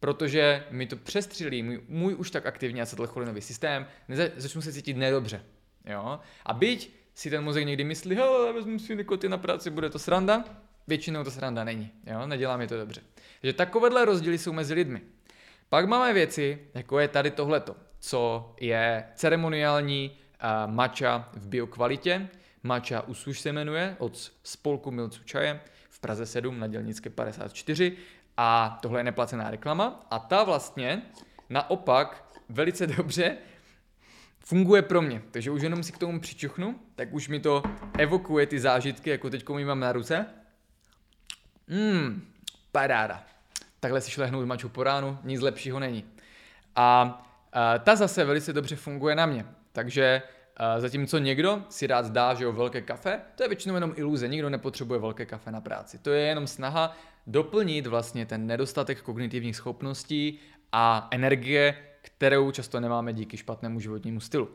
protože 0.00 0.64
mi 0.70 0.86
to 0.86 0.96
přestřelí 0.96 1.62
můj, 1.62 1.80
můj 1.88 2.14
už 2.14 2.30
tak 2.30 2.46
aktivní 2.46 2.82
acetylcholinový 2.82 3.40
systém, 3.40 3.86
neza, 4.08 4.24
začnu 4.36 4.62
se 4.62 4.72
cítit 4.72 4.96
nedobře. 4.96 5.42
Jo? 5.84 6.20
A 6.46 6.52
byť 6.52 6.94
si 7.14 7.30
ten 7.30 7.44
mozek 7.44 7.66
někdy 7.66 7.84
myslí, 7.84 8.16
hele, 8.16 8.52
vezmu 8.52 8.78
si 8.78 8.96
nikotin 8.96 9.30
na 9.30 9.38
práci, 9.38 9.70
bude 9.70 9.90
to 9.90 9.98
sranda, 9.98 10.44
většinou 10.86 11.24
to 11.24 11.30
sranda 11.30 11.64
není, 11.64 11.90
jo? 12.06 12.26
nedělá 12.26 12.56
mi 12.56 12.66
to 12.66 12.76
dobře. 12.76 13.00
Takže 13.40 13.52
takovéhle 13.52 14.04
rozdíly 14.04 14.38
jsou 14.38 14.52
mezi 14.52 14.74
lidmi. 14.74 15.00
Pak 15.68 15.86
máme 15.86 16.12
věci, 16.12 16.58
jako 16.74 16.98
je 16.98 17.08
tady 17.08 17.30
tohleto, 17.30 17.76
co 17.98 18.52
je 18.60 19.04
ceremoniální 19.14 20.10
uh, 20.10 20.72
matcha 20.72 21.28
v 21.32 21.48
biokvalitě. 21.48 22.28
Matcha 22.68 23.00
Usuš 23.02 23.40
se 23.40 23.52
jmenuje, 23.52 23.96
od 23.98 24.32
spolku 24.42 24.90
milců 24.90 25.24
čaje 25.24 25.60
v 25.90 25.98
Praze 26.00 26.26
7 26.26 26.60
na 26.60 26.66
dělnické 26.66 27.10
54 27.10 27.96
a 28.36 28.78
tohle 28.82 29.00
je 29.00 29.04
neplacená 29.04 29.50
reklama 29.50 30.06
a 30.10 30.18
ta 30.18 30.44
vlastně 30.44 31.02
naopak 31.50 32.24
velice 32.48 32.86
dobře 32.86 33.36
funguje 34.38 34.82
pro 34.82 35.02
mě. 35.02 35.22
Takže 35.30 35.50
už 35.50 35.62
jenom 35.62 35.82
si 35.82 35.92
k 35.92 35.98
tomu 35.98 36.20
přičuchnu, 36.20 36.80
tak 36.94 37.12
už 37.12 37.28
mi 37.28 37.40
to 37.40 37.62
evokuje 37.98 38.46
ty 38.46 38.60
zážitky, 38.60 39.10
jako 39.10 39.30
teď 39.30 39.48
mám 39.48 39.80
na 39.80 39.92
ruce. 39.92 40.26
Mmm, 41.68 42.32
paráda. 42.72 43.24
Takhle 43.80 44.00
si 44.00 44.10
šlehnout 44.10 44.46
maču 44.46 44.68
po 44.68 44.82
ránu, 44.82 45.18
nic 45.24 45.40
lepšího 45.40 45.80
není. 45.80 46.04
A, 46.76 47.18
a 47.52 47.78
ta 47.78 47.96
zase 47.96 48.24
velice 48.24 48.52
dobře 48.52 48.76
funguje 48.76 49.14
na 49.14 49.26
mě. 49.26 49.46
Takže 49.72 50.22
zatímco 50.78 51.18
někdo 51.18 51.62
si 51.68 51.86
rád 51.86 52.04
zdá, 52.04 52.34
že 52.34 52.44
jo, 52.44 52.52
velké 52.52 52.80
kafe, 52.80 53.20
to 53.34 53.42
je 53.42 53.48
většinou 53.48 53.74
jenom 53.74 53.92
iluze, 53.96 54.28
nikdo 54.28 54.50
nepotřebuje 54.50 55.00
velké 55.00 55.26
kafe 55.26 55.50
na 55.50 55.60
práci. 55.60 55.98
To 55.98 56.10
je 56.10 56.26
jenom 56.26 56.46
snaha 56.46 56.96
doplnit 57.26 57.86
vlastně 57.86 58.26
ten 58.26 58.46
nedostatek 58.46 59.02
kognitivních 59.02 59.56
schopností 59.56 60.38
a 60.72 61.08
energie, 61.10 61.74
kterou 62.02 62.50
často 62.50 62.80
nemáme 62.80 63.12
díky 63.12 63.36
špatnému 63.36 63.80
životnímu 63.80 64.20
stylu. 64.20 64.48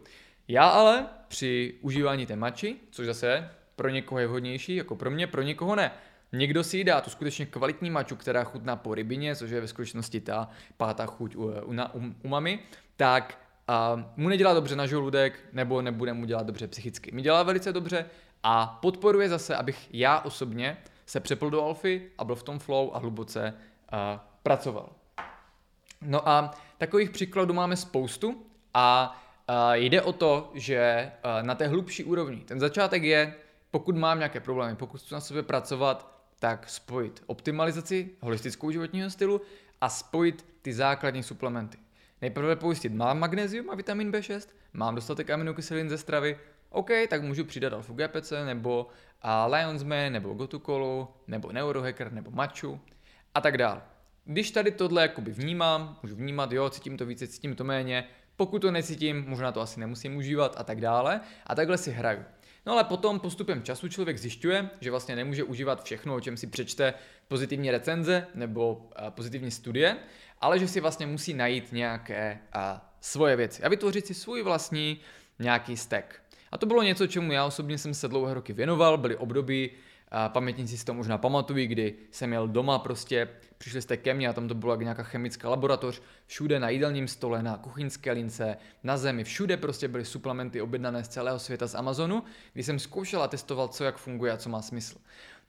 Já 0.47 0.69
ale 0.69 1.05
při 1.27 1.75
užívání 1.81 2.25
té 2.25 2.35
mači, 2.35 2.75
což 2.91 3.05
zase 3.05 3.49
pro 3.75 3.89
někoho 3.89 4.19
je 4.19 4.27
vhodnější, 4.27 4.75
jako 4.75 4.95
pro 4.95 5.11
mě, 5.11 5.27
pro 5.27 5.41
někoho 5.41 5.75
ne. 5.75 5.91
Někdo 6.31 6.63
si 6.63 6.83
dá 6.83 7.01
tu 7.01 7.09
skutečně 7.09 7.45
kvalitní 7.45 7.89
maču, 7.89 8.15
která 8.15 8.43
chutná 8.43 8.75
po 8.75 8.95
rybině, 8.95 9.35
což 9.35 9.51
je 9.51 9.61
ve 9.61 9.67
skutečnosti 9.67 10.19
ta 10.19 10.49
pátá 10.77 11.05
chuť 11.05 11.35
u, 11.35 11.43
u, 11.43 11.73
u 11.93 12.15
umami, 12.23 12.59
tak 12.97 13.42
a 13.67 14.11
mu 14.17 14.29
nedělá 14.29 14.53
dobře 14.53 14.75
na 14.75 14.85
žaludek, 14.85 15.39
nebo 15.53 15.81
nebude 15.81 16.13
mu 16.13 16.25
dělat 16.25 16.45
dobře 16.47 16.67
psychicky. 16.67 17.11
Mi 17.11 17.21
dělá 17.21 17.43
velice 17.43 17.73
dobře 17.73 18.05
a 18.43 18.79
podporuje 18.81 19.29
zase, 19.29 19.55
abych 19.55 19.87
já 19.91 20.19
osobně 20.19 20.77
se 21.05 21.19
přepl 21.19 21.49
do 21.49 21.63
alfy 21.63 22.11
a 22.17 22.23
byl 22.23 22.35
v 22.35 22.43
tom 22.43 22.59
flow 22.59 22.91
a 22.93 22.99
hluboce 22.99 23.53
a, 23.91 24.27
pracoval. 24.43 24.89
No 26.01 26.29
a 26.29 26.51
takových 26.77 27.09
příkladů 27.09 27.53
máme 27.53 27.75
spoustu 27.75 28.45
a 28.73 29.19
a 29.47 29.75
jde 29.75 30.01
o 30.01 30.13
to, 30.13 30.51
že 30.53 31.11
na 31.41 31.55
té 31.55 31.67
hlubší 31.67 32.03
úrovni, 32.03 32.37
ten 32.37 32.59
začátek 32.59 33.03
je, 33.03 33.35
pokud 33.71 33.95
mám 33.95 34.17
nějaké 34.17 34.39
problémy, 34.39 34.75
pokud 34.75 35.01
chci 35.01 35.13
na 35.13 35.19
sebe 35.19 35.43
pracovat, 35.43 36.13
tak 36.39 36.69
spojit 36.69 37.23
optimalizaci 37.25 38.09
holistickou 38.21 38.71
životního 38.71 39.09
stylu 39.09 39.41
a 39.81 39.89
spojit 39.89 40.45
ty 40.61 40.73
základní 40.73 41.23
suplementy. 41.23 41.77
Nejprve 42.23 42.55
pojistit, 42.55 42.93
mám 42.93 43.19
magnézium 43.19 43.69
a 43.69 43.75
vitamin 43.75 44.11
B6, 44.11 44.47
mám 44.73 44.95
dostatek 44.95 45.29
aminokyselin 45.29 45.89
ze 45.89 45.97
stravy, 45.97 46.37
OK, 46.69 46.89
tak 47.09 47.23
můžu 47.23 47.43
přidat 47.43 47.73
alfa 47.73 47.93
GPC 47.93 48.33
nebo 48.45 48.87
a 49.21 49.45
Lionsman, 49.45 50.13
nebo 50.13 50.33
Gotukolu, 50.33 51.07
nebo 51.27 51.51
Neurohacker, 51.51 52.11
nebo 52.11 52.31
Machu 52.31 52.79
a 53.33 53.41
tak 53.41 53.57
dále. 53.57 53.81
Když 54.25 54.51
tady 54.51 54.71
tohle 54.71 55.01
jakoby 55.01 55.31
vnímám, 55.31 55.99
můžu 56.03 56.15
vnímat, 56.15 56.51
jo, 56.51 56.69
cítím 56.69 56.97
to 56.97 57.05
více, 57.05 57.27
cítím 57.27 57.55
to 57.55 57.63
méně, 57.63 58.07
pokud 58.35 58.59
to 58.59 58.71
necítím, 58.71 59.25
možná 59.27 59.51
to 59.51 59.61
asi 59.61 59.79
nemusím 59.79 60.15
užívat 60.15 60.55
a 60.57 60.63
tak 60.63 60.81
dále. 60.81 61.21
A 61.47 61.55
takhle 61.55 61.77
si 61.77 61.91
hraju. 61.91 62.23
No 62.65 62.73
ale 62.73 62.83
potom 62.83 63.19
postupem 63.19 63.63
času 63.63 63.89
člověk 63.89 64.17
zjišťuje, 64.17 64.69
že 64.81 64.91
vlastně 64.91 65.15
nemůže 65.15 65.43
užívat 65.43 65.83
všechno, 65.83 66.15
o 66.15 66.19
čem 66.19 66.37
si 66.37 66.47
přečte 66.47 66.93
pozitivní 67.27 67.71
recenze 67.71 68.27
nebo 68.35 68.89
pozitivní 69.09 69.51
studie, 69.51 69.97
ale 70.41 70.59
že 70.59 70.67
si 70.67 70.79
vlastně 70.79 71.05
musí 71.05 71.33
najít 71.33 71.71
nějaké 71.71 72.39
a, 72.53 72.93
svoje 73.01 73.35
věci 73.35 73.63
a 73.63 73.69
vytvořit 73.69 74.07
si 74.07 74.13
svůj 74.13 74.43
vlastní 74.43 74.99
nějaký 75.39 75.77
stack. 75.77 76.21
A 76.51 76.57
to 76.57 76.65
bylo 76.65 76.83
něco, 76.83 77.07
čemu 77.07 77.31
já 77.31 77.45
osobně 77.45 77.77
jsem 77.77 77.93
se 77.93 78.07
dlouhé 78.07 78.33
roky 78.33 78.53
věnoval, 78.53 78.97
byly 78.97 79.15
období, 79.15 79.69
a 80.13 80.29
pamětníci 80.29 80.77
si 80.77 80.85
to 80.85 80.93
možná 80.93 81.17
pamatují, 81.17 81.67
kdy 81.67 81.95
jsem 82.11 82.29
měl 82.29 82.47
doma 82.47 82.79
prostě, 82.79 83.29
přišli 83.57 83.81
jste 83.81 83.97
ke 83.97 84.13
mně 84.13 84.29
a 84.29 84.33
tam 84.33 84.47
to 84.47 84.55
byla 84.55 84.75
nějaká 84.75 85.03
chemická 85.03 85.49
laboratoř, 85.49 86.01
všude 86.25 86.59
na 86.59 86.69
jídelním 86.69 87.07
stole, 87.07 87.43
na 87.43 87.57
kuchyňské 87.57 88.11
lince, 88.11 88.57
na 88.83 88.97
zemi, 88.97 89.23
všude 89.23 89.57
prostě 89.57 89.87
byly 89.87 90.05
suplementy 90.05 90.61
objednané 90.61 91.03
z 91.03 91.07
celého 91.07 91.39
světa 91.39 91.67
z 91.67 91.75
Amazonu, 91.75 92.23
kdy 92.53 92.63
jsem 92.63 92.79
zkoušel 92.79 93.23
a 93.23 93.27
testoval, 93.27 93.67
co 93.67 93.83
jak 93.83 93.97
funguje 93.97 94.31
a 94.31 94.37
co 94.37 94.49
má 94.49 94.61
smysl. 94.61 94.97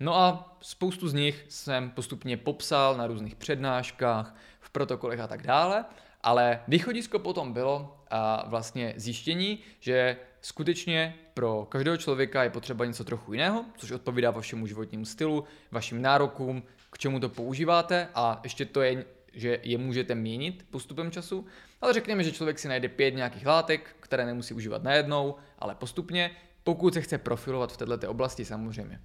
No 0.00 0.16
a 0.16 0.56
spoustu 0.60 1.08
z 1.08 1.14
nich 1.14 1.46
jsem 1.48 1.90
postupně 1.90 2.36
popsal 2.36 2.96
na 2.96 3.06
různých 3.06 3.34
přednáškách, 3.34 4.36
v 4.60 4.70
protokolech 4.70 5.20
a 5.20 5.26
tak 5.26 5.42
dále, 5.42 5.84
ale 6.22 6.60
východisko 6.68 7.18
potom 7.18 7.52
bylo 7.52 8.03
a 8.16 8.44
vlastně 8.48 8.94
zjištění, 8.96 9.58
že 9.80 10.16
skutečně 10.40 11.14
pro 11.34 11.66
každého 11.68 11.96
člověka 11.96 12.44
je 12.44 12.50
potřeba 12.50 12.84
něco 12.84 13.04
trochu 13.04 13.32
jiného, 13.32 13.64
což 13.76 13.90
odpovídá 13.90 14.30
vašemu 14.30 14.66
životnímu 14.66 15.04
stylu, 15.04 15.44
vašim 15.70 16.02
nárokům, 16.02 16.62
k 16.90 16.98
čemu 16.98 17.20
to 17.20 17.28
používáte 17.28 18.08
a 18.14 18.40
ještě 18.42 18.64
to 18.64 18.82
je, 18.82 19.04
že 19.32 19.58
je 19.62 19.78
můžete 19.78 20.14
měnit 20.14 20.66
postupem 20.70 21.10
času, 21.10 21.46
ale 21.80 21.92
řekněme, 21.92 22.24
že 22.24 22.32
člověk 22.32 22.58
si 22.58 22.68
najde 22.68 22.88
pět 22.88 23.14
nějakých 23.14 23.46
látek, 23.46 23.96
které 24.00 24.26
nemusí 24.26 24.54
užívat 24.54 24.82
najednou, 24.82 25.34
ale 25.58 25.74
postupně, 25.74 26.30
pokud 26.64 26.94
se 26.94 27.00
chce 27.00 27.18
profilovat 27.18 27.72
v 27.72 27.76
této 27.76 28.10
oblasti 28.10 28.44
samozřejmě. 28.44 29.00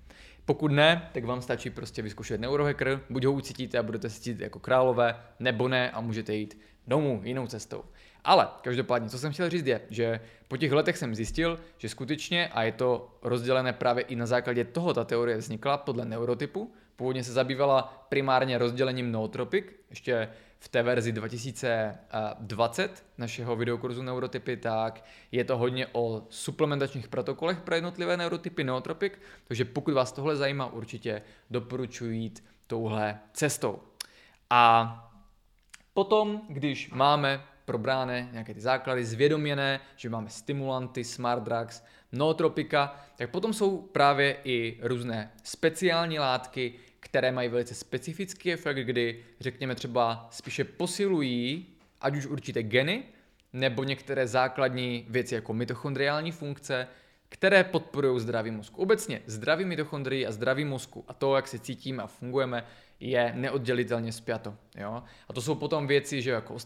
Pokud 0.46 0.72
ne, 0.72 1.10
tak 1.14 1.26
vám 1.26 1.42
stačí 1.42 1.70
prostě 1.70 2.02
vyzkoušet 2.02 2.42
neurohacker, 2.42 3.02
buď 3.10 3.26
ho 3.26 3.32
ucítíte 3.32 3.78
a 3.78 3.84
budete 3.84 4.10
se 4.10 4.22
cítit 4.22 4.42
jako 4.42 4.60
králové, 4.60 5.24
nebo 5.40 5.68
ne 5.68 5.92
a 5.92 6.02
můžete 6.02 6.36
jít 6.36 6.60
domů 6.88 7.22
jinou 7.24 7.48
cestou. 7.48 7.84
Ale 8.24 8.48
každopádně, 8.62 9.10
co 9.10 9.20
jsem 9.20 9.32
chtěl 9.32 9.50
říct 9.50 9.68
je, 9.68 9.82
že 9.90 10.20
po 10.48 10.58
těch 10.58 10.72
letech 10.72 10.98
jsem 10.98 11.16
zjistil, 11.16 11.60
že 11.78 11.90
skutečně, 11.90 12.48
a 12.48 12.64
je 12.64 12.72
to 12.72 13.18
rozdělené 13.22 13.74
právě 13.74 14.04
i 14.04 14.16
na 14.16 14.26
základě 14.26 14.66
toho, 14.66 14.94
ta 14.94 15.04
teorie 15.04 15.38
vznikla 15.38 15.78
podle 15.78 16.06
neurotypu, 16.06 16.74
původně 16.96 17.24
se 17.24 17.34
zabývala 17.34 18.06
primárně 18.10 18.58
rozdělením 18.58 19.12
nootropik, 19.12 19.80
ještě 19.90 20.30
v 20.60 20.68
té 20.68 20.84
verzi 20.84 21.12
2020 21.12 23.06
našeho 23.18 23.56
videokurzu 23.56 24.02
Neurotypy, 24.02 24.58
tak 24.58 25.06
je 25.32 25.44
to 25.44 25.58
hodně 25.58 25.88
o 25.92 26.24
suplementačních 26.30 27.08
protokolech 27.08 27.62
pro 27.62 27.76
jednotlivé 27.76 28.18
neurotypy 28.18 28.64
nootropik, 28.64 29.20
takže 29.48 29.66
pokud 29.66 29.94
vás 29.94 30.12
tohle 30.12 30.36
zajímá, 30.36 30.74
určitě 30.74 31.22
doporučuji 31.50 32.20
jít 32.20 32.44
touhle 32.68 33.20
cestou. 33.34 33.80
A 34.50 35.06
Potom, 36.00 36.42
když 36.50 36.92
máme 36.92 37.44
probrány 37.70 38.30
nějaké 38.32 38.54
ty 38.54 38.62
základy, 38.62 39.06
zvědoměné, 39.06 39.80
že 39.96 40.10
máme 40.10 40.30
stimulanty, 40.30 41.04
smart 41.04 41.44
drugs, 41.44 41.84
nootropika, 42.12 42.96
tak 43.16 43.30
potom 43.30 43.54
jsou 43.54 43.82
právě 43.82 44.38
i 44.44 44.80
různé 44.82 45.32
speciální 45.44 46.20
látky, 46.20 46.74
které 47.00 47.32
mají 47.32 47.50
velice 47.50 47.76
specifický 47.76 48.54
efekt, 48.54 48.78
kdy 48.78 49.24
řekněme 49.40 49.76
třeba 49.76 50.28
spíše 50.32 50.64
posilují 50.64 51.66
ať 52.02 52.16
už 52.18 52.26
určité 52.26 52.64
geny, 52.64 53.04
nebo 53.54 53.84
některé 53.84 54.28
základní 54.28 55.06
věci 55.10 55.36
jako 55.36 55.54
mitochondriální 55.54 56.32
funkce, 56.32 56.88
které 57.30 57.64
podporují 57.64 58.20
zdravý 58.20 58.52
mozku. 58.52 58.82
Obecně 58.82 59.22
zdraví 59.26 59.66
mitochondrii 59.66 60.28
a 60.28 60.32
zdraví 60.32 60.66
mozku 60.66 61.06
a 61.08 61.14
to, 61.14 61.36
jak 61.36 61.48
se 61.48 61.60
cítíme 61.60 62.04
a 62.04 62.08
fungujeme, 62.08 62.66
je 63.00 63.34
neoddělitelně 63.36 64.12
spjato. 64.12 64.56
Jo? 64.78 65.04
A 65.30 65.34
to 65.34 65.42
jsou 65.42 65.56
potom 65.56 65.88
věci, 65.88 66.22
že 66.22 66.32
jako 66.32 66.58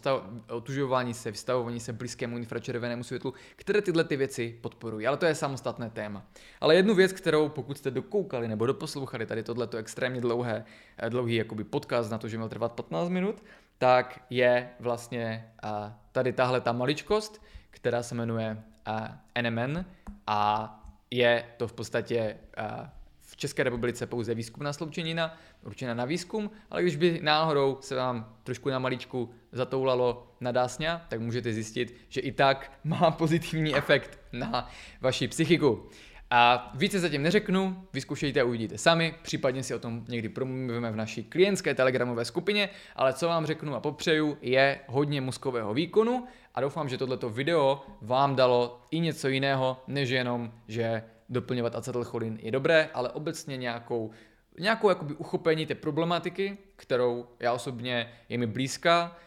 otužování 0.50 1.14
se, 1.14 1.32
vystavování 1.32 1.80
se 1.80 1.94
blízkému 1.94 2.38
infračervenému 2.38 3.04
světlu, 3.04 3.34
které 3.56 3.82
tyhle 3.82 4.04
ty 4.04 4.16
věci 4.16 4.60
podporují. 4.62 5.08
Ale 5.08 5.18
to 5.18 5.26
je 5.26 5.36
samostatné 5.36 5.90
téma. 5.90 6.26
Ale 6.62 6.76
jednu 6.76 6.96
věc, 6.96 7.12
kterou 7.12 7.50
pokud 7.50 7.78
jste 7.78 7.92
dokoukali 7.92 8.48
nebo 8.48 8.66
doposlouchali 8.66 9.26
tady 9.26 9.44
tohleto 9.44 9.78
extrémně 9.78 10.22
dlouhé, 10.22 10.66
eh, 10.98 11.10
dlouhý 11.10 11.36
jakoby 11.36 11.64
podcast 11.64 12.12
na 12.12 12.18
to, 12.18 12.28
že 12.28 12.38
měl 12.38 12.50
trvat 12.50 12.74
15 12.74 13.10
minut, 13.10 13.44
tak 13.78 14.24
je 14.30 14.70
vlastně 14.80 15.52
tady 16.12 16.34
tahle 16.34 16.62
ta 16.62 16.72
maličkost, 16.72 17.42
která 17.70 18.04
se 18.04 18.16
jmenuje 18.16 18.64
NMN 19.42 19.86
a 20.28 20.70
je 21.12 21.46
to 21.58 21.68
v 21.68 21.74
podstatě 21.74 22.38
v 23.22 23.38
České 23.38 23.64
republice 23.64 24.08
pouze 24.08 24.36
výzkumná 24.36 24.74
sloučenina, 24.74 25.38
určená 25.64 25.94
na 25.94 26.06
výzkum, 26.06 26.52
ale 26.70 26.82
když 26.82 26.96
by 26.96 27.20
náhodou 27.24 27.78
se 27.82 27.96
vám 27.96 28.36
trošku 28.44 28.70
na 28.70 28.80
maličku 28.80 29.34
zatoulalo 29.52 30.28
na 30.42 30.52
dásňa, 30.52 31.06
tak 31.10 31.20
můžete 31.20 31.54
zjistit, 31.54 31.96
že 32.10 32.22
i 32.22 32.32
tak 32.32 32.72
má 32.84 33.12
pozitivní 33.12 33.76
efekt 33.76 34.20
na 34.32 34.70
vaši 35.02 35.28
psychiku. 35.28 35.90
A 36.36 36.72
více 36.76 37.00
zatím 37.00 37.24
neřeknu, 37.24 37.88
vyzkoušejte 37.94 38.42
a 38.42 38.44
uvidíte 38.44 38.78
sami, 38.78 39.16
případně 39.22 39.64
si 39.64 39.76
o 39.76 39.80
tom 39.80 40.06
někdy 40.08 40.30
promluvíme 40.30 40.92
v 40.92 40.96
naší 40.96 41.24
klientské 41.24 41.76
telegramové 41.76 42.26
skupině, 42.26 42.70
ale 42.96 43.14
co 43.14 43.28
vám 43.28 43.46
řeknu 43.46 43.76
a 43.76 43.80
popřeju 43.80 44.38
je 44.42 44.80
hodně 44.88 45.22
mozkového 45.22 45.74
výkonu 45.74 46.28
a 46.54 46.62
doufám, 46.62 46.90
že 46.90 46.98
tohleto 46.98 47.30
video 47.30 47.86
vám 48.02 48.36
dalo 48.36 48.82
i 48.92 49.00
něco 49.00 49.28
jiného, 49.28 49.78
než 49.88 50.10
jenom, 50.10 50.52
že 50.68 51.04
doplňovat 51.30 51.76
acetylcholin 51.76 52.40
je 52.42 52.52
dobré, 52.52 52.90
ale 52.94 53.10
obecně 53.10 53.58
nějakou, 53.58 54.12
nějakou 54.60 54.90
jakoby 54.90 55.14
uchopení 55.14 55.66
té 55.66 55.76
problematiky, 55.76 56.58
kterou 56.76 57.26
já 57.40 57.54
osobně 57.54 58.14
je 58.30 58.38
mi 58.38 58.48
blízká, 58.48 59.18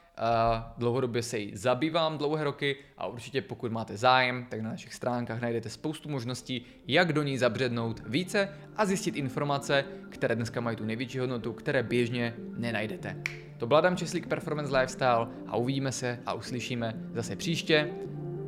dlouhodobě 0.79 1.23
se 1.23 1.39
jí 1.39 1.57
zabývám 1.57 2.19
dlouhé 2.19 2.45
roky 2.45 2.77
a 2.99 3.07
určitě 3.07 3.43
pokud 3.43 3.73
máte 3.73 3.97
zájem, 3.97 4.47
tak 4.49 4.61
na 4.61 4.71
našich 4.71 4.95
stránkách 4.95 5.41
najdete 5.41 5.71
spoustu 5.71 6.09
možností, 6.09 6.67
jak 6.87 7.12
do 7.12 7.23
ní 7.23 7.39
zabřednout 7.39 8.03
více 8.07 8.49
a 8.77 8.87
zjistit 8.87 9.17
informace, 9.17 9.85
které 10.09 10.37
dneska 10.37 10.61
mají 10.61 10.77
tu 10.77 10.85
největší 10.85 11.19
hodnotu, 11.19 11.53
které 11.53 11.83
běžně 11.83 12.35
nenajdete. 12.57 13.17
To 13.59 13.67
byl 13.67 13.77
Adam 13.77 13.97
Česlík 13.97 14.27
Performance 14.27 14.79
Lifestyle 14.79 15.29
a 15.47 15.57
uvidíme 15.57 15.93
se 15.93 16.19
a 16.27 16.33
uslyšíme 16.33 16.95
zase 17.14 17.37
příště. 17.37 17.91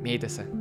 Mějte 0.01 0.29
se. 0.29 0.58